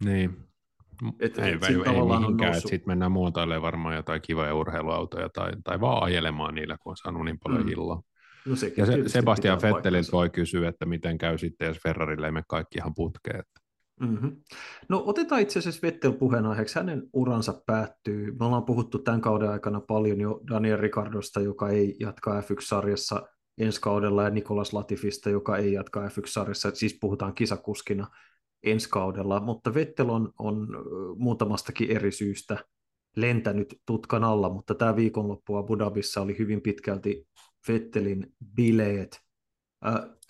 Niin, 0.05 0.51
et, 1.21 1.39
ei 1.39 1.53
et 1.53 1.63
ei 1.65 1.77
mihinkään, 1.77 2.55
että 2.55 2.69
sitten 2.69 2.87
mennään 2.87 3.13
muotoilemaan 3.13 3.63
varmaan 3.63 3.97
jotain 3.97 4.23
kivoja 4.23 4.55
urheiluautoja 4.55 5.29
tai, 5.29 5.53
tai 5.65 5.81
vaan 5.81 6.03
ajelemaan 6.03 6.55
niillä, 6.55 6.77
kun 6.83 6.91
on 6.91 6.97
saanut 6.97 7.25
niin 7.25 7.39
paljon 7.39 7.63
mm. 7.63 7.69
hilloa. 7.69 8.03
No 8.47 8.55
ja 8.77 8.87
se, 8.87 9.03
Sebastian 9.07 9.63
Vetteliltä 9.63 10.13
voi 10.13 10.31
kysyä, 10.31 10.69
että 10.69 10.87
miten 10.87 11.19
käy 11.19 11.39
sitten, 11.39 11.69
jos 11.69 11.79
Ferrarille 11.83 12.27
ei 12.27 12.33
mene 12.33 12.45
kaikki 12.49 12.79
ihan 12.79 12.95
putkeen. 12.95 13.43
Mm-hmm. 14.01 14.37
No 14.89 15.03
otetaan 15.07 15.41
itse 15.41 15.59
asiassa 15.59 15.81
Vettel 15.83 16.13
puheenaiheeksi. 16.13 16.75
Hänen 16.79 17.03
uransa 17.13 17.63
päättyy. 17.67 18.33
Me 18.39 18.45
ollaan 18.45 18.65
puhuttu 18.65 18.99
tämän 18.99 19.21
kauden 19.21 19.51
aikana 19.51 19.81
paljon 19.81 20.21
jo 20.21 20.41
Daniel 20.51 20.77
Ricardosta, 20.77 21.41
joka 21.41 21.69
ei 21.69 21.97
jatka 22.01 22.41
F1-sarjassa 22.41 23.29
ensi 23.59 23.81
kaudella, 23.81 24.23
ja 24.23 24.31
Nikolas 24.31 24.73
Latifista, 24.73 25.31
joka 25.31 25.57
ei 25.57 25.73
jatka 25.73 26.09
F1-sarjassa. 26.09 26.71
Siis 26.75 26.99
puhutaan 27.01 27.35
kisakuskina 27.35 28.07
ensi 28.63 28.89
kaudella, 28.89 29.41
mutta 29.41 29.75
Vettel 29.75 30.11
on, 30.11 30.33
on 30.39 30.69
muutamastakin 31.17 31.91
eri 31.91 32.13
syystä 32.13 32.65
lentänyt 33.17 33.75
tutkan 33.87 34.25
alla, 34.25 34.51
mutta 34.51 34.75
tämä 34.75 34.97
viikonloppu 34.97 35.57
Abu 35.57 35.79
Dhabissa 35.79 36.21
oli 36.21 36.39
hyvin 36.39 36.61
pitkälti 36.61 37.27
Vettelin 37.69 38.35
bileet. 38.55 39.21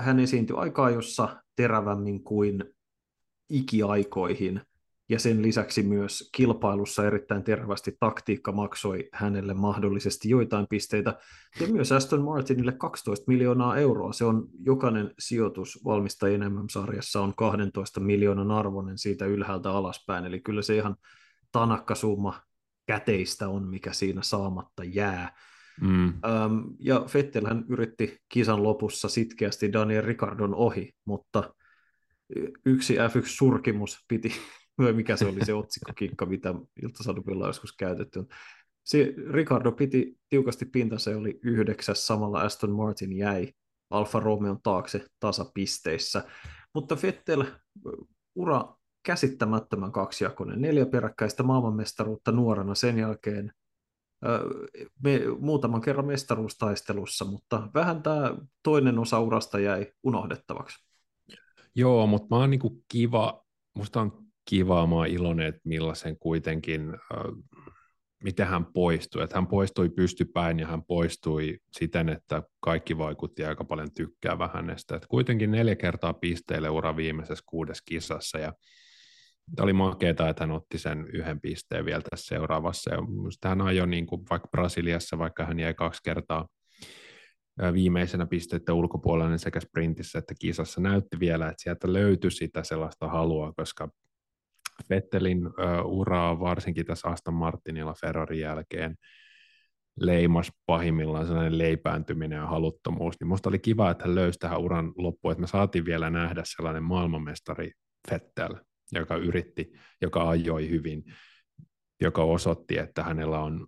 Hän 0.01 0.21
esiintyi 0.21 0.57
aikaa, 0.57 0.91
jossa 0.91 1.43
terävämmin 1.57 2.25
kuin 2.25 2.65
ikiaikoihin, 3.49 4.61
ja 5.09 5.19
sen 5.19 5.43
lisäksi 5.43 5.83
myös 5.83 6.31
kilpailussa 6.37 7.07
erittäin 7.07 7.45
terävästi 7.45 7.97
taktiikka 8.01 8.53
maksoi 8.53 9.09
hänelle 9.13 9.55
mahdollisesti 9.55 10.29
joitain 10.29 10.67
pisteitä, 10.71 11.19
ja 11.61 11.67
myös 11.67 11.93
Aston 11.93 12.23
Martinille 12.25 12.73
12 12.73 13.25
miljoonaa 13.27 13.77
euroa. 13.77 14.13
Se 14.13 14.25
on 14.25 14.49
jokainen 14.65 15.15
sijoitus 15.19 15.85
valmistajien 15.85 16.53
MM-sarjassa 16.53 17.21
on 17.21 17.35
12 17.37 18.01
miljoonan 18.01 18.51
arvoinen 18.51 18.99
siitä 18.99 19.27
ylhäältä 19.27 19.71
alaspäin, 19.71 20.25
eli 20.25 20.41
kyllä 20.41 20.63
se 20.63 20.77
ihan 20.77 20.97
tanakka 21.53 21.95
summa 21.95 22.43
käteistä 22.87 23.49
on, 23.49 23.69
mikä 23.69 23.93
siinä 23.93 24.23
saamatta 24.23 24.85
jää. 24.85 25.37
Mm. 25.81 26.09
Öm, 26.09 26.65
ja 26.79 27.07
Vettel 27.15 27.47
hän 27.47 27.65
yritti 27.69 28.19
kisan 28.29 28.63
lopussa 28.63 29.09
sitkeästi 29.09 29.73
Daniel 29.73 30.05
Ricardon 30.05 30.55
ohi, 30.55 30.93
mutta 31.05 31.55
yksi 32.67 32.97
F1-surkimus 32.97 34.05
piti 34.09 34.33
mikä 34.97 35.17
se 35.17 35.27
oli 35.27 35.45
se 35.45 35.55
otsikkokikka, 35.55 36.27
mitä 36.27 36.55
Ilta-Sadupilla 36.83 37.47
joskus 37.47 37.77
käytetty. 37.77 38.25
Se, 38.85 39.15
Ricardo 39.31 39.73
piti 39.73 40.17
tiukasti 40.29 40.65
pintansa 40.65 41.11
ja 41.11 41.19
oli 41.19 41.39
yhdeksäs, 41.43 42.07
samalla 42.07 42.41
Aston 42.41 42.71
Martin 42.71 43.17
jäi 43.17 43.53
Alfa 43.91 44.21
Romeon 44.21 44.59
taakse 44.63 45.07
tasapisteissä. 45.21 46.25
Mutta 46.75 46.97
Vettel 47.03 47.45
ura 48.35 48.75
käsittämättömän 49.03 49.93
kaksijakoinen, 49.93 50.61
neljä 50.61 50.87
peräkkäistä 50.87 51.43
maailmanmestaruutta 51.43 52.33
nuorena 52.33 52.75
sen 52.75 52.99
jälkeen 52.99 53.53
me, 55.03 55.21
muutaman 55.39 55.81
kerran 55.81 56.07
mestaruustaistelussa, 56.07 57.25
mutta 57.25 57.69
vähän 57.75 58.03
tämä 58.03 58.35
toinen 58.63 58.99
osa 58.99 59.21
urasta 59.21 59.59
jäi 59.59 59.93
unohdettavaksi. 60.03 60.85
Joo, 61.75 62.07
mutta 62.07 62.27
mä 62.31 62.37
oon 62.41 62.51
niinku 62.51 62.85
kiva, 62.89 63.45
musta 63.75 64.01
on 64.01 64.13
kivaa, 64.45 64.87
mä 64.87 64.95
oon 64.95 65.07
iloinen, 65.07 65.47
että 65.47 65.61
millaisen 65.65 66.19
kuitenkin, 66.19 66.95
äh, 66.95 67.25
miten 68.25 68.47
hän 68.47 68.67
poistui. 68.67 69.23
Että 69.23 69.37
hän 69.37 69.47
poistui 69.47 69.89
pystypäin 69.89 70.59
ja 70.59 70.67
hän 70.67 70.85
poistui 70.85 71.59
siten, 71.73 72.09
että 72.09 72.43
kaikki 72.61 72.99
vaikutti 72.99 73.45
aika 73.45 73.65
paljon 73.65 73.93
tykkäävän 73.95 74.51
hänestä. 74.55 74.97
Että 74.97 75.09
kuitenkin 75.09 75.51
neljä 75.51 75.77
kertaa 75.77 76.15
pisteille 76.15 76.71
ura 76.71 76.97
viimeisessä 76.97 77.45
kuudes 77.47 77.83
kisassa 77.83 78.39
ja 78.39 78.53
oli 79.61 79.73
makeeta, 79.73 80.29
että 80.29 80.43
hän 80.43 80.51
otti 80.51 80.79
sen 80.79 81.07
yhden 81.13 81.41
pisteen 81.41 81.85
vielä 81.85 82.03
tässä 82.11 82.27
seuraavassa. 82.27 82.91
Ja 82.95 83.01
hän 83.49 83.61
ajoi 83.61 83.87
niin 83.87 84.07
kuin 84.07 84.23
vaikka 84.31 84.49
Brasiliassa, 84.49 85.19
vaikka 85.19 85.45
hän 85.45 85.61
jäi 85.61 85.75
kaksi 85.75 86.01
kertaa 86.05 86.49
viimeisenä 87.73 88.27
pisteiden 88.27 88.75
ulkopuolella 88.75 89.39
sekä 89.39 89.61
sprintissä 89.61 90.19
että 90.19 90.35
kisassa 90.41 90.81
näytti 90.81 91.21
vielä, 91.21 91.49
että 91.49 91.63
sieltä 91.63 91.93
löytyi 91.93 92.31
sitä 92.31 92.65
sellaista 92.65 93.09
halua, 93.09 93.53
koska 93.57 93.89
Vettelin 94.91 95.41
uraa 95.85 96.41
varsinkin 96.41 96.87
tässä 96.87 97.09
Aston 97.09 97.35
Martinilla 97.35 97.95
Ferrarin 98.01 98.41
jälkeen 98.41 98.95
leimas 100.01 100.53
pahimmillaan 100.67 101.27
sellainen 101.27 101.59
leipääntyminen 101.59 102.37
ja 102.37 102.47
haluttomuus, 102.47 103.17
niin 103.21 103.29
musta 103.29 103.49
oli 103.49 103.59
kiva, 103.59 103.91
että 103.91 104.05
hän 104.05 104.15
löysi 104.15 104.39
tähän 104.39 104.61
uran 104.61 104.93
loppuun, 104.97 105.33
että 105.33 105.41
me 105.41 105.47
saatiin 105.47 105.85
vielä 105.85 106.11
nähdä 106.11 106.43
sellainen 106.45 106.83
maailmanmestari 106.83 107.73
Vettel, 108.11 108.55
joka 108.93 109.17
yritti, 109.17 109.73
joka 110.03 110.29
ajoi 110.29 110.71
hyvin, 110.71 111.05
joka 112.01 112.23
osoitti, 112.23 112.79
että 112.79 113.03
hänellä 113.03 113.41
on, 113.41 113.67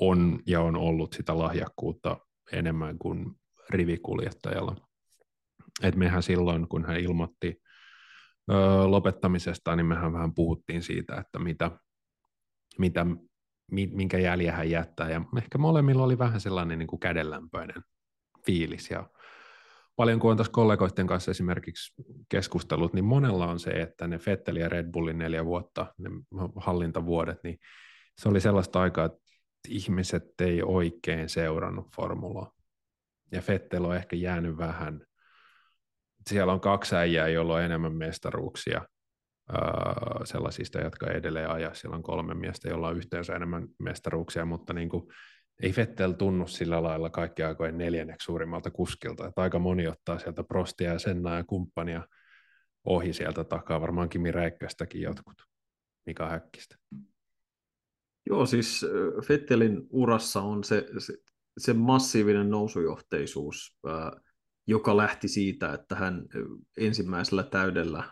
on 0.00 0.40
ja 0.46 0.60
on 0.60 0.76
ollut 0.76 1.12
sitä 1.12 1.38
lahjakkuutta 1.38 2.16
enemmän 2.52 2.98
kuin 2.98 3.32
rivikuljettajalla. 3.70 4.76
Et 5.82 5.96
mehän 5.96 6.22
silloin, 6.22 6.68
kun 6.68 6.84
hän 6.84 7.00
ilmoitti 7.00 7.62
ö, 8.50 8.54
lopettamisesta, 8.86 9.76
niin 9.76 9.86
mehän 9.86 10.12
vähän 10.12 10.34
puhuttiin 10.34 10.82
siitä, 10.82 11.16
että 11.16 11.38
mitä, 11.38 11.70
mitä, 12.78 13.06
minkä 13.70 14.18
jäljen 14.18 14.54
hän 14.54 14.70
jättää, 14.70 15.10
ja 15.10 15.24
ehkä 15.36 15.58
molemmilla 15.58 16.02
oli 16.02 16.18
vähän 16.18 16.40
sellainen 16.40 16.78
niin 16.78 16.86
kuin 16.86 17.00
kädenlämpöinen 17.00 17.82
fiilis, 18.46 18.90
ja 18.90 19.10
paljon 19.96 20.20
kun 20.20 20.30
on 20.30 20.36
tässä 20.36 20.52
kollegoiden 20.52 21.06
kanssa 21.06 21.30
esimerkiksi 21.30 21.94
keskustellut, 22.28 22.92
niin 22.92 23.04
monella 23.04 23.46
on 23.46 23.60
se, 23.60 23.70
että 23.70 24.06
ne 24.06 24.18
Fettel 24.18 24.56
ja 24.56 24.68
Red 24.68 24.92
Bullin 24.92 25.18
neljä 25.18 25.44
vuotta, 25.44 25.94
ne 25.98 26.10
hallintavuodet, 26.56 27.38
niin 27.44 27.58
se 28.18 28.28
oli 28.28 28.40
sellaista 28.40 28.80
aikaa, 28.80 29.04
että 29.04 29.18
ihmiset 29.68 30.24
ei 30.40 30.62
oikein 30.62 31.28
seurannut 31.28 31.86
formulaa. 31.96 32.50
Ja 33.32 33.40
Fettel 33.40 33.84
on 33.84 33.96
ehkä 33.96 34.16
jäänyt 34.16 34.56
vähän. 34.56 35.06
Siellä 36.28 36.52
on 36.52 36.60
kaksi 36.60 36.96
äijää, 36.96 37.28
joilla 37.28 37.54
on 37.54 37.62
enemmän 37.62 37.94
mestaruuksia 37.94 38.82
sellaisista, 40.24 40.80
jotka 40.80 41.06
edelleen 41.06 41.50
ajaa. 41.50 41.74
Siellä 41.74 41.96
on 41.96 42.02
kolme 42.02 42.34
miestä, 42.34 42.68
joilla 42.68 42.88
on 42.88 42.96
yhteensä 42.96 43.36
enemmän 43.36 43.68
mestaruuksia, 43.78 44.44
mutta 44.44 44.72
niin 44.72 44.88
kuin, 44.88 45.06
ei 45.62 45.72
Fettel 45.72 46.12
tunnu 46.12 46.46
sillä 46.46 46.82
lailla 46.82 47.10
kaikki 47.10 47.42
aikojen 47.42 47.78
neljänneksi 47.78 48.24
suurimmalta 48.24 48.70
kuskilta. 48.70 49.26
Että 49.26 49.42
aika 49.42 49.58
moni 49.58 49.86
ottaa 49.86 50.18
sieltä 50.18 50.44
Prostia 50.44 50.92
ja 50.92 50.98
Senna 50.98 51.36
ja 51.36 51.44
kumppania 51.44 52.02
ohi 52.84 53.12
sieltä 53.12 53.44
takaa, 53.44 53.80
varmaan 53.80 54.08
Kimi 54.08 54.32
Räikköstäkin 54.32 55.00
jotkut, 55.02 55.42
Mika 56.06 56.28
Häkkistä. 56.28 56.76
Joo, 58.26 58.46
siis 58.46 58.86
Fettelin 59.26 59.86
urassa 59.90 60.40
on 60.40 60.64
se, 60.64 60.86
se, 60.98 61.14
se 61.58 61.72
massiivinen 61.72 62.50
nousujohteisuus, 62.50 63.78
joka 64.66 64.96
lähti 64.96 65.28
siitä, 65.28 65.72
että 65.72 65.94
hän 65.94 66.26
ensimmäisellä 66.76 67.42
täydellä 67.42 68.02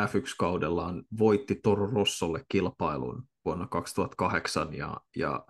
F1-kaudellaan 0.00 1.04
voitti 1.18 1.54
Toro 1.54 1.86
Rossolle 1.86 2.44
kilpailun 2.48 3.28
vuonna 3.44 3.66
2008 3.66 4.74
ja, 4.74 4.96
ja 5.16 5.46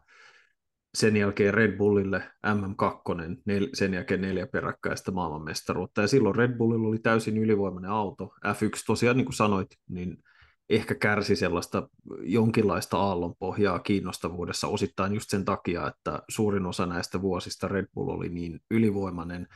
sen 0.94 1.16
jälkeen 1.16 1.54
Red 1.54 1.76
Bullille 1.76 2.22
MM2, 2.46 3.40
nel, 3.44 3.68
sen 3.74 3.94
jälkeen 3.94 4.20
neljä 4.20 4.46
peräkkäistä 4.46 5.10
maailmanmestaruutta. 5.10 6.00
Ja 6.00 6.06
silloin 6.06 6.34
Red 6.34 6.56
Bullilla 6.56 6.88
oli 6.88 6.98
täysin 6.98 7.38
ylivoimainen 7.38 7.90
auto. 7.90 8.34
F1 8.46 8.84
tosiaan, 8.86 9.16
niin 9.16 9.24
kuin 9.24 9.34
sanoit, 9.34 9.68
niin 9.88 10.22
ehkä 10.68 10.94
kärsi 10.94 11.36
sellaista 11.36 11.88
jonkinlaista 12.22 12.98
aallonpohjaa 12.98 13.78
kiinnostavuudessa 13.78 14.68
osittain 14.68 15.14
just 15.14 15.30
sen 15.30 15.44
takia, 15.44 15.86
että 15.86 16.22
suurin 16.28 16.66
osa 16.66 16.86
näistä 16.86 17.22
vuosista 17.22 17.68
Red 17.68 17.86
Bull 17.94 18.08
oli 18.08 18.28
niin 18.28 18.60
ylivoimainen. 18.70 19.46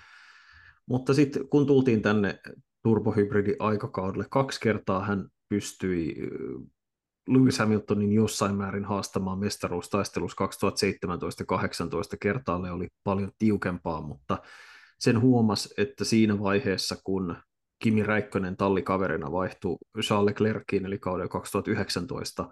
Mutta 0.86 1.14
sitten 1.14 1.48
kun 1.48 1.66
tultiin 1.66 2.02
tänne 2.02 2.38
turbohybridi-aikakaudelle, 2.82 4.26
kaksi 4.30 4.60
kertaa 4.60 5.04
hän 5.04 5.28
pystyi 5.48 6.16
Lewis 7.28 7.58
Hamiltonin 7.58 8.12
jossain 8.12 8.54
määrin 8.54 8.84
haastamaan 8.84 9.38
mestaruustaistelussa 9.38 10.36
2017 10.36 11.42
ja 11.42 11.46
2018 11.46 12.16
kertaalle 12.16 12.70
oli 12.70 12.88
paljon 13.04 13.32
tiukempaa, 13.38 14.00
mutta 14.00 14.38
sen 14.98 15.20
huomas, 15.20 15.74
että 15.78 16.04
siinä 16.04 16.40
vaiheessa, 16.40 16.96
kun 17.04 17.36
Kimi 17.78 18.02
Räikkönen 18.02 18.56
tallikaverina 18.56 19.32
vaihtui 19.32 19.76
Charles 20.00 20.24
Leclerciin, 20.24 20.86
eli 20.86 20.98
kauden 20.98 21.28
2019, 21.28 22.48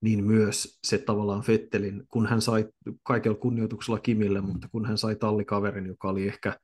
niin 0.00 0.24
myös 0.24 0.78
se 0.84 0.98
tavallaan 0.98 1.42
Fettelin, 1.42 2.04
kun 2.08 2.26
hän 2.26 2.40
sai 2.40 2.66
kaikella 3.02 3.38
kunnioituksella 3.38 3.98
Kimille, 3.98 4.40
mutta 4.40 4.68
kun 4.68 4.86
hän 4.86 4.98
sai 4.98 5.16
tallikaverin, 5.16 5.86
joka 5.86 6.08
oli 6.08 6.28
ehkä 6.28 6.56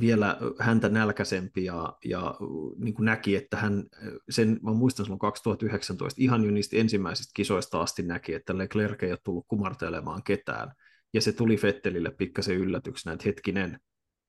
vielä 0.00 0.38
häntä 0.58 0.88
nälkäisempi 0.88 1.64
ja, 1.64 1.96
ja 2.04 2.34
niin 2.78 2.94
kuin 2.94 3.04
näki, 3.04 3.36
että 3.36 3.56
hän, 3.56 3.84
sen, 4.30 4.60
mä 4.62 4.72
muistan 4.72 5.06
silloin 5.06 5.18
2019, 5.18 6.22
ihan 6.22 6.44
jo 6.44 6.50
niistä 6.50 6.76
ensimmäisistä 6.76 7.30
kisoista 7.34 7.80
asti 7.80 8.02
näki, 8.02 8.34
että 8.34 8.58
Leclerc 8.58 9.02
ei 9.02 9.10
ole 9.10 9.18
tullut 9.24 9.46
kumartelemaan 9.48 10.22
ketään. 10.22 10.72
Ja 11.14 11.20
se 11.20 11.32
tuli 11.32 11.56
Fettelille 11.56 12.10
pikkasen 12.10 12.56
yllätyksenä, 12.56 13.12
että 13.12 13.28
hetkinen, 13.28 13.80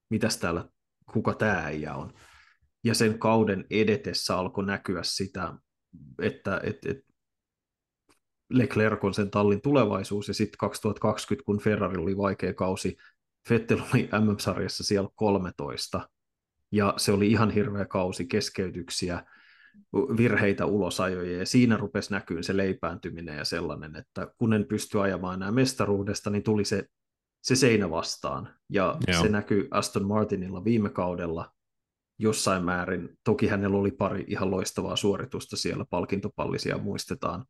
mitäs 0.09 0.37
täällä, 0.37 0.65
kuka 1.13 1.33
tämä 1.33 1.65
äijä 1.65 1.95
on. 1.95 2.13
Ja 2.83 2.93
sen 2.93 3.19
kauden 3.19 3.65
edetessä 3.69 4.37
alkoi 4.37 4.65
näkyä 4.65 5.03
sitä, 5.03 5.53
että 6.21 6.61
et, 6.63 6.85
et 6.85 6.97
Leclerc 8.49 9.03
on 9.03 9.13
sen 9.13 9.31
tallin 9.31 9.61
tulevaisuus, 9.61 10.27
ja 10.27 10.33
sitten 10.33 10.57
2020, 10.57 11.45
kun 11.45 11.59
Ferrari 11.59 11.97
oli 11.97 12.17
vaikea 12.17 12.53
kausi, 12.53 12.97
Vettel 13.49 13.79
oli 13.93 14.09
MM-sarjassa 14.19 14.83
siellä 14.83 15.09
13, 15.15 16.09
ja 16.71 16.93
se 16.97 17.11
oli 17.11 17.31
ihan 17.31 17.51
hirveä 17.51 17.85
kausi 17.85 18.25
keskeytyksiä, 18.25 19.23
virheitä 20.17 20.65
ulosajoja, 20.65 21.37
ja 21.37 21.45
siinä 21.45 21.77
rupesi 21.77 22.11
näkyyn 22.11 22.43
se 22.43 22.57
leipääntyminen 22.57 23.37
ja 23.37 23.45
sellainen, 23.45 23.95
että 23.95 24.27
kun 24.37 24.53
en 24.53 24.65
pysty 24.65 25.01
ajamaan 25.01 25.41
enää 25.41 25.51
mestaruudesta, 25.51 26.29
niin 26.29 26.43
tuli 26.43 26.65
se, 26.65 26.85
se 27.41 27.55
seinä 27.55 27.89
vastaan, 27.89 28.55
ja 28.69 28.97
Joo. 29.07 29.21
se 29.21 29.29
näkyy 29.29 29.67
Aston 29.71 30.07
Martinilla 30.07 30.63
viime 30.63 30.89
kaudella 30.89 31.51
jossain 32.19 32.65
määrin. 32.65 33.09
Toki 33.23 33.47
hänellä 33.47 33.77
oli 33.77 33.91
pari 33.91 34.25
ihan 34.27 34.51
loistavaa 34.51 34.95
suoritusta 34.95 35.57
siellä, 35.57 35.85
palkintopallisia 35.89 36.77
muistetaan, 36.77 37.45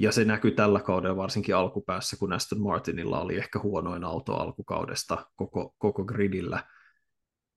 ja 0.00 0.12
se 0.12 0.24
näkyy 0.24 0.50
tällä 0.50 0.80
kaudella 0.80 1.16
varsinkin 1.16 1.56
alkupäässä, 1.56 2.16
kun 2.16 2.32
Aston 2.32 2.60
Martinilla 2.60 3.20
oli 3.20 3.36
ehkä 3.36 3.58
huonoin 3.58 4.04
auto 4.04 4.34
alkukaudesta 4.34 5.26
koko, 5.36 5.74
koko 5.78 6.04
gridillä. 6.04 6.64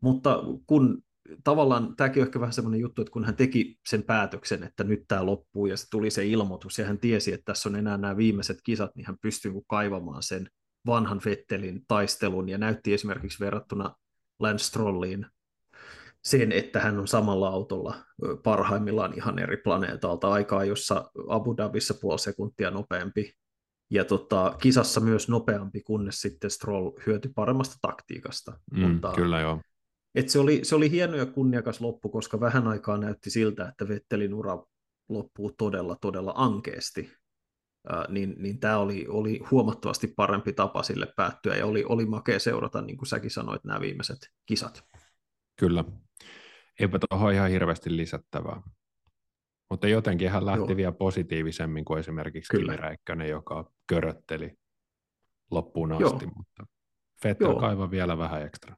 Mutta 0.02 0.40
kun 0.68 1.04
tavallaan 1.44 1.96
tämäkin 1.96 2.22
on 2.22 2.28
ehkä 2.28 2.40
vähän 2.40 2.54
semmoinen 2.54 2.80
juttu, 2.80 3.02
että 3.02 3.12
kun 3.12 3.26
hän 3.26 3.36
teki 3.36 3.80
sen 3.90 4.04
päätöksen, 4.04 4.64
että 4.64 4.84
nyt 4.84 5.04
tämä 5.08 5.26
loppuu 5.26 5.66
ja 5.66 5.78
se 5.78 5.90
tuli 5.90 6.10
se 6.10 6.26
ilmoitus 6.26 6.80
ja 6.80 6.86
hän 6.86 7.00
tiesi, 7.00 7.34
että 7.34 7.46
tässä 7.46 7.70
on 7.70 7.76
enää 7.76 7.98
nämä 7.98 8.18
viimeiset 8.18 8.58
kisat, 8.64 8.96
niin 8.96 9.06
hän 9.08 9.18
pystyi 9.22 9.52
kaivamaan 9.68 10.24
sen 10.24 10.50
vanhan 10.86 11.22
Vettelin 11.26 11.82
taistelun 11.88 12.50
ja 12.50 12.58
näytti 12.58 12.94
esimerkiksi 12.94 13.40
verrattuna 13.40 13.96
Lance 14.40 14.64
Strolliin 14.64 15.26
sen, 16.24 16.52
että 16.52 16.80
hän 16.80 17.00
on 17.00 17.08
samalla 17.08 17.48
autolla 17.48 17.96
parhaimmillaan 18.44 19.14
ihan 19.14 19.40
eri 19.40 19.58
planeetalta 19.58 20.32
aikaa, 20.32 20.66
jossa 20.66 21.12
Abu 21.28 21.58
Dhabissa 21.58 21.94
puoli 21.94 22.20
sekuntia 22.20 22.72
nopeampi 22.72 23.34
ja 23.92 24.06
tota, 24.06 24.56
kisassa 24.62 25.02
myös 25.02 25.30
nopeampi, 25.30 25.82
kunnes 25.82 26.22
sitten 26.22 26.52
Stroll 26.52 26.92
hyötyi 27.06 27.32
paremmasta 27.36 27.76
taktiikasta. 27.82 28.60
Mm, 28.72 28.80
Mutta, 28.80 29.12
kyllä 29.16 29.40
joo. 29.40 29.60
Et 30.16 30.30
se, 30.30 30.40
oli, 30.40 30.60
se 30.64 30.76
oli 30.76 30.92
hieno 30.92 31.18
ja 31.18 31.26
kunniakas 31.26 31.82
loppu, 31.82 32.10
koska 32.10 32.40
vähän 32.40 32.68
aikaa 32.68 32.98
näytti 32.98 33.30
siltä, 33.30 33.68
että 33.68 33.88
Vettelin 33.88 34.34
ura 34.34 34.64
loppuu 35.10 35.52
todella, 35.52 35.98
todella 36.02 36.34
ankeesti. 36.36 37.12
Äh, 37.94 38.06
niin, 38.10 38.36
niin 38.38 38.60
tämä 38.60 38.78
oli, 38.78 39.06
oli 39.10 39.42
huomattavasti 39.52 40.08
parempi 40.08 40.54
tapa 40.54 40.84
sille 40.84 41.08
päättyä, 41.16 41.56
ja 41.56 41.66
oli, 41.66 41.84
oli 41.90 42.06
makea 42.06 42.40
seurata, 42.40 42.82
niin 42.82 42.98
kuin 42.98 43.08
säkin 43.08 43.32
sanoit, 43.32 43.64
nämä 43.64 43.82
viimeiset 43.82 44.30
kisat. 44.46 44.84
Kyllä, 45.60 45.84
eipä 46.80 47.00
tuohon 47.10 47.34
ihan 47.34 47.50
hirveästi 47.50 47.98
lisättävää. 47.98 48.62
Mutta 49.70 49.88
jotenkin 49.88 50.30
hän 50.30 50.46
lähti 50.46 50.72
Joo. 50.72 50.78
vielä 50.78 50.92
positiivisemmin 50.92 51.86
kuin 51.86 52.00
esimerkiksi 52.00 52.52
Kyllä. 52.52 52.74
Kimi 52.74 52.78
Räikkönen, 52.78 53.30
joka 53.30 53.72
körötteli 53.88 54.58
loppuun 55.52 55.92
asti, 55.92 56.26
Joo. 56.26 56.34
mutta 56.36 56.66
Vettel 57.24 57.56
kaivaa 57.60 57.92
vielä 57.92 58.18
vähän 58.18 58.42
ekstra. 58.42 58.76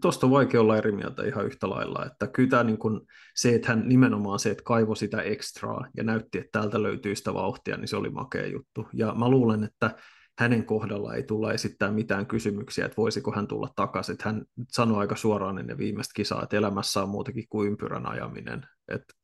Tuosta 0.00 0.26
on 0.26 0.32
vaikea 0.32 0.60
olla 0.60 0.76
eri 0.76 0.92
mieltä 0.92 1.26
ihan 1.26 1.46
yhtä 1.46 1.70
lailla, 1.70 2.06
että 2.06 2.26
kyllä 2.26 2.48
tämä 2.48 2.64
niin 2.64 2.78
kun, 2.78 3.06
se, 3.34 3.54
että 3.54 3.68
hän 3.68 3.88
nimenomaan 3.88 4.38
se, 4.38 4.50
että 4.50 4.64
kaivo 4.64 4.94
sitä 4.94 5.22
ekstraa 5.22 5.88
ja 5.96 6.04
näytti, 6.04 6.38
että 6.38 6.58
täältä 6.60 6.82
löytyy 6.82 7.16
sitä 7.16 7.34
vauhtia, 7.34 7.76
niin 7.76 7.88
se 7.88 7.96
oli 7.96 8.10
makea 8.10 8.46
juttu. 8.46 8.88
Ja 8.92 9.14
mä 9.14 9.28
luulen, 9.28 9.64
että 9.64 9.96
hänen 10.38 10.66
kohdalla 10.66 11.14
ei 11.14 11.22
tulla 11.22 11.52
esittää 11.52 11.90
mitään 11.90 12.26
kysymyksiä, 12.26 12.84
että 12.84 12.96
voisiko 12.96 13.32
hän 13.32 13.46
tulla 13.46 13.68
takaisin. 13.76 14.12
Että 14.12 14.28
hän 14.28 14.44
sanoi 14.68 14.98
aika 14.98 15.16
suoraan 15.16 15.58
ennen 15.58 15.78
viimeistä 15.78 16.12
kisaa, 16.16 16.42
että 16.42 16.56
elämässä 16.56 17.02
on 17.02 17.08
muutakin 17.08 17.44
kuin 17.48 17.68
ympyrän 17.68 18.06
ajaminen. 18.06 18.66
Että 18.88 19.14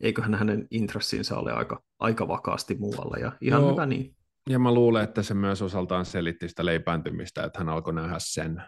eiköhän 0.00 0.34
hänen 0.34 0.66
intressinsä 0.70 1.38
ole 1.38 1.52
aika, 1.52 1.82
aika 1.98 2.28
vakaasti 2.28 2.74
muualla 2.74 3.16
ja 3.16 3.32
ihan 3.40 3.62
Joo. 3.62 3.72
hyvä 3.72 3.86
niin. 3.86 4.16
Ja 4.48 4.58
mä 4.58 4.74
luulen, 4.74 5.04
että 5.04 5.22
se 5.22 5.34
myös 5.34 5.62
osaltaan 5.62 6.04
selitti 6.04 6.48
sitä 6.48 6.66
leipääntymistä, 6.66 7.44
että 7.44 7.58
hän 7.58 7.68
alkoi 7.68 7.94
nähdä 7.94 8.16
sen, 8.18 8.62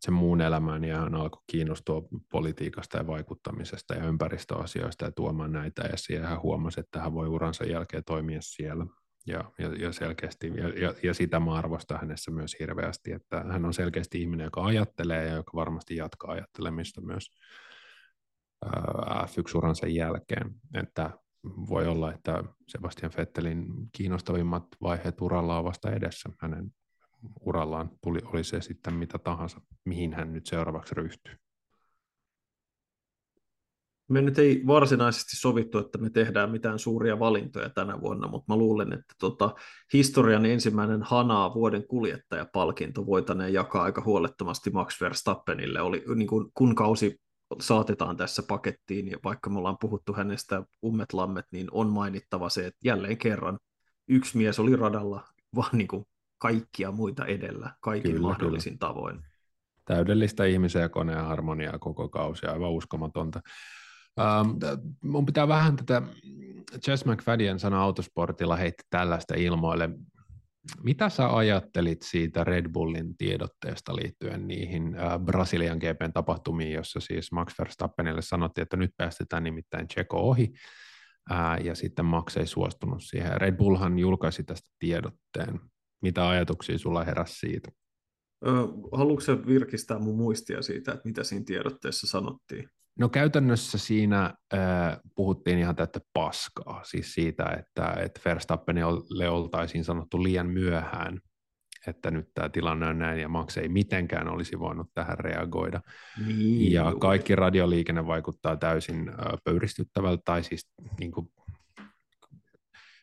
sen 0.00 0.14
muun 0.14 0.40
elämän 0.40 0.84
ja 0.84 0.98
hän 0.98 1.14
alkoi 1.14 1.42
kiinnostua 1.46 2.02
politiikasta 2.30 2.96
ja 2.96 3.06
vaikuttamisesta 3.06 3.94
ja 3.94 4.04
ympäristöasioista 4.04 5.04
ja 5.04 5.12
tuomaan 5.12 5.52
näitä. 5.52 5.82
Ja 6.10 6.28
hän 6.28 6.42
huomasi, 6.42 6.80
että 6.80 7.00
hän 7.00 7.14
voi 7.14 7.28
uransa 7.28 7.64
jälkeen 7.64 8.04
toimia 8.04 8.38
siellä. 8.42 8.86
Ja, 9.30 9.44
ja, 9.58 9.74
ja 9.74 9.92
selkeästi, 9.92 10.52
ja, 10.56 10.68
ja, 10.68 10.94
ja 11.02 11.14
sitä 11.14 11.40
mä 11.40 11.54
arvostan 11.54 12.00
hänessä 12.00 12.30
myös 12.30 12.56
hirveästi, 12.60 13.12
että 13.12 13.44
hän 13.48 13.64
on 13.64 13.74
selkeästi 13.74 14.20
ihminen, 14.20 14.44
joka 14.44 14.64
ajattelee 14.64 15.26
ja 15.26 15.34
joka 15.34 15.50
varmasti 15.54 15.96
jatkaa 15.96 16.30
ajattelemista 16.30 17.00
myös 17.00 17.30
F1-uransa 18.66 19.86
jälkeen. 19.86 20.50
Että 20.74 21.10
voi 21.44 21.86
olla, 21.86 22.12
että 22.12 22.44
Sebastian 22.68 23.12
Vettelin 23.16 23.66
kiinnostavimmat 23.92 24.66
vaiheet 24.82 25.20
uralla 25.20 25.58
on 25.58 25.64
vasta 25.64 25.90
edessä. 25.90 26.30
Hänen 26.40 26.72
urallaan 27.40 27.90
tuli, 28.02 28.18
oli 28.24 28.44
se 28.44 28.60
sitten 28.60 28.94
mitä 28.94 29.18
tahansa, 29.18 29.60
mihin 29.84 30.14
hän 30.14 30.32
nyt 30.32 30.46
seuraavaksi 30.46 30.94
ryhtyy. 30.94 31.34
Me 34.10 34.22
nyt 34.22 34.38
ei 34.38 34.62
varsinaisesti 34.66 35.36
sovittu, 35.36 35.78
että 35.78 35.98
me 35.98 36.10
tehdään 36.10 36.50
mitään 36.50 36.78
suuria 36.78 37.18
valintoja 37.18 37.70
tänä 37.70 38.00
vuonna, 38.00 38.28
mutta 38.28 38.52
mä 38.52 38.58
luulen, 38.58 38.92
että 38.92 39.14
tota, 39.20 39.54
historian 39.92 40.46
ensimmäinen 40.46 41.02
Hanaa 41.02 41.54
vuoden 41.54 41.86
kuljettajapalkinto 41.86 43.06
voitaneen 43.06 43.52
jakaa 43.52 43.82
aika 43.82 44.02
huolettomasti 44.04 44.70
Max 44.70 45.00
Verstappenille. 45.00 45.80
Oli, 45.80 46.04
niin 46.14 46.28
kun, 46.28 46.50
kun 46.54 46.74
kausi 46.74 47.20
saatetaan 47.60 48.16
tässä 48.16 48.42
pakettiin, 48.48 49.08
ja 49.08 49.18
vaikka 49.24 49.50
me 49.50 49.58
ollaan 49.58 49.78
puhuttu 49.80 50.12
hänestä 50.12 50.62
ummet 50.84 51.12
lammet, 51.12 51.46
niin 51.52 51.68
on 51.70 51.88
mainittava 51.88 52.48
se, 52.48 52.66
että 52.66 52.80
jälleen 52.84 53.18
kerran 53.18 53.58
yksi 54.08 54.36
mies 54.36 54.60
oli 54.60 54.76
radalla 54.76 55.24
vaan 55.56 55.70
niin 55.72 55.88
kuin 55.88 56.04
kaikkia 56.38 56.92
muita 56.92 57.26
edellä, 57.26 57.70
kaikin 57.80 58.12
kyllä, 58.12 58.28
mahdollisin 58.28 58.78
kyllä. 58.78 58.92
tavoin. 58.92 59.22
Täydellistä 59.84 60.44
ihmisen 60.44 60.82
ja 60.82 60.88
koneen 60.88 61.24
harmoniaa 61.24 61.78
koko 61.78 62.08
kausi, 62.08 62.46
aivan 62.46 62.70
uskomatonta. 62.70 63.40
Um, 64.18 64.58
mun 65.04 65.26
pitää 65.26 65.48
vähän 65.48 65.76
tätä, 65.76 66.02
Jess 66.86 67.04
McFadden 67.04 67.58
sana 67.58 67.82
autosportilla 67.82 68.56
heitti 68.56 68.82
tällaista 68.90 69.34
ilmoille. 69.34 69.90
Mitä 70.82 71.08
sä 71.08 71.36
ajattelit 71.36 72.02
siitä 72.02 72.44
Red 72.44 72.68
Bullin 72.72 73.16
tiedotteesta 73.16 73.96
liittyen 73.96 74.48
niihin 74.48 74.96
äh, 74.98 75.20
Brasilian 75.20 75.78
GPn 75.78 76.12
tapahtumiin, 76.12 76.72
jossa 76.72 77.00
siis 77.00 77.32
Max 77.32 77.58
Verstappenille 77.58 78.22
sanottiin, 78.22 78.62
että 78.62 78.76
nyt 78.76 78.90
päästetään 78.96 79.42
nimittäin 79.42 79.88
Checo 79.88 80.16
ohi, 80.16 80.52
äh, 81.32 81.64
ja 81.64 81.74
sitten 81.74 82.04
Max 82.04 82.36
ei 82.36 82.46
suostunut 82.46 83.02
siihen. 83.02 83.40
Red 83.40 83.56
Bullhan 83.56 83.98
julkaisi 83.98 84.44
tästä 84.44 84.70
tiedotteen. 84.78 85.60
Mitä 86.02 86.28
ajatuksia 86.28 86.78
sulla 86.78 87.04
heräsi 87.04 87.38
siitä? 87.38 87.70
Haluatko 88.92 89.46
virkistää 89.46 89.98
mun 89.98 90.16
muistia 90.16 90.62
siitä, 90.62 90.92
että 90.92 91.08
mitä 91.08 91.24
siinä 91.24 91.44
tiedotteessa 91.44 92.06
sanottiin? 92.06 92.68
No 92.98 93.08
käytännössä 93.08 93.78
siinä 93.78 94.34
äh, 94.54 94.98
puhuttiin 95.14 95.58
ihan 95.58 95.76
tätä 95.76 96.00
paskaa, 96.12 96.80
siis 96.84 97.14
siitä, 97.14 97.44
että, 97.44 97.96
että 98.00 98.20
Verstappenille 98.24 99.28
oltaisiin 99.28 99.84
sanottu 99.84 100.22
liian 100.22 100.50
myöhään, 100.50 101.20
että 101.86 102.10
nyt 102.10 102.28
tämä 102.34 102.48
tilanne 102.48 102.86
on 102.86 102.98
näin, 102.98 103.20
ja 103.20 103.28
Max 103.28 103.56
ei 103.56 103.68
mitenkään 103.68 104.28
olisi 104.28 104.58
voinut 104.58 104.90
tähän 104.94 105.18
reagoida. 105.18 105.80
Niin, 106.26 106.72
ja 106.72 106.94
kaikki 107.00 107.36
radioliikenne 107.36 108.06
vaikuttaa 108.06 108.56
täysin 108.56 109.08
äh, 109.08 109.16
pöyristyttävältä, 109.44 110.22
tai 110.24 110.42
siis 110.42 110.70
niin 111.00 111.12
kuin, 111.12 111.32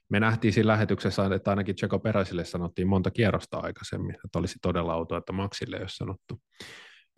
me 0.10 0.20
nähtiin 0.20 0.54
siinä 0.54 0.68
lähetyksessä, 0.68 1.36
että 1.36 1.50
ainakin 1.50 1.76
Tseko 1.76 2.00
Peräsille 2.00 2.46
sanottiin 2.46 2.88
monta 2.88 3.12
kierrosta 3.12 3.58
aikaisemmin, 3.58 4.16
että 4.26 4.40
olisi 4.40 4.60
todella 4.62 4.94
auto, 4.94 5.18
että 5.18 5.34
Maxille 5.34 5.76
ei 5.76 5.82
ole 5.82 5.90
sanottu. 5.90 6.42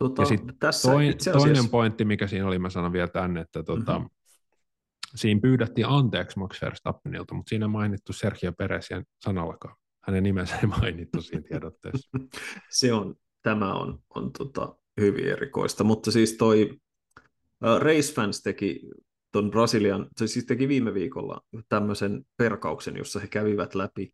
Tota, 0.00 0.22
ja 0.22 0.26
sitten 0.26 0.56
toin, 0.82 1.08
asiassa... 1.08 1.32
toinen 1.32 1.68
pointti, 1.68 2.04
mikä 2.04 2.26
siinä 2.26 2.46
oli, 2.46 2.58
mä 2.58 2.70
sanon 2.70 2.92
vielä 2.92 3.08
tänne, 3.08 3.40
että 3.40 3.62
tota, 3.62 3.98
mm-hmm. 3.98 4.10
siinä 5.14 5.40
pyydettiin 5.40 5.86
anteeksi 5.86 6.38
Max 6.38 6.62
Verstappenilta, 6.62 7.34
mutta 7.34 7.48
siinä 7.48 7.68
mainittu 7.68 8.12
Sergio 8.12 8.52
Perezien 8.52 9.04
sanallakaan. 9.24 9.76
Hänen 10.06 10.22
nimensä 10.22 10.56
ei 10.56 10.66
mainittu 10.66 11.22
siinä 11.22 11.42
tiedotteessa. 11.48 12.10
Se 12.70 12.92
on, 12.92 13.14
tämä 13.42 13.74
on, 13.74 13.98
on 14.14 14.32
tota, 14.32 14.74
hyvin 15.00 15.28
erikoista, 15.28 15.84
mutta 15.84 16.10
siis 16.10 16.36
toi 16.36 16.70
uh, 17.64 17.80
Race 17.80 18.14
Fans 18.14 18.42
teki 18.42 18.80
ton 19.32 19.50
Brasilian, 19.50 20.06
se 20.16 20.26
siis 20.26 20.46
teki 20.46 20.68
viime 20.68 20.94
viikolla 20.94 21.40
tämmöisen 21.68 22.24
perkauksen, 22.36 22.96
jossa 22.96 23.20
he 23.20 23.26
kävivät 23.26 23.74
läpi 23.74 24.12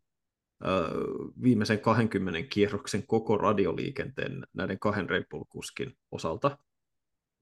viimeisen 1.42 1.80
20 1.80 2.42
kierroksen 2.42 3.06
koko 3.06 3.38
radioliikenteen 3.38 4.46
näiden 4.54 4.78
kahden 4.78 5.10
Red 5.10 5.24
Bull-kuskin 5.30 5.92
osalta. 6.10 6.58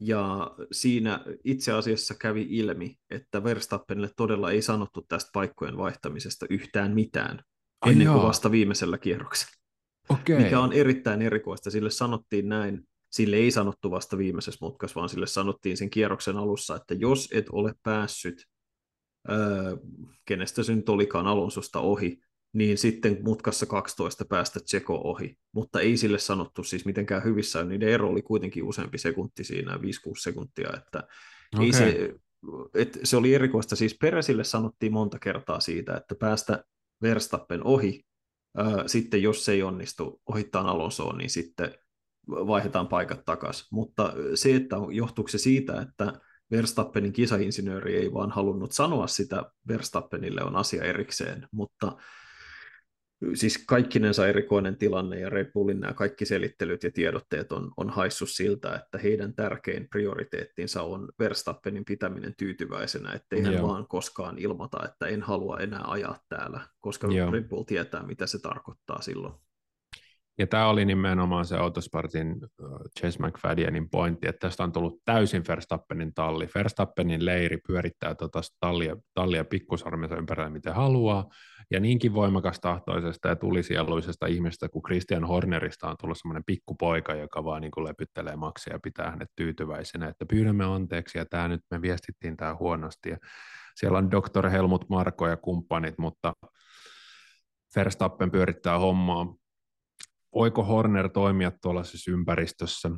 Ja 0.01 0.51
siinä 0.73 1.25
itse 1.45 1.73
asiassa 1.73 2.15
kävi 2.15 2.47
ilmi, 2.51 2.97
että 3.11 3.45
Verstappenille 3.45 4.11
todella 4.17 4.51
ei 4.51 4.63
sanottu 4.63 5.05
tästä 5.09 5.31
paikkojen 5.33 5.77
vaihtamisesta 5.77 6.47
yhtään 6.51 6.95
mitään 6.95 7.43
Ai 7.81 7.93
ennen 7.93 8.07
kuin 8.07 8.23
vasta 8.23 8.51
viimeisellä 8.51 8.99
kierroksella. 8.99 9.55
Okay. 10.09 10.43
Mikä 10.43 10.61
on 10.61 10.73
erittäin 10.73 11.23
erikoista. 11.23 11.71
Sille 11.71 11.91
sanottiin 11.91 12.49
näin, 12.49 12.89
sille 13.11 13.37
ei 13.37 13.51
sanottu 13.51 13.91
vasta 13.91 14.19
viimeisessä 14.19 14.59
mutkassa, 14.61 14.95
vaan 14.95 15.09
sille 15.09 15.27
sanottiin 15.27 15.77
sen 15.77 15.91
kierroksen 15.91 16.37
alussa, 16.37 16.77
että 16.77 16.95
jos 16.95 17.29
et 17.33 17.47
ole 17.53 17.75
päässyt, 17.83 18.47
öö, 19.31 19.77
kenestä 20.25 20.63
se 20.63 20.75
nyt 20.75 20.89
olikaan 20.89 21.27
Alonsosta 21.27 21.81
ohi, 21.81 22.21
niin 22.55 22.79
sitten 22.79 23.19
mutkassa 23.23 23.67
12 23.67 24.25
päästä 24.25 24.61
Tseko 24.61 25.01
ohi, 25.05 25.37
mutta 25.53 25.81
ei 25.81 25.97
sille 25.97 26.19
sanottu 26.19 26.65
siis 26.65 26.85
mitenkään 26.85 27.25
hyvissä, 27.25 27.65
niiden 27.65 27.89
ero 27.89 28.09
oli 28.09 28.23
kuitenkin 28.23 28.65
useampi 28.65 28.99
sekunti 28.99 29.45
siinä, 29.45 29.75
5-6 29.75 29.79
sekuntia, 30.19 30.69
että 30.77 31.03
okay. 31.55 31.67
ei 31.67 31.73
se, 31.73 32.15
et 32.75 32.99
se 33.05 33.17
oli 33.17 33.35
erikoista, 33.35 33.77
siis 33.77 33.97
Peresille 34.01 34.45
sanottiin 34.45 34.93
monta 34.93 35.19
kertaa 35.19 35.61
siitä, 35.61 35.97
että 35.97 36.15
päästä 36.15 36.65
Verstappen 37.03 37.67
ohi, 37.67 38.05
sitten 38.87 39.23
jos 39.23 39.45
se 39.45 39.53
ei 39.53 39.63
onnistu 39.63 40.21
ohittaa 40.27 40.71
Alonsoon, 40.71 41.19
niin 41.19 41.31
sitten 41.31 41.75
vaihdetaan 42.29 42.89
paikat 42.89 43.25
takaisin, 43.25 43.67
mutta 43.73 44.13
se, 44.35 44.55
että 44.55 44.77
johtuuko 44.91 45.29
se 45.29 45.39
siitä, 45.39 45.81
että 45.81 46.13
Verstappenin 46.51 47.13
kisainsinööri 47.13 47.97
ei 47.97 48.13
vaan 48.13 48.31
halunnut 48.31 48.73
sanoa 48.73 49.07
sitä 49.07 49.51
Verstappenille 49.69 50.43
on 50.43 50.57
asia 50.57 50.85
erikseen, 50.85 51.49
mutta 51.53 51.97
siis 53.35 53.65
kaikkinensa 53.67 54.27
erikoinen 54.29 54.77
tilanne 54.77 55.21
ja 55.21 55.31
Red 55.31 55.53
Bullin 55.53 55.81
nämä 55.81 55.93
kaikki 55.93 56.25
selittelyt 56.25 56.83
ja 56.83 56.91
tiedotteet 56.91 57.53
on, 57.53 57.73
on 57.77 57.91
haissut 57.91 58.31
siltä, 58.31 58.75
että 58.75 58.99
heidän 58.99 59.35
tärkein 59.35 59.89
prioriteettinsa 59.89 60.83
on 60.83 61.09
Verstappenin 61.19 61.85
pitäminen 61.85 62.35
tyytyväisenä, 62.39 63.13
ettei 63.13 63.43
hän 63.43 63.55
Joo. 63.55 63.69
vaan 63.69 63.87
koskaan 63.89 64.39
ilmoita, 64.39 64.85
että 64.85 65.07
en 65.07 65.23
halua 65.23 65.59
enää 65.59 65.83
ajaa 65.85 66.19
täällä, 66.29 66.61
koska 66.81 67.09
Joo. 67.13 67.31
Red 67.31 67.49
Bull 67.49 67.63
tietää, 67.63 68.03
mitä 68.03 68.27
se 68.27 68.39
tarkoittaa 68.39 69.03
silloin. 69.03 69.35
Ja 70.39 70.47
tämä 70.47 70.69
oli 70.69 70.85
nimenomaan 70.85 71.47
se 71.47 71.57
Autospartin 71.57 72.37
Chase 73.01 73.19
McFaddenin 73.19 73.91
pointti, 73.91 74.29
että 74.29 74.49
tästä 74.49 74.65
on 74.65 74.73
tullut 74.73 75.01
täysin 75.05 75.43
Verstappenin 75.49 76.15
talli. 76.15 76.49
Verstappenin 76.55 77.25
leiri 77.25 77.59
pyörittää 77.67 78.15
tuota 78.15 78.41
tallia, 78.61 78.97
tallia 79.15 79.45
pikkusarmensa 79.45 80.17
ympärillä 80.17 80.51
miten 80.51 80.75
haluaa, 80.75 81.29
ja 81.71 81.81
niinkin 81.81 82.15
voimakas 82.15 82.61
tahtoisesta 82.61 83.29
ja 83.29 83.37
tulisieluisesta 83.37 84.27
ihmisestä 84.27 84.69
kuin 84.69 84.83
Christian 84.83 85.25
Hornerista 85.25 85.89
on 85.89 85.97
tullut 86.01 86.19
semmoinen 86.19 86.45
pikkupoika, 86.47 87.15
joka 87.15 87.45
vaan 87.45 87.61
niin 87.61 87.71
kuin 87.71 87.85
lepyttelee 87.85 88.37
maksia 88.37 88.73
ja 88.73 88.81
pitää 88.83 89.11
hänet 89.11 89.29
tyytyväisenä, 89.37 90.09
että 90.09 90.27
pyydämme 90.27 90.65
anteeksi, 90.65 91.19
ja 91.19 91.27
tämä 91.27 91.49
nyt 91.49 91.61
me 91.71 91.83
viestittiin 91.83 92.37
tämä 92.37 92.57
huonosti, 92.61 93.11
ja 93.11 93.19
siellä 93.77 93.99
on 93.99 94.11
Dr. 94.11 94.49
Helmut 94.49 94.89
Marko 94.89 95.29
ja 95.29 95.37
kumppanit, 95.37 95.99
mutta 95.99 96.33
Verstappen 97.77 98.31
pyörittää 98.31 98.79
hommaa, 98.79 99.35
voiko 100.35 100.65
Horner 100.65 101.09
toimia 101.09 101.53
tuollaisessa 101.63 102.11
ympäristössä, 102.11 102.91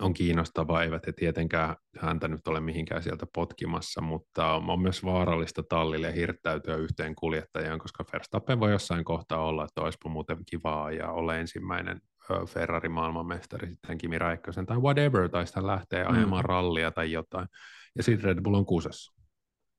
on 0.00 0.14
kiinnostavaa, 0.14 0.82
eivät 0.82 1.06
he 1.06 1.12
tietenkään 1.12 1.76
häntä 1.98 2.28
nyt 2.28 2.48
ole 2.48 2.60
mihinkään 2.60 3.02
sieltä 3.02 3.26
potkimassa, 3.34 4.00
mutta 4.00 4.52
on 4.52 4.80
myös 4.80 5.04
vaarallista 5.04 5.62
tallille 5.62 6.14
hirttäytyä 6.14 6.76
yhteen 6.76 7.14
kuljettajaan, 7.14 7.78
koska 7.78 8.04
Verstappen 8.12 8.60
voi 8.60 8.72
jossain 8.72 9.04
kohtaa 9.04 9.44
olla, 9.44 9.64
että 9.64 9.80
olisipa 9.80 10.08
muuten 10.08 10.38
kivaa 10.50 10.92
ja 10.92 11.10
olla 11.10 11.36
ensimmäinen 11.36 12.00
Ferrari 12.48 12.88
maailmanmestari 12.88 13.68
sitten 13.68 13.98
Kimi 13.98 14.18
Räikkösen 14.18 14.66
tai 14.66 14.78
whatever, 14.78 15.28
tai 15.28 15.46
sitten 15.46 15.66
lähtee 15.66 16.04
ajamaan 16.04 16.44
mm. 16.44 16.48
rallia 16.48 16.90
tai 16.90 17.12
jotain, 17.12 17.48
ja 17.96 18.02
sitten 18.02 18.24
Red 18.24 18.42
Bull 18.42 18.54
on 18.54 18.66
kusessa. 18.66 19.15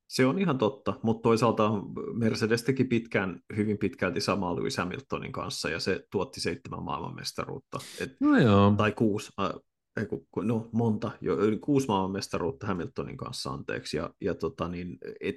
Se 0.07 0.25
on 0.25 0.39
ihan 0.39 0.57
totta, 0.57 0.99
mutta 1.03 1.21
toisaalta 1.21 1.71
Mercedes 2.13 2.63
teki 2.63 2.83
pitkään, 2.83 3.39
hyvin 3.55 3.77
pitkälti 3.77 4.21
samaa 4.21 4.55
Lewis 4.55 4.77
Hamiltonin 4.77 5.31
kanssa, 5.31 5.69
ja 5.69 5.79
se 5.79 6.05
tuotti 6.11 6.41
seitsemän 6.41 6.83
maailmanmestaruutta. 6.83 7.79
Et, 7.99 8.15
no 8.19 8.37
joo. 8.37 8.73
Tai 8.77 8.91
kuusi, 8.91 9.31
äh, 9.39 10.05
no 10.43 10.69
monta, 10.73 11.11
jo, 11.21 11.37
kuusi 11.61 11.87
maailmanmestaruutta 11.87 12.67
Hamiltonin 12.67 13.17
kanssa, 13.17 13.49
anteeksi. 13.49 13.97
Ja, 13.97 14.09
ja 14.21 14.35
tota 14.35 14.67
niin, 14.67 14.97
et, 15.21 15.35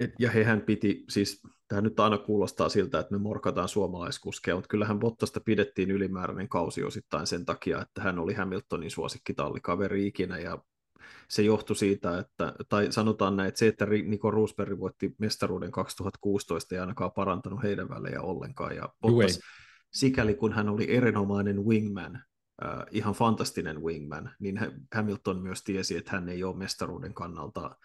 Et, 0.00 0.10
ja 0.18 0.30
hehän 0.30 0.60
piti, 0.60 1.04
siis 1.08 1.42
tämä 1.68 1.80
nyt 1.80 2.00
aina 2.00 2.18
kuulostaa 2.18 2.68
siltä, 2.68 2.98
että 2.98 3.12
me 3.12 3.18
morkataan 3.18 3.68
suomalaiskuskeja, 3.68 4.54
mutta 4.54 4.68
kyllähän 4.68 4.98
Bottasta 4.98 5.40
pidettiin 5.40 5.90
ylimääräinen 5.90 6.48
kausi 6.48 6.82
osittain 6.82 7.26
sen 7.26 7.44
takia, 7.44 7.82
että 7.82 8.02
hän 8.02 8.18
oli 8.18 8.34
Hamiltonin 8.34 8.90
suosikkitallikaveri 8.90 10.06
ikinä, 10.06 10.38
ja 10.38 10.58
se 11.28 11.42
johtui 11.42 11.76
siitä, 11.76 12.18
että, 12.18 12.54
tai 12.68 12.92
sanotaan 12.92 13.36
näin, 13.36 13.48
että 13.48 13.58
se, 13.58 13.66
että 13.66 13.86
Niko 13.86 14.30
Roosberg 14.30 14.80
voitti 14.80 15.14
mestaruuden 15.18 15.70
2016 15.70 16.74
ei 16.74 16.78
ainakaan 16.78 17.12
parantanut 17.12 17.62
heidän 17.62 17.88
välejä 17.88 18.20
ollenkaan, 18.20 18.76
ja 18.76 18.88
Bottas, 19.00 19.40
sikäli 19.92 20.34
kun 20.34 20.52
hän 20.52 20.68
oli 20.68 20.90
erinomainen 20.90 21.64
wingman, 21.64 22.16
äh, 22.64 22.84
ihan 22.90 23.14
fantastinen 23.14 23.82
wingman, 23.82 24.30
niin 24.38 24.60
Hamilton 24.94 25.42
myös 25.42 25.62
tiesi, 25.62 25.96
että 25.96 26.10
hän 26.10 26.28
ei 26.28 26.44
ole 26.44 26.56
mestaruuden 26.56 27.14
kannalta 27.14 27.76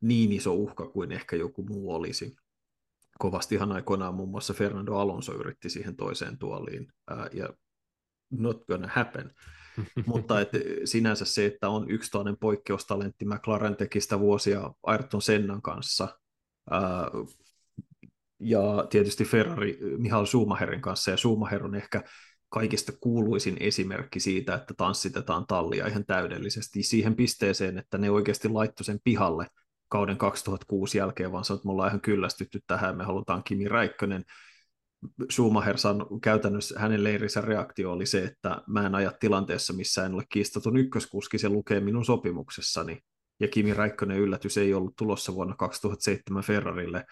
niin 0.00 0.32
iso 0.32 0.54
uhka 0.54 0.88
kuin 0.88 1.12
ehkä 1.12 1.36
joku 1.36 1.62
muu 1.62 1.94
olisi. 1.94 2.36
Kovastihan 3.18 3.72
aikoinaan 3.72 4.14
muun 4.14 4.28
muassa 4.28 4.54
Fernando 4.54 4.94
Alonso 4.94 5.34
yritti 5.34 5.70
siihen 5.70 5.96
toiseen 5.96 6.38
tuoliin, 6.38 6.92
ää, 7.10 7.28
ja 7.32 7.48
not 8.38 8.64
gonna 8.66 8.88
happen. 8.92 9.30
Mutta 10.06 10.40
et 10.40 10.48
sinänsä 10.84 11.24
se, 11.24 11.46
että 11.46 11.68
on 11.68 11.90
yksi 11.90 12.10
toinen 12.10 12.36
poikkeustalentti, 12.36 13.24
McLaren 13.24 13.76
teki 13.76 14.00
sitä 14.00 14.18
vuosia 14.18 14.70
Ayrton 14.82 15.22
Sennan 15.22 15.62
kanssa, 15.62 16.18
ää, 16.70 17.10
ja 18.40 18.86
tietysti 18.90 19.24
Ferrari 19.24 19.78
Mihail 19.98 20.26
Schumacherin 20.26 20.80
kanssa, 20.80 21.10
ja 21.10 21.16
Schumacher 21.16 21.64
on 21.64 21.74
ehkä 21.74 22.02
kaikista 22.48 22.92
kuuluisin 23.00 23.56
esimerkki 23.60 24.20
siitä, 24.20 24.54
että 24.54 24.74
tanssitetaan 24.74 25.46
tallia 25.46 25.86
ihan 25.86 26.06
täydellisesti 26.06 26.82
siihen 26.82 27.16
pisteeseen, 27.16 27.78
että 27.78 27.98
ne 27.98 28.10
oikeasti 28.10 28.48
laittoi 28.48 28.84
sen 28.84 29.00
pihalle– 29.04 29.46
kauden 29.92 30.18
2006 30.18 30.98
jälkeen, 30.98 31.32
vaan 31.32 31.44
sanoin, 31.44 31.58
että 31.58 31.66
me 31.68 31.72
ollaan 31.72 31.88
ihan 31.88 32.00
kyllästytty 32.00 32.60
tähän, 32.66 32.96
me 32.96 33.04
halutaan 33.04 33.44
Kimi 33.44 33.68
Räikkönen. 33.68 34.24
Schumacher 35.30 35.78
san, 35.78 36.06
käytännössä 36.22 36.80
hänen 36.80 37.04
leirinsä 37.04 37.40
reaktio 37.40 37.92
oli 37.92 38.06
se, 38.06 38.24
että 38.24 38.62
mä 38.66 38.86
en 38.86 38.94
aja 38.94 39.12
tilanteessa, 39.20 39.72
missä 39.72 40.06
en 40.06 40.14
ole 40.14 40.22
kiistatun 40.28 40.76
ykköskuski, 40.76 41.38
se 41.38 41.48
lukee 41.48 41.80
minun 41.80 42.04
sopimuksessani. 42.04 42.98
Ja 43.40 43.48
Kimi 43.48 43.74
Räikkönen 43.74 44.18
yllätys 44.18 44.58
ei 44.58 44.74
ollut 44.74 44.96
tulossa 44.96 45.34
vuonna 45.34 45.56
2007 45.56 46.42
Ferrarille 46.42 47.04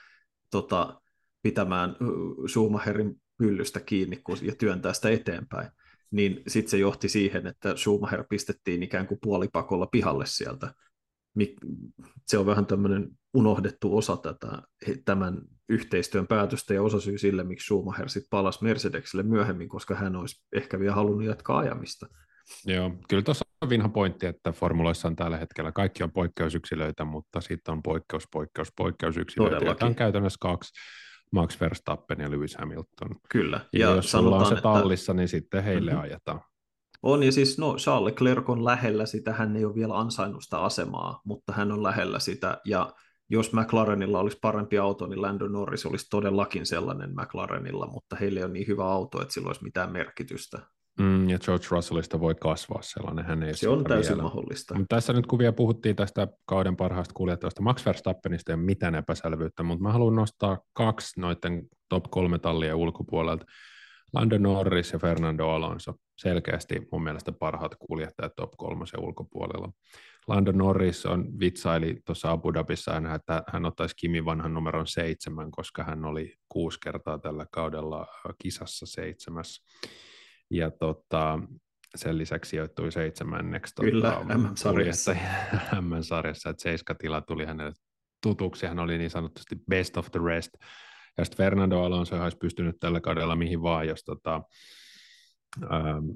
tota, 0.51 1.01
pitämään 1.43 1.97
Schumacherin 2.49 3.23
pyllystä 3.39 3.81
kiinni 3.81 4.23
ja 4.43 4.55
työntää 4.55 4.93
sitä 4.93 5.11
eteenpäin. 5.11 5.71
Niin 6.11 6.43
sitten 6.49 6.71
se 6.71 6.79
johti 6.79 7.09
siihen, 7.09 7.47
että 7.47 7.77
Schumacher 7.77 8.25
pistettiin 8.29 8.83
ikään 8.83 9.07
kuin 9.07 9.19
puolipakolla 9.23 9.87
pihalle 9.87 10.27
sieltä 10.27 10.75
se 12.27 12.39
on 12.39 12.47
vähän 12.47 12.67
tämmöinen 12.67 13.09
unohdettu 13.35 13.97
osa 13.97 14.17
tätä, 14.17 14.63
tämän 15.05 15.43
yhteistyön 15.71 16.27
päätöstä 16.27 16.75
ja 16.75 16.83
osasyy 16.83 17.19
sille, 17.19 17.45
miksi 17.45 17.65
Schumacher 17.65 18.09
sitten 18.09 18.31
palasi 18.31 18.65
Mercedesille 18.65 19.23
myöhemmin, 19.23 19.69
koska 19.69 19.95
hän 19.95 20.17
olisi 20.17 20.45
ehkä 20.53 20.81
vielä 20.81 20.95
halunnut 20.95 21.25
jatkaa 21.25 21.59
ajamista. 21.59 22.07
Joo, 22.67 22.91
kyllä 23.09 23.23
tuossa 23.23 23.45
on 23.61 23.71
vinha 23.71 23.89
pointti, 23.89 24.27
että 24.27 24.53
formuloissa 24.53 25.09
on 25.09 25.17
tällä 25.17 25.37
hetkellä 25.37 25.73
kaikki 25.73 26.03
on 26.03 26.13
poikkeusyksilöitä, 26.13 27.05
mutta 27.05 27.41
sitten 27.41 27.73
on 27.73 27.83
poikkeus, 27.83 28.25
poikkeus, 28.33 28.69
poikkeusyksilöitä, 28.77 29.65
joita 29.65 29.87
on 29.87 29.95
käytännössä 29.95 30.39
kaksi, 30.41 30.73
Max 31.33 31.61
Verstappen 31.61 32.21
ja 32.21 32.31
Lewis 32.31 32.57
Hamilton. 32.57 33.17
Kyllä. 33.29 33.61
Ja, 33.73 33.89
ja 33.89 33.95
jos 33.97 34.11
sulla 34.11 34.37
on 34.37 34.47
se 34.47 34.61
tallissa, 34.61 35.13
että... 35.13 35.21
niin 35.21 35.29
sitten 35.29 35.65
heille 35.65 35.91
mm-hmm. 35.91 36.05
ajetaan. 36.05 36.41
On, 37.03 37.23
ja 37.23 37.33
siis 37.33 37.59
no, 37.59 37.77
Charles 37.77 38.05
Leclerc 38.05 38.49
on 38.49 38.65
lähellä 38.65 39.07
sitä, 39.07 39.33
hän 39.33 39.57
ei 39.57 39.65
ole 39.65 39.75
vielä 39.75 39.99
ansainnut 39.99 40.45
sitä 40.45 40.59
asemaa, 40.59 41.21
mutta 41.25 41.53
hän 41.53 41.73
on 41.73 41.83
lähellä 41.83 42.19
sitä, 42.19 42.59
ja 42.65 42.93
jos 43.31 43.53
McLarenilla 43.53 44.21
olisi 44.21 44.39
parempi 44.43 44.79
auto, 44.79 45.07
niin 45.07 45.23
Lando 45.23 45.49
Norris 45.49 45.87
olisi 45.87 46.07
todellakin 46.11 46.67
sellainen 46.67 47.11
McLarenilla, 47.11 47.87
mutta 47.87 48.17
heillä 48.17 48.41
ei 48.41 48.45
ole 48.45 48.53
niin 48.53 48.67
hyvä 48.67 48.85
auto, 48.85 49.23
että 49.23 49.35
sillä 49.35 49.47
olisi 49.47 49.65
mitään 49.65 49.93
merkitystä. 49.93 50.59
Mm, 51.01 51.29
ja 51.29 51.39
George 51.39 51.67
Russellista 51.71 52.21
voi 52.21 52.35
kasvaa 52.35 52.83
sellainen, 52.83 53.25
hän 53.25 53.43
ei 53.43 53.55
Se 53.55 53.69
on 53.69 53.85
täysin 53.85 54.11
vielä. 54.13 54.23
mahdollista. 54.23 54.75
Tässä 54.89 55.13
nyt 55.13 55.27
kun 55.27 55.39
vielä 55.39 55.53
puhuttiin 55.53 55.97
tästä 55.97 56.29
kauden 56.47 56.77
parhaasta 56.77 57.15
kuljettajasta, 57.15 57.63
Max 57.63 57.87
Verstappenista 57.87 58.53
ei 58.53 58.55
ole 58.55 58.63
mitään 58.63 58.95
epäselvyyttä, 58.95 59.63
mutta 59.63 59.83
mä 59.83 59.93
haluan 59.93 60.15
nostaa 60.15 60.59
kaksi 60.73 61.21
noiden 61.21 61.63
top 61.89 62.05
kolme 62.11 62.39
tallia 62.39 62.77
ulkopuolelta. 62.77 63.45
Lando 64.15 64.39
Norris 64.39 64.93
ja 64.93 64.99
Fernando 64.99 65.49
Alonso, 65.49 65.95
selkeästi 66.19 66.89
mun 66.93 67.03
mielestä 67.03 67.33
parhaat 67.33 67.75
kuljettajat 67.79 68.33
top 68.37 68.51
kolmosen 68.57 69.01
ulkopuolella. 69.01 69.73
Lando 70.29 70.53
Norris 70.53 71.07
on 71.07 71.41
vitsaili 71.41 72.01
tuossa 72.07 72.31
Abu 72.31 72.55
Dhabissa 72.55 72.93
aina, 72.93 73.15
että 73.15 73.43
hän 73.49 73.65
ottaisi 73.65 73.97
Kimin 73.97 74.25
vanhan 74.25 74.55
numeron 74.55 74.87
seitsemän, 74.87 75.51
koska 75.51 75.85
hän 75.85 76.05
oli 76.05 76.35
kuusi 76.49 76.79
kertaa 76.83 77.19
tällä 77.19 77.47
kaudella 77.53 78.07
kisassa 78.43 78.87
seitsemäs. 78.87 79.65
Ja 80.51 80.71
tota, 80.71 81.39
sen 81.95 82.19
lisäksi 82.19 82.49
sijoittui 82.49 82.93
seitsemänneksi 82.93 83.75
Kyllä, 83.81 84.11
tota, 84.11 84.39
M-sarjassa. 84.39 85.17
M-sarjassa, 85.81 86.51
että 86.51 86.63
seiskatila 86.63 87.21
tuli 87.21 87.45
hänelle 87.45 87.73
tutuksi, 88.23 88.67
hän 88.67 88.79
oli 88.79 88.99
niin 88.99 89.11
sanotusti 89.11 89.57
best 89.71 89.97
of 89.97 90.11
the 90.11 90.21
rest 90.25 90.53
ja 91.19 91.25
sitten 91.25 91.37
Fernando 91.45 91.83
Alonso 91.83 92.23
olisi 92.23 92.37
pystynyt 92.37 92.77
tällä 92.81 93.01
kaudella 93.01 93.37
mihin 93.37 93.63
vaan, 93.63 93.89
jos 93.89 94.05
tota, 94.05 94.43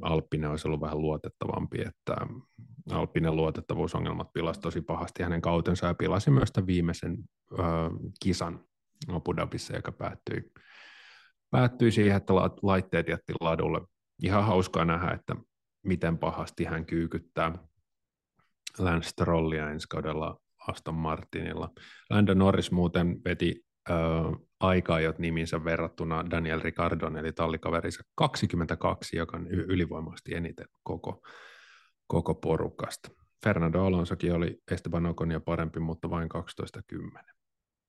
Alppinen 0.02 0.50
olisi 0.50 0.68
ollut 0.68 0.80
vähän 0.80 1.00
luotettavampi, 1.00 1.80
että 1.80 2.16
Alppinen 2.90 3.36
luotettavuusongelmat 3.36 4.32
pilasi 4.32 4.60
tosi 4.60 4.80
pahasti 4.80 5.22
hänen 5.22 5.40
kautensa 5.40 5.86
ja 5.86 5.94
pilasi 5.94 6.30
myös 6.30 6.52
tämän 6.52 6.66
viimeisen 6.66 7.18
kisan 8.22 8.64
Abu 9.08 9.36
Dhabissa, 9.36 9.76
joka 9.76 9.92
päättyi, 9.92 10.52
päättyi 11.50 11.92
siihen, 11.92 12.16
että 12.16 12.34
laitteet 12.62 13.08
jätti 13.08 13.32
ladulle. 13.40 13.80
Ihan 14.22 14.44
hauskaa 14.44 14.84
nähdä, 14.84 15.10
että 15.10 15.36
miten 15.84 16.18
pahasti 16.18 16.64
hän 16.64 16.86
kyykyttää 16.86 17.52
Lance 18.78 19.08
Strollia 19.08 19.70
ensi 19.70 19.86
kaudella 19.88 20.40
Aston 20.68 20.94
Martinilla. 20.94 21.70
Landon 22.10 22.38
Norris 22.38 22.70
muuten 22.70 23.20
veti 23.24 23.64
aikaajot 24.66 25.18
niminsä 25.18 25.64
verrattuna 25.64 26.30
Daniel 26.30 26.60
Ricardon, 26.60 27.16
eli 27.16 27.32
tallikaverinsa 27.32 28.02
22, 28.14 29.16
joka 29.16 29.36
on 29.36 29.46
ylivoimaisesti 29.48 30.34
eniten 30.34 30.66
koko, 30.82 31.22
koko 32.06 32.34
porukasta. 32.34 33.08
Fernando 33.44 33.84
Alonsokin 33.84 34.32
oli 34.32 34.62
Esteban 34.70 35.06
Oconia 35.06 35.40
parempi, 35.40 35.80
mutta 35.80 36.10
vain 36.10 36.28
12-10. 36.28 37.34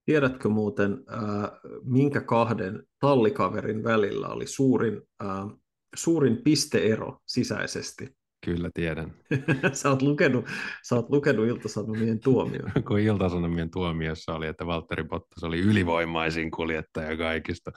Tiedätkö 0.05 0.49
muuten, 0.49 0.91
äh, 0.91 1.49
minkä 1.84 2.21
kahden 2.21 2.84
tallikaverin 2.99 3.84
välillä 3.84 4.28
oli 4.28 4.47
suurin, 4.47 5.01
äh, 5.23 5.47
suurin 5.95 6.38
pisteero 6.43 7.19
sisäisesti? 7.26 8.15
Kyllä 8.45 8.69
tiedän. 8.73 9.13
sä, 9.73 9.89
oot 9.89 10.01
lukenut, 10.01 10.45
sä 10.83 10.95
oot 10.95 11.09
lukenut 11.09 11.47
Iltasanomien 11.47 12.19
tuomioon. 12.19 12.71
Kun 12.87 12.99
Iltasanomien 12.99 13.71
tuomiossa 13.71 14.35
oli, 14.35 14.47
että 14.47 14.65
Valtteri 14.65 15.03
Bottas 15.03 15.43
oli 15.43 15.59
ylivoimaisin 15.59 16.51
kuljettaja 16.51 17.17
kaikista. 17.17 17.71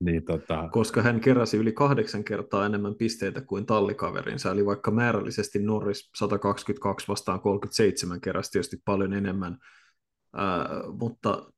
Niin, 0.00 0.24
tota... 0.24 0.68
Koska 0.72 1.02
hän 1.02 1.20
keräsi 1.20 1.56
yli 1.56 1.72
kahdeksan 1.72 2.24
kertaa 2.24 2.66
enemmän 2.66 2.94
pisteitä 2.94 3.40
kuin 3.40 3.66
tallikaverinsa, 3.66 4.50
eli 4.50 4.66
vaikka 4.66 4.90
määrällisesti 4.90 5.58
Norris 5.58 6.10
122 6.14 7.08
vastaan 7.08 7.40
37 7.40 8.20
keräsi 8.20 8.50
tietysti 8.50 8.76
paljon 8.84 9.12
enemmän, 9.12 9.58
äh, 10.38 10.66
mutta 11.00 11.50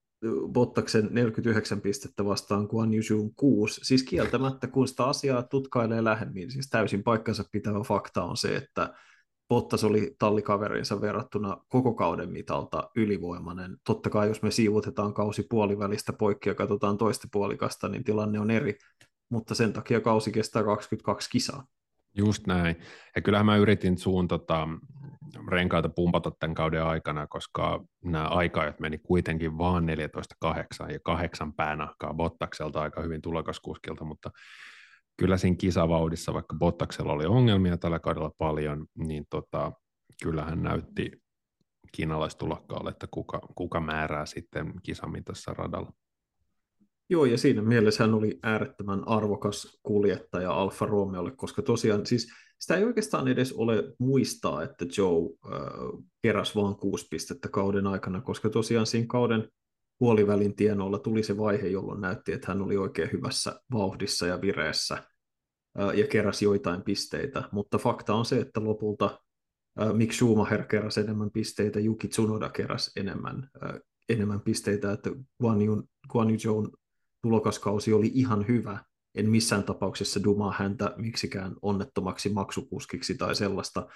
Bottaksen 0.52 1.08
49 1.10 1.80
pistettä 1.80 2.24
vastaan 2.24 2.66
Guan 2.70 2.94
Yuzhun 2.94 3.34
6. 3.34 3.80
Siis 3.84 4.02
kieltämättä, 4.02 4.66
kun 4.66 4.88
sitä 4.88 5.04
asiaa 5.04 5.42
tutkailee 5.42 6.04
lähemmin, 6.04 6.50
siis 6.50 6.68
täysin 6.70 7.02
paikkansa 7.02 7.44
pitävä 7.52 7.80
fakta 7.80 8.24
on 8.24 8.36
se, 8.36 8.56
että 8.56 8.94
Bottas 9.48 9.84
oli 9.84 10.16
tallikaverinsa 10.18 11.00
verrattuna 11.00 11.56
koko 11.68 11.94
kauden 11.94 12.32
mitalta 12.32 12.90
ylivoimainen. 12.96 13.76
Totta 13.84 14.10
kai, 14.10 14.28
jos 14.28 14.42
me 14.42 14.50
siivutetaan 14.50 15.14
kausi 15.14 15.46
puolivälistä 15.50 16.12
poikki 16.12 16.48
ja 16.48 16.54
katsotaan 16.54 16.98
toista 16.98 17.28
puolikasta, 17.32 17.88
niin 17.88 18.04
tilanne 18.04 18.40
on 18.40 18.50
eri, 18.50 18.78
mutta 19.28 19.54
sen 19.54 19.72
takia 19.72 20.00
kausi 20.00 20.32
kestää 20.32 20.64
22 20.64 21.30
kisaa. 21.30 21.66
Just 22.18 22.46
näin. 22.46 22.76
Ja 23.16 23.22
kyllähän 23.22 23.46
mä 23.46 23.56
yritin 23.56 23.98
suun 23.98 24.28
tota, 24.28 24.68
renkaita 25.48 25.88
pumpata 25.88 26.30
tämän 26.30 26.54
kauden 26.54 26.84
aikana, 26.84 27.26
koska 27.26 27.84
nämä 28.04 28.24
aikaajat 28.24 28.80
meni 28.80 28.98
kuitenkin 28.98 29.58
vaan 29.58 29.84
14-8 30.84 30.92
ja 30.92 30.98
kahdeksan 31.04 31.52
päänahkaa 31.52 32.14
Bottakselta 32.14 32.82
aika 32.82 33.02
hyvin 33.02 33.22
tulokaskuskilta, 33.22 34.04
mutta 34.04 34.30
kyllä 35.16 35.36
siinä 35.36 35.56
kisavauhdissa, 35.56 36.34
vaikka 36.34 36.56
Bottaksella 36.58 37.12
oli 37.12 37.26
ongelmia 37.26 37.78
tällä 37.78 37.98
kaudella 37.98 38.32
paljon, 38.38 38.86
niin 38.98 39.24
tota, 39.30 39.72
kyllähän 40.22 40.62
näytti 40.62 41.10
kiinalaistulokkaalle, 41.92 42.90
että 42.90 43.06
kuka, 43.10 43.40
kuka 43.54 43.80
määrää 43.80 44.26
sitten 44.26 44.72
kisamitassa 44.82 45.54
radalla. 45.54 45.92
Joo, 47.10 47.24
ja 47.24 47.38
siinä 47.38 47.62
mielessä 47.62 48.04
hän 48.04 48.14
oli 48.14 48.38
äärettömän 48.42 49.08
arvokas 49.08 49.80
kuljettaja 49.82 50.52
Alfa 50.52 50.86
Romeolle, 50.86 51.30
koska 51.36 51.62
tosiaan 51.62 52.06
siis 52.06 52.28
sitä 52.58 52.76
ei 52.76 52.84
oikeastaan 52.84 53.28
edes 53.28 53.52
ole 53.52 53.94
muistaa, 53.98 54.62
että 54.62 54.84
Joe 54.98 55.30
äh, 55.54 55.60
keräsi 56.22 56.54
vain 56.54 56.76
kuusi 56.76 57.06
pistettä 57.10 57.48
kauden 57.48 57.86
aikana, 57.86 58.20
koska 58.20 58.50
tosiaan 58.50 58.86
siinä 58.86 59.06
kauden 59.08 59.48
puolivälin 59.98 60.56
tienoilla 60.56 60.98
tuli 60.98 61.22
se 61.22 61.36
vaihe, 61.36 61.68
jolloin 61.68 62.00
näytti, 62.00 62.32
että 62.32 62.46
hän 62.48 62.62
oli 62.62 62.76
oikein 62.76 63.12
hyvässä 63.12 63.60
vauhdissa 63.72 64.26
ja 64.26 64.40
vireessä 64.40 65.02
ja 65.94 66.06
keräsi 66.06 66.44
joitain 66.44 66.82
pisteitä, 66.82 67.42
mutta 67.52 67.78
fakta 67.78 68.14
on 68.14 68.24
se, 68.24 68.40
että 68.40 68.64
lopulta 68.64 69.18
Mick 69.92 70.12
Schumacher 70.12 70.64
keräsi 70.64 71.00
enemmän 71.00 71.30
pisteitä, 71.30 71.80
Yuki 71.80 72.08
Tsunoda 72.08 72.48
keräsi 72.48 72.90
enemmän, 72.96 73.50
enemmän 74.08 74.40
pisteitä, 74.40 74.92
että 74.92 75.10
Guan 75.40 75.62
Yu, 75.62 75.82
Guan 76.08 76.30
Yu 76.30 76.72
tulokaskausi 77.22 77.92
oli 77.92 78.10
ihan 78.14 78.48
hyvä, 78.48 78.84
en 79.14 79.30
missään 79.30 79.64
tapauksessa 79.64 80.24
dumaa 80.24 80.54
häntä 80.58 80.94
miksikään 80.96 81.56
onnettomaksi 81.62 82.28
maksukuskiksi 82.28 83.14
tai 83.14 83.34
sellaista, 83.34 83.86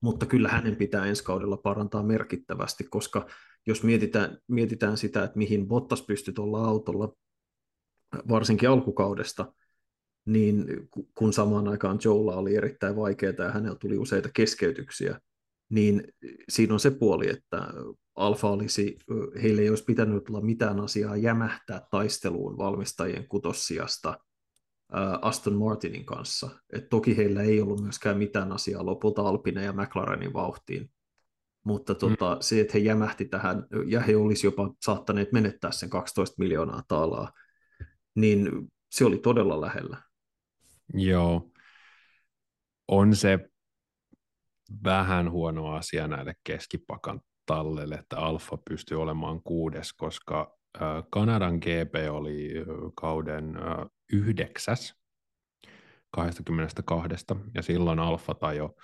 mutta 0.00 0.26
kyllä 0.26 0.48
hänen 0.48 0.76
pitää 0.76 1.06
ensi 1.06 1.24
kaudella 1.24 1.56
parantaa 1.56 2.02
merkittävästi, 2.02 2.84
koska 2.84 3.26
jos 3.66 3.82
mietitään, 3.82 4.38
mietitään 4.48 4.96
sitä, 4.96 5.24
että 5.24 5.38
mihin 5.38 5.68
Bottas 5.68 6.02
pystyi 6.02 6.34
tuolla 6.34 6.64
autolla, 6.64 7.12
varsinkin 8.28 8.68
alkukaudesta, 8.68 9.52
niin 10.24 10.66
kun 11.14 11.32
samaan 11.32 11.68
aikaan 11.68 11.98
Joella 12.04 12.36
oli 12.36 12.56
erittäin 12.56 12.96
vaikeaa 12.96 13.34
ja 13.38 13.50
hänellä 13.50 13.78
tuli 13.80 13.98
useita 13.98 14.28
keskeytyksiä, 14.34 15.20
niin 15.70 16.02
siinä 16.48 16.74
on 16.74 16.80
se 16.80 16.90
puoli, 16.90 17.30
että 17.30 17.68
Alfa 18.14 18.48
olisi, 18.48 18.98
heille 19.42 19.62
ei 19.62 19.68
olisi 19.68 19.84
pitänyt 19.84 20.28
olla 20.28 20.40
mitään 20.40 20.80
asiaa 20.80 21.16
jämähtää 21.16 21.86
taisteluun 21.90 22.58
valmistajien 22.58 23.28
kutossiasta 23.28 24.18
Aston 25.22 25.54
Martinin 25.54 26.06
kanssa. 26.06 26.50
Et 26.72 26.88
toki 26.88 27.16
heillä 27.16 27.42
ei 27.42 27.60
ollut 27.60 27.82
myöskään 27.82 28.18
mitään 28.18 28.52
asiaa 28.52 28.86
lopulta 28.86 29.22
Alpine 29.22 29.64
ja 29.64 29.72
McLarenin 29.72 30.32
vauhtiin, 30.32 30.90
mutta 31.64 31.94
tota, 31.94 32.34
mm. 32.34 32.40
se, 32.40 32.60
että 32.60 32.72
he 32.74 32.78
jämähti 32.78 33.24
tähän, 33.24 33.66
ja 33.86 34.00
he 34.00 34.16
olisi 34.16 34.46
jopa 34.46 34.74
saattaneet 34.82 35.32
menettää 35.32 35.72
sen 35.72 35.90
12 35.90 36.34
miljoonaa 36.38 36.82
taalaa, 36.88 37.32
niin 38.14 38.50
se 38.90 39.04
oli 39.04 39.18
todella 39.18 39.60
lähellä. 39.60 40.02
Joo. 40.94 41.50
On 42.88 43.16
se 43.16 43.49
vähän 44.84 45.30
huono 45.30 45.72
asia 45.72 46.08
näille 46.08 46.34
keskipakan 46.44 47.20
tallelle, 47.46 47.94
että 47.94 48.18
Alfa 48.18 48.58
pystyy 48.70 49.02
olemaan 49.02 49.42
kuudes, 49.42 49.92
koska 49.92 50.58
Kanadan 51.10 51.56
GP 51.56 51.94
oli 52.10 52.52
kauden 52.94 53.54
yhdeksäs 54.12 54.94
22, 56.10 57.08
ja 57.54 57.62
silloin 57.62 57.98
Alfa 57.98 58.34
tajo 58.34 58.74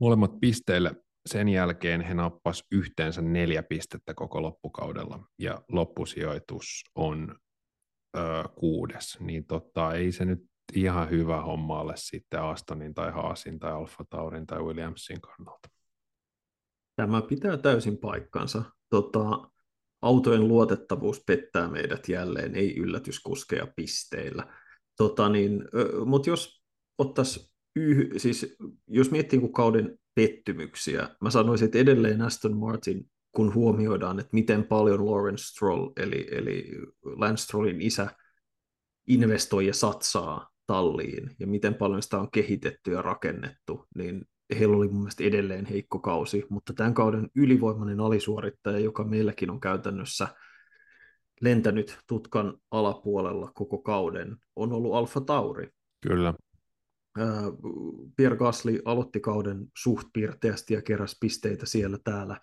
molemmat 0.00 0.40
pisteille. 0.40 0.94
Sen 1.26 1.48
jälkeen 1.48 2.00
he 2.00 2.14
nappas 2.14 2.64
yhteensä 2.70 3.22
neljä 3.22 3.62
pistettä 3.62 4.14
koko 4.14 4.42
loppukaudella, 4.42 5.24
ja 5.38 5.62
loppusijoitus 5.68 6.84
on 6.94 7.34
ö, 8.16 8.20
kuudes, 8.54 9.20
niin 9.20 9.46
tota, 9.46 9.94
ei 9.94 10.12
se 10.12 10.24
nyt 10.24 10.38
ihan 10.74 11.10
hyvä 11.10 11.42
homma 11.42 11.80
ole 11.80 11.92
sitten 11.96 12.42
Astonin 12.42 12.94
tai 12.94 13.12
Haasin 13.12 13.58
tai 13.58 13.72
Alfa 13.72 14.04
Taurin 14.10 14.46
tai 14.46 14.62
Williamsin 14.62 15.20
kannalta. 15.20 15.68
Tämä 16.96 17.22
pitää 17.22 17.56
täysin 17.56 17.98
paikkansa. 17.98 18.62
Tota, 18.90 19.50
autojen 20.02 20.48
luotettavuus 20.48 21.22
pettää 21.26 21.68
meidät 21.68 22.08
jälleen, 22.08 22.54
ei 22.54 22.76
yllätyskuskeja 22.76 23.66
pisteillä. 23.76 24.54
Tota 24.96 25.28
niin, 25.28 25.64
Mutta 26.04 26.30
jos 26.30 26.62
ottaisi 26.98 27.52
yh, 27.76 28.08
siis 28.16 28.56
jos 28.86 29.10
miettii 29.10 29.38
kun 29.38 29.52
kauden 29.52 29.98
pettymyksiä, 30.14 31.08
mä 31.20 31.30
sanoisin, 31.30 31.64
että 31.64 31.78
edelleen 31.78 32.22
Aston 32.22 32.56
Martin, 32.56 33.10
kun 33.32 33.54
huomioidaan, 33.54 34.20
että 34.20 34.30
miten 34.32 34.64
paljon 34.64 35.06
Lawrence 35.06 35.44
Stroll, 35.44 35.90
eli, 35.96 36.28
eli 36.30 36.70
Lance 37.04 37.42
Strollin 37.42 37.80
isä, 37.80 38.08
investoi 39.06 39.66
ja 39.66 39.74
satsaa 39.74 40.55
talliin, 40.66 41.36
ja 41.38 41.46
miten 41.46 41.74
paljon 41.74 42.02
sitä 42.02 42.18
on 42.18 42.30
kehitetty 42.30 42.92
ja 42.92 43.02
rakennettu, 43.02 43.86
niin 43.94 44.24
heillä 44.58 44.76
oli 44.76 44.88
mun 44.88 44.98
mielestä 44.98 45.24
edelleen 45.24 45.66
heikko 45.66 45.98
kausi, 45.98 46.46
mutta 46.50 46.72
tämän 46.72 46.94
kauden 46.94 47.28
ylivoimainen 47.34 48.00
alisuorittaja, 48.00 48.78
joka 48.78 49.04
meilläkin 49.04 49.50
on 49.50 49.60
käytännössä 49.60 50.28
lentänyt 51.40 51.98
tutkan 52.06 52.58
alapuolella 52.70 53.50
koko 53.54 53.78
kauden, 53.78 54.36
on 54.56 54.72
ollut 54.72 54.94
Alfa 54.94 55.20
Tauri. 55.20 55.68
Kyllä. 56.00 56.34
Pierre 58.16 58.36
Gasly 58.36 58.80
aloitti 58.84 59.20
kauden 59.20 59.66
suht 59.78 60.08
piirteästi 60.12 60.74
ja 60.74 60.82
keräsi 60.82 61.16
pisteitä 61.20 61.66
siellä 61.66 61.98
täällä, 62.04 62.40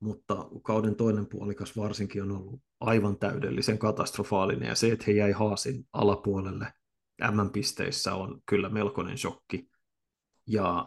mutta 0.00 0.48
kauden 0.62 0.96
toinen 0.96 1.26
puolikas 1.26 1.76
varsinkin 1.76 2.22
on 2.22 2.30
ollut 2.30 2.60
aivan 2.80 3.18
täydellisen 3.18 3.78
katastrofaalinen, 3.78 4.68
ja 4.68 4.74
se, 4.74 4.92
että 4.92 5.04
he 5.06 5.12
jäi 5.12 5.32
Haasin 5.32 5.84
alapuolelle 5.92 6.72
M-pisteissä 7.20 8.14
on 8.14 8.40
kyllä 8.46 8.68
melkoinen 8.68 9.18
shokki. 9.18 9.68
Ja 10.46 10.86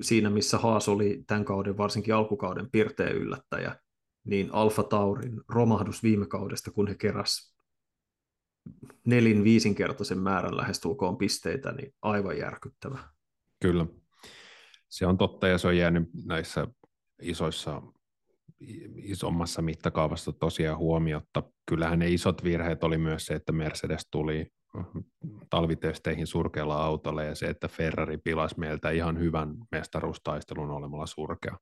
siinä, 0.00 0.30
missä 0.30 0.58
Haas 0.58 0.88
oli 0.88 1.24
tämän 1.26 1.44
kauden, 1.44 1.76
varsinkin 1.76 2.14
alkukauden 2.14 2.70
pirteen 2.70 3.16
yllättäjä, 3.16 3.76
niin 4.24 4.48
Alfa 4.52 4.82
Taurin 4.82 5.40
romahdus 5.48 6.02
viime 6.02 6.26
kaudesta, 6.26 6.70
kun 6.70 6.88
he 6.88 6.94
keräs 6.94 7.54
nelin 9.06 9.44
viisinkertaisen 9.44 10.18
määrän 10.18 10.56
lähestulkoon 10.56 11.16
pisteitä, 11.16 11.72
niin 11.72 11.94
aivan 12.02 12.38
järkyttävä. 12.38 12.98
Kyllä. 13.62 13.86
Se 14.88 15.06
on 15.06 15.18
totta 15.18 15.48
ja 15.48 15.58
se 15.58 15.68
on 15.68 15.76
jäänyt 15.76 16.08
näissä 16.24 16.66
isoissa 17.22 17.82
isommassa 18.96 19.62
mittakaavassa 19.62 20.32
tosiaan 20.32 20.78
huomiotta. 20.78 21.42
Kyllähän 21.66 21.98
ne 21.98 22.08
isot 22.08 22.44
virheet 22.44 22.84
oli 22.84 22.98
myös 22.98 23.26
se, 23.26 23.34
että 23.34 23.52
Mercedes 23.52 24.08
tuli 24.10 24.46
talvitesteihin 25.50 26.26
surkealla 26.26 26.84
autolla 26.84 27.22
ja 27.22 27.34
se, 27.34 27.46
että 27.46 27.68
Ferrari 27.68 28.18
pilasi 28.18 28.58
meiltä 28.58 28.90
ihan 28.90 29.18
hyvän 29.18 29.54
mestaruustaistelun 29.72 30.70
olemalla 30.70 31.06
surkea. 31.06 31.58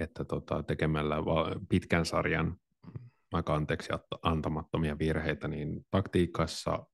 Että 0.00 0.24
tota, 0.24 0.62
tekemällä 0.62 1.16
pitkän 1.68 2.06
sarjan 2.06 2.56
aika 3.32 3.54
anteeksi 3.54 3.92
antamattomia 4.22 4.98
virheitä 4.98 5.48
niin 5.48 5.86
taktiikassa, 5.90 6.86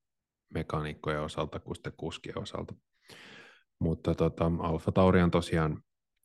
mekaniikkojen 0.54 1.20
osalta 1.20 1.60
kuin 1.60 1.76
sitten 1.76 1.92
kuskien 1.96 2.38
osalta. 2.38 2.74
Mutta 3.78 4.14
tota, 4.14 4.52
Alfa 4.58 4.92
Tauri 4.92 5.22
on 5.22 5.30
tosiaan 5.30 5.82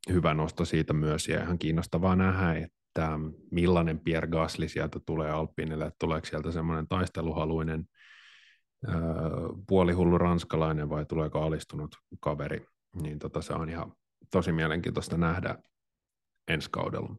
hyvä 0.10 0.34
nosto 0.34 0.66
siitä 0.66 0.94
myös 0.94 1.28
ja 1.28 1.44
ihan 1.44 1.60
kiinnostavaa 1.60 2.16
nähdä, 2.16 2.54
että 2.54 3.20
millainen 3.52 4.00
Pierre 4.00 4.28
Gasly 4.28 4.68
sieltä 4.68 5.00
tulee 5.06 5.32
Alpinille, 5.32 5.86
että 5.86 5.96
tuleeko 6.00 6.26
sieltä 6.26 6.52
semmoinen 6.52 6.88
taisteluhaluinen 6.88 7.86
puolihullu 9.68 10.18
ranskalainen 10.18 10.90
vai 10.90 11.06
tuleeko 11.06 11.42
alistunut 11.42 11.96
kaveri, 12.20 12.66
niin 13.02 13.20
tota, 13.20 13.42
se 13.42 13.54
on 13.54 13.70
ihan 13.70 13.94
tosi 14.32 14.52
mielenkiintoista 14.52 15.18
nähdä 15.18 15.58
ensi 16.48 16.70
kaudella. 16.72 17.16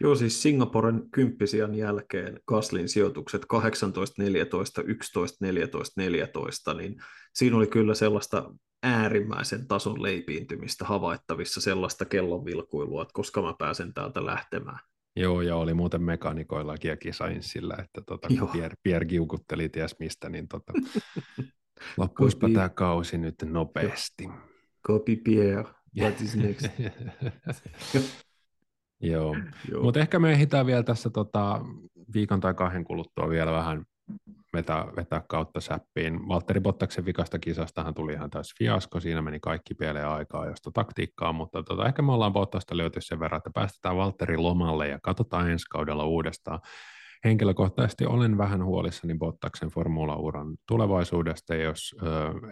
Joo, 0.00 0.14
siis 0.14 0.42
Singaporen 0.42 1.02
kymppisijan 1.10 1.74
jälkeen 1.74 2.40
Kaslin 2.44 2.88
sijoitukset 2.88 3.46
18, 3.46 4.22
14, 4.22 4.82
11, 4.82 5.44
14, 5.44 6.00
14, 6.00 6.74
niin 6.74 7.02
siinä 7.34 7.56
oli 7.56 7.66
kyllä 7.66 7.94
sellaista 7.94 8.54
äärimmäisen 8.82 9.68
tason 9.68 10.02
leipiintymistä 10.02 10.84
havaittavissa, 10.84 11.60
sellaista 11.60 12.04
kellonvilkuilua, 12.04 13.02
että 13.02 13.12
koska 13.14 13.42
mä 13.42 13.54
pääsen 13.58 13.94
täältä 13.94 14.26
lähtemään. 14.26 14.78
Joo, 15.16 15.42
ja 15.42 15.56
oli 15.56 15.74
muuten 15.74 16.02
mekanikoillakin 16.02 16.88
ja 16.88 16.96
kisain 16.96 17.42
sillä, 17.42 17.76
että 17.78 18.02
tota, 18.06 18.28
kun 18.38 18.48
Pierre, 18.48 18.76
Pierre 18.82 19.06
kiukutteli 19.06 19.68
ties 19.68 19.96
mistä, 19.98 20.28
niin 20.28 20.48
tota, 20.48 20.72
loppuispa 21.96 22.48
tämä 22.54 22.68
kausi 22.68 23.18
nyt 23.18 23.34
nopeasti. 23.44 24.28
Copy 24.86 25.16
Pierre, 25.16 25.70
what 26.00 26.20
is 26.20 26.36
next? 26.36 26.66
Joo, 29.00 29.36
Joo. 29.70 29.82
mutta 29.82 30.00
ehkä 30.00 30.18
me 30.18 30.32
ehditään 30.32 30.66
vielä 30.66 30.82
tässä 30.82 31.10
tota, 31.10 31.60
viikon 32.14 32.40
tai 32.40 32.54
kahden 32.54 32.84
kuluttua 32.84 33.28
vielä 33.28 33.52
vähän 33.52 33.84
vetää, 34.52 34.86
vetää 34.96 35.22
kautta 35.28 35.60
säppiin. 35.60 36.28
Valtteri 36.28 36.60
Bottaksen 36.60 37.04
vikasta 37.04 37.38
kisastahan 37.38 37.94
tuli 37.94 38.12
ihan 38.12 38.30
täys 38.30 38.54
fiasko, 38.58 39.00
siinä 39.00 39.22
meni 39.22 39.40
kaikki 39.40 39.74
pieleen 39.74 40.08
aikaa 40.08 40.46
josta 40.46 40.70
taktiikkaa, 40.74 41.32
mutta 41.32 41.62
tota, 41.62 41.86
ehkä 41.86 42.02
me 42.02 42.12
ollaan 42.12 42.32
Bottasta 42.32 42.76
löyty 42.76 43.00
sen 43.00 43.20
verran, 43.20 43.38
että 43.38 43.50
päästetään 43.54 43.96
Valtteri 43.96 44.36
lomalle 44.36 44.88
ja 44.88 44.98
katsotaan 45.02 45.50
ensi 45.50 45.66
kaudella 45.70 46.04
uudestaan. 46.04 46.60
Henkilökohtaisesti 47.24 48.06
olen 48.06 48.38
vähän 48.38 48.64
huolissani 48.64 49.14
Bottaksen 49.18 49.68
formula-uran 49.68 50.56
tulevaisuudesta, 50.68 51.54
jos 51.54 51.96
ö, 52.02 52.06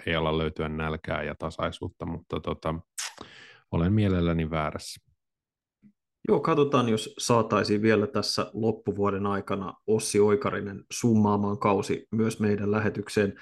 ei 0.07 0.14
ala 0.14 0.38
löytyä 0.38 0.68
nälkää 0.68 1.22
ja 1.22 1.34
tasaisuutta, 1.38 2.07
mutta 2.07 2.40
tota, 2.40 2.74
olen 3.70 3.92
mielelläni 3.92 4.51
väärässä. 4.51 5.09
Joo, 6.31 6.41
katsotaan, 6.41 6.89
jos 6.89 7.14
saataisiin 7.18 7.83
vielä 7.83 8.07
tässä 8.07 8.51
loppuvuoden 8.53 9.26
aikana 9.26 9.74
Ossi 9.87 10.20
Oikarinen 10.20 10.85
summaamaan 10.93 11.59
kausi 11.59 12.07
myös 12.11 12.41
meidän 12.41 12.70
lähetykseen. 12.70 13.35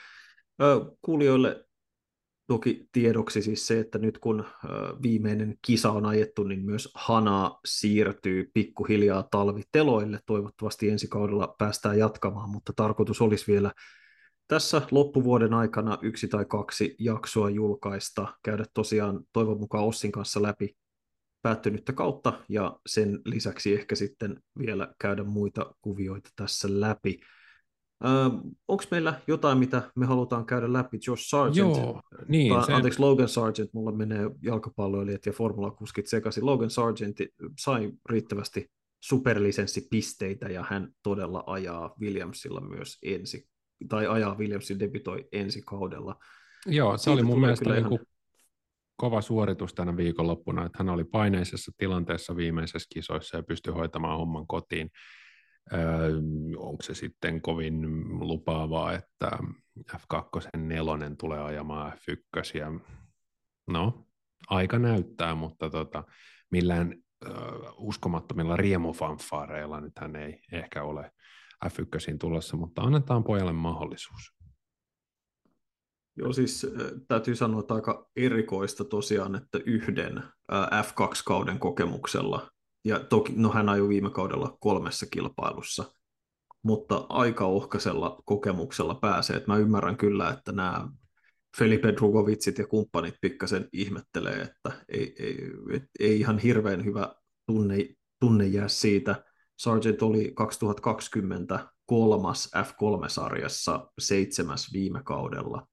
Kuulijoille 1.02 1.64
Toki 2.46 2.88
tiedoksi 2.92 3.42
siis 3.42 3.66
se, 3.66 3.80
että 3.80 3.98
nyt 3.98 4.18
kun 4.18 4.44
viimeinen 5.02 5.56
kisa 5.66 5.90
on 5.90 6.06
ajettu, 6.06 6.44
niin 6.44 6.64
myös 6.64 6.88
Hana 6.94 7.58
siirtyy 7.64 8.50
pikkuhiljaa 8.54 9.28
talviteloille. 9.30 10.20
Toivottavasti 10.26 10.90
ensi 10.90 11.08
kaudella 11.08 11.54
päästään 11.58 11.98
jatkamaan, 11.98 12.50
mutta 12.50 12.72
tarkoitus 12.76 13.20
olisi 13.20 13.52
vielä 13.52 13.72
tässä 14.46 14.82
loppuvuoden 14.90 15.54
aikana 15.54 15.98
yksi 16.02 16.28
tai 16.28 16.44
kaksi 16.44 16.96
jaksoa 16.98 17.50
julkaista, 17.50 18.34
käydä 18.44 18.64
tosiaan 18.74 19.20
toivon 19.32 19.60
mukaan 19.60 19.84
Ossin 19.84 20.12
kanssa 20.12 20.42
läpi 20.42 20.76
päättynyttä 21.42 21.92
kautta 21.92 22.32
ja 22.48 22.78
sen 22.86 23.20
lisäksi 23.24 23.74
ehkä 23.74 23.94
sitten 23.94 24.42
vielä 24.58 24.94
käydä 25.00 25.24
muita 25.24 25.74
kuvioita 25.80 26.30
tässä 26.36 26.68
läpi. 26.80 27.20
Uh, 28.04 28.54
Onko 28.68 28.84
meillä 28.90 29.20
jotain, 29.26 29.58
mitä 29.58 29.82
me 29.96 30.06
halutaan 30.06 30.46
käydä 30.46 30.72
läpi? 30.72 30.98
Josh 31.06 31.28
Sargent, 31.28 31.76
Joo, 31.76 32.02
niin, 32.28 32.54
tai, 32.54 32.66
se... 32.66 32.72
anteeksi, 32.72 33.00
Logan 33.00 33.28
Sargent, 33.28 33.72
mulla 33.72 33.92
menee 33.92 34.30
jalkapalloilijat 34.42 35.26
ja 35.26 35.32
formulakuskit 35.32 36.06
sekaisin. 36.06 36.46
Logan 36.46 36.70
Sargent 36.70 37.16
sai 37.58 37.92
riittävästi 38.08 38.70
superlisenssipisteitä 39.00 40.48
ja 40.48 40.64
hän 40.68 40.92
todella 41.02 41.44
ajaa 41.46 41.94
Williamsilla 42.00 42.60
myös 42.60 42.98
ensi, 43.02 43.48
tai 43.88 44.06
ajaa 44.06 44.38
Williamsin 44.38 44.78
debitoi 44.78 45.28
ensi 45.32 45.62
kaudella. 45.62 46.16
Joo, 46.66 46.96
se 46.96 47.02
Siitä 47.02 47.12
oli 47.12 47.22
mun 47.22 47.40
mielestä 47.40 47.72
niin 47.72 47.84
kuin 47.84 48.00
kova 48.98 49.20
suoritus 49.20 49.74
tänä 49.74 49.96
viikonloppuna, 49.96 50.66
että 50.66 50.78
hän 50.78 50.88
oli 50.88 51.04
paineisessa 51.04 51.72
tilanteessa 51.76 52.36
viimeisessä 52.36 52.88
kisoissa 52.94 53.36
ja 53.36 53.42
pystyi 53.42 53.72
hoitamaan 53.72 54.18
homman 54.18 54.46
kotiin. 54.46 54.90
Öö, 55.72 56.12
onko 56.56 56.82
se 56.82 56.94
sitten 56.94 57.42
kovin 57.42 57.80
lupaavaa, 58.20 58.92
että 58.92 59.30
F2 59.92 60.58
nelonen 60.58 61.16
tulee 61.16 61.40
ajamaan 61.40 61.92
F1 61.92 62.58
ja 62.58 62.72
no, 63.68 64.06
aika 64.48 64.78
näyttää, 64.78 65.34
mutta 65.34 65.70
tota, 65.70 66.04
millään 66.50 66.94
ö, 67.26 67.30
uskomattomilla 67.76 68.56
riemufanfaareilla 68.56 69.80
nyt 69.80 69.98
hän 69.98 70.16
ei 70.16 70.40
ehkä 70.52 70.82
ole 70.82 71.12
F1 71.66 72.18
tulossa, 72.20 72.56
mutta 72.56 72.82
annetaan 72.82 73.24
pojalle 73.24 73.52
mahdollisuus. 73.52 74.37
Joo, 76.18 76.32
siis 76.32 76.66
täytyy 77.08 77.36
sanoa, 77.36 77.60
että 77.60 77.74
aika 77.74 78.10
erikoista 78.16 78.84
tosiaan, 78.84 79.34
että 79.34 79.60
yhden 79.66 80.22
F2-kauden 80.52 81.58
kokemuksella 81.58 82.50
ja 82.84 83.00
toki, 83.00 83.32
no 83.36 83.50
hän 83.50 83.68
ajoi 83.68 83.88
viime 83.88 84.10
kaudella 84.10 84.56
kolmessa 84.60 85.06
kilpailussa, 85.10 85.84
mutta 86.62 87.06
aika 87.08 87.44
ohkaisella 87.44 88.22
kokemuksella 88.24 88.94
pääsee. 88.94 89.36
Et 89.36 89.46
mä 89.46 89.56
ymmärrän 89.56 89.96
kyllä, 89.96 90.30
että 90.30 90.52
nämä 90.52 90.88
Felipe 91.58 91.92
Drugovitsit 91.92 92.58
ja 92.58 92.66
kumppanit 92.66 93.14
pikkasen 93.20 93.68
ihmettelee, 93.72 94.40
että 94.42 94.84
ei, 94.88 95.14
ei, 95.18 95.50
et, 95.72 95.82
ei 96.00 96.20
ihan 96.20 96.38
hirveän 96.38 96.84
hyvä 96.84 97.14
tunne, 97.46 97.76
tunne 98.20 98.46
jää 98.46 98.68
siitä. 98.68 99.24
Sargent 99.58 100.02
oli 100.02 100.32
2020 100.34 101.68
kolmas 101.86 102.50
F3-sarjassa, 102.56 103.90
seitsemäs 103.98 104.72
viime 104.72 105.02
kaudella 105.04 105.66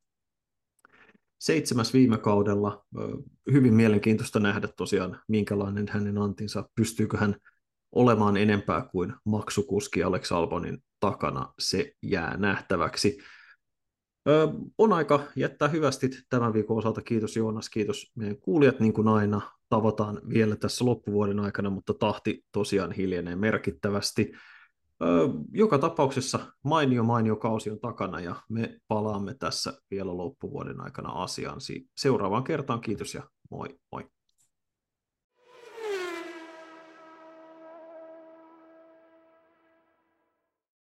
seitsemäs 1.40 1.94
viime 1.94 2.18
kaudella. 2.18 2.86
Hyvin 3.52 3.74
mielenkiintoista 3.74 4.40
nähdä 4.40 4.68
tosiaan, 4.78 5.22
minkälainen 5.28 5.86
hänen 5.90 6.18
antinsa, 6.18 6.70
pystyykö 6.76 7.18
hän 7.18 7.36
olemaan 7.92 8.38
enempää 8.38 8.88
kuin 8.92 9.14
maksukuski 9.26 10.04
Alex 10.04 10.32
Albonin 10.32 10.84
takana, 11.00 11.54
se 11.60 11.92
jää 12.02 12.38
nähtäväksi. 12.38 13.18
on 14.78 14.94
aika 14.94 15.24
jättää 15.36 15.68
hyvästi 15.68 16.10
tämän 16.30 16.54
viikon 16.54 16.78
osalta. 16.78 17.02
Kiitos 17.02 17.36
Joonas, 17.36 17.70
kiitos 17.70 18.12
meidän 18.16 18.38
kuulijat 18.38 18.80
niin 18.80 18.94
kuin 18.94 19.08
aina. 19.08 19.42
Tavataan 19.70 20.22
vielä 20.30 20.56
tässä 20.56 20.86
loppuvuoden 20.86 21.40
aikana, 21.40 21.70
mutta 21.70 21.94
tahti 21.94 22.46
tosiaan 22.52 22.92
hiljenee 22.92 23.36
merkittävästi 23.36 24.32
joka 25.52 25.78
tapauksessa 25.78 26.40
mainio 26.64 27.04
mainio 27.04 27.36
kausi 27.36 27.72
on 27.72 27.80
takana 27.80 28.20
ja 28.20 28.36
me 28.50 28.80
palaamme 28.88 29.34
tässä 29.34 29.74
vielä 29.92 30.18
loppuvuoden 30.18 30.82
aikana 30.82 31.10
asiaan. 31.10 31.60
Seuraavaan 31.98 32.44
kertaan 32.44 32.82
kiitos 32.82 33.14
ja 33.14 33.24
moi 33.52 33.80
moi. 33.92 34.15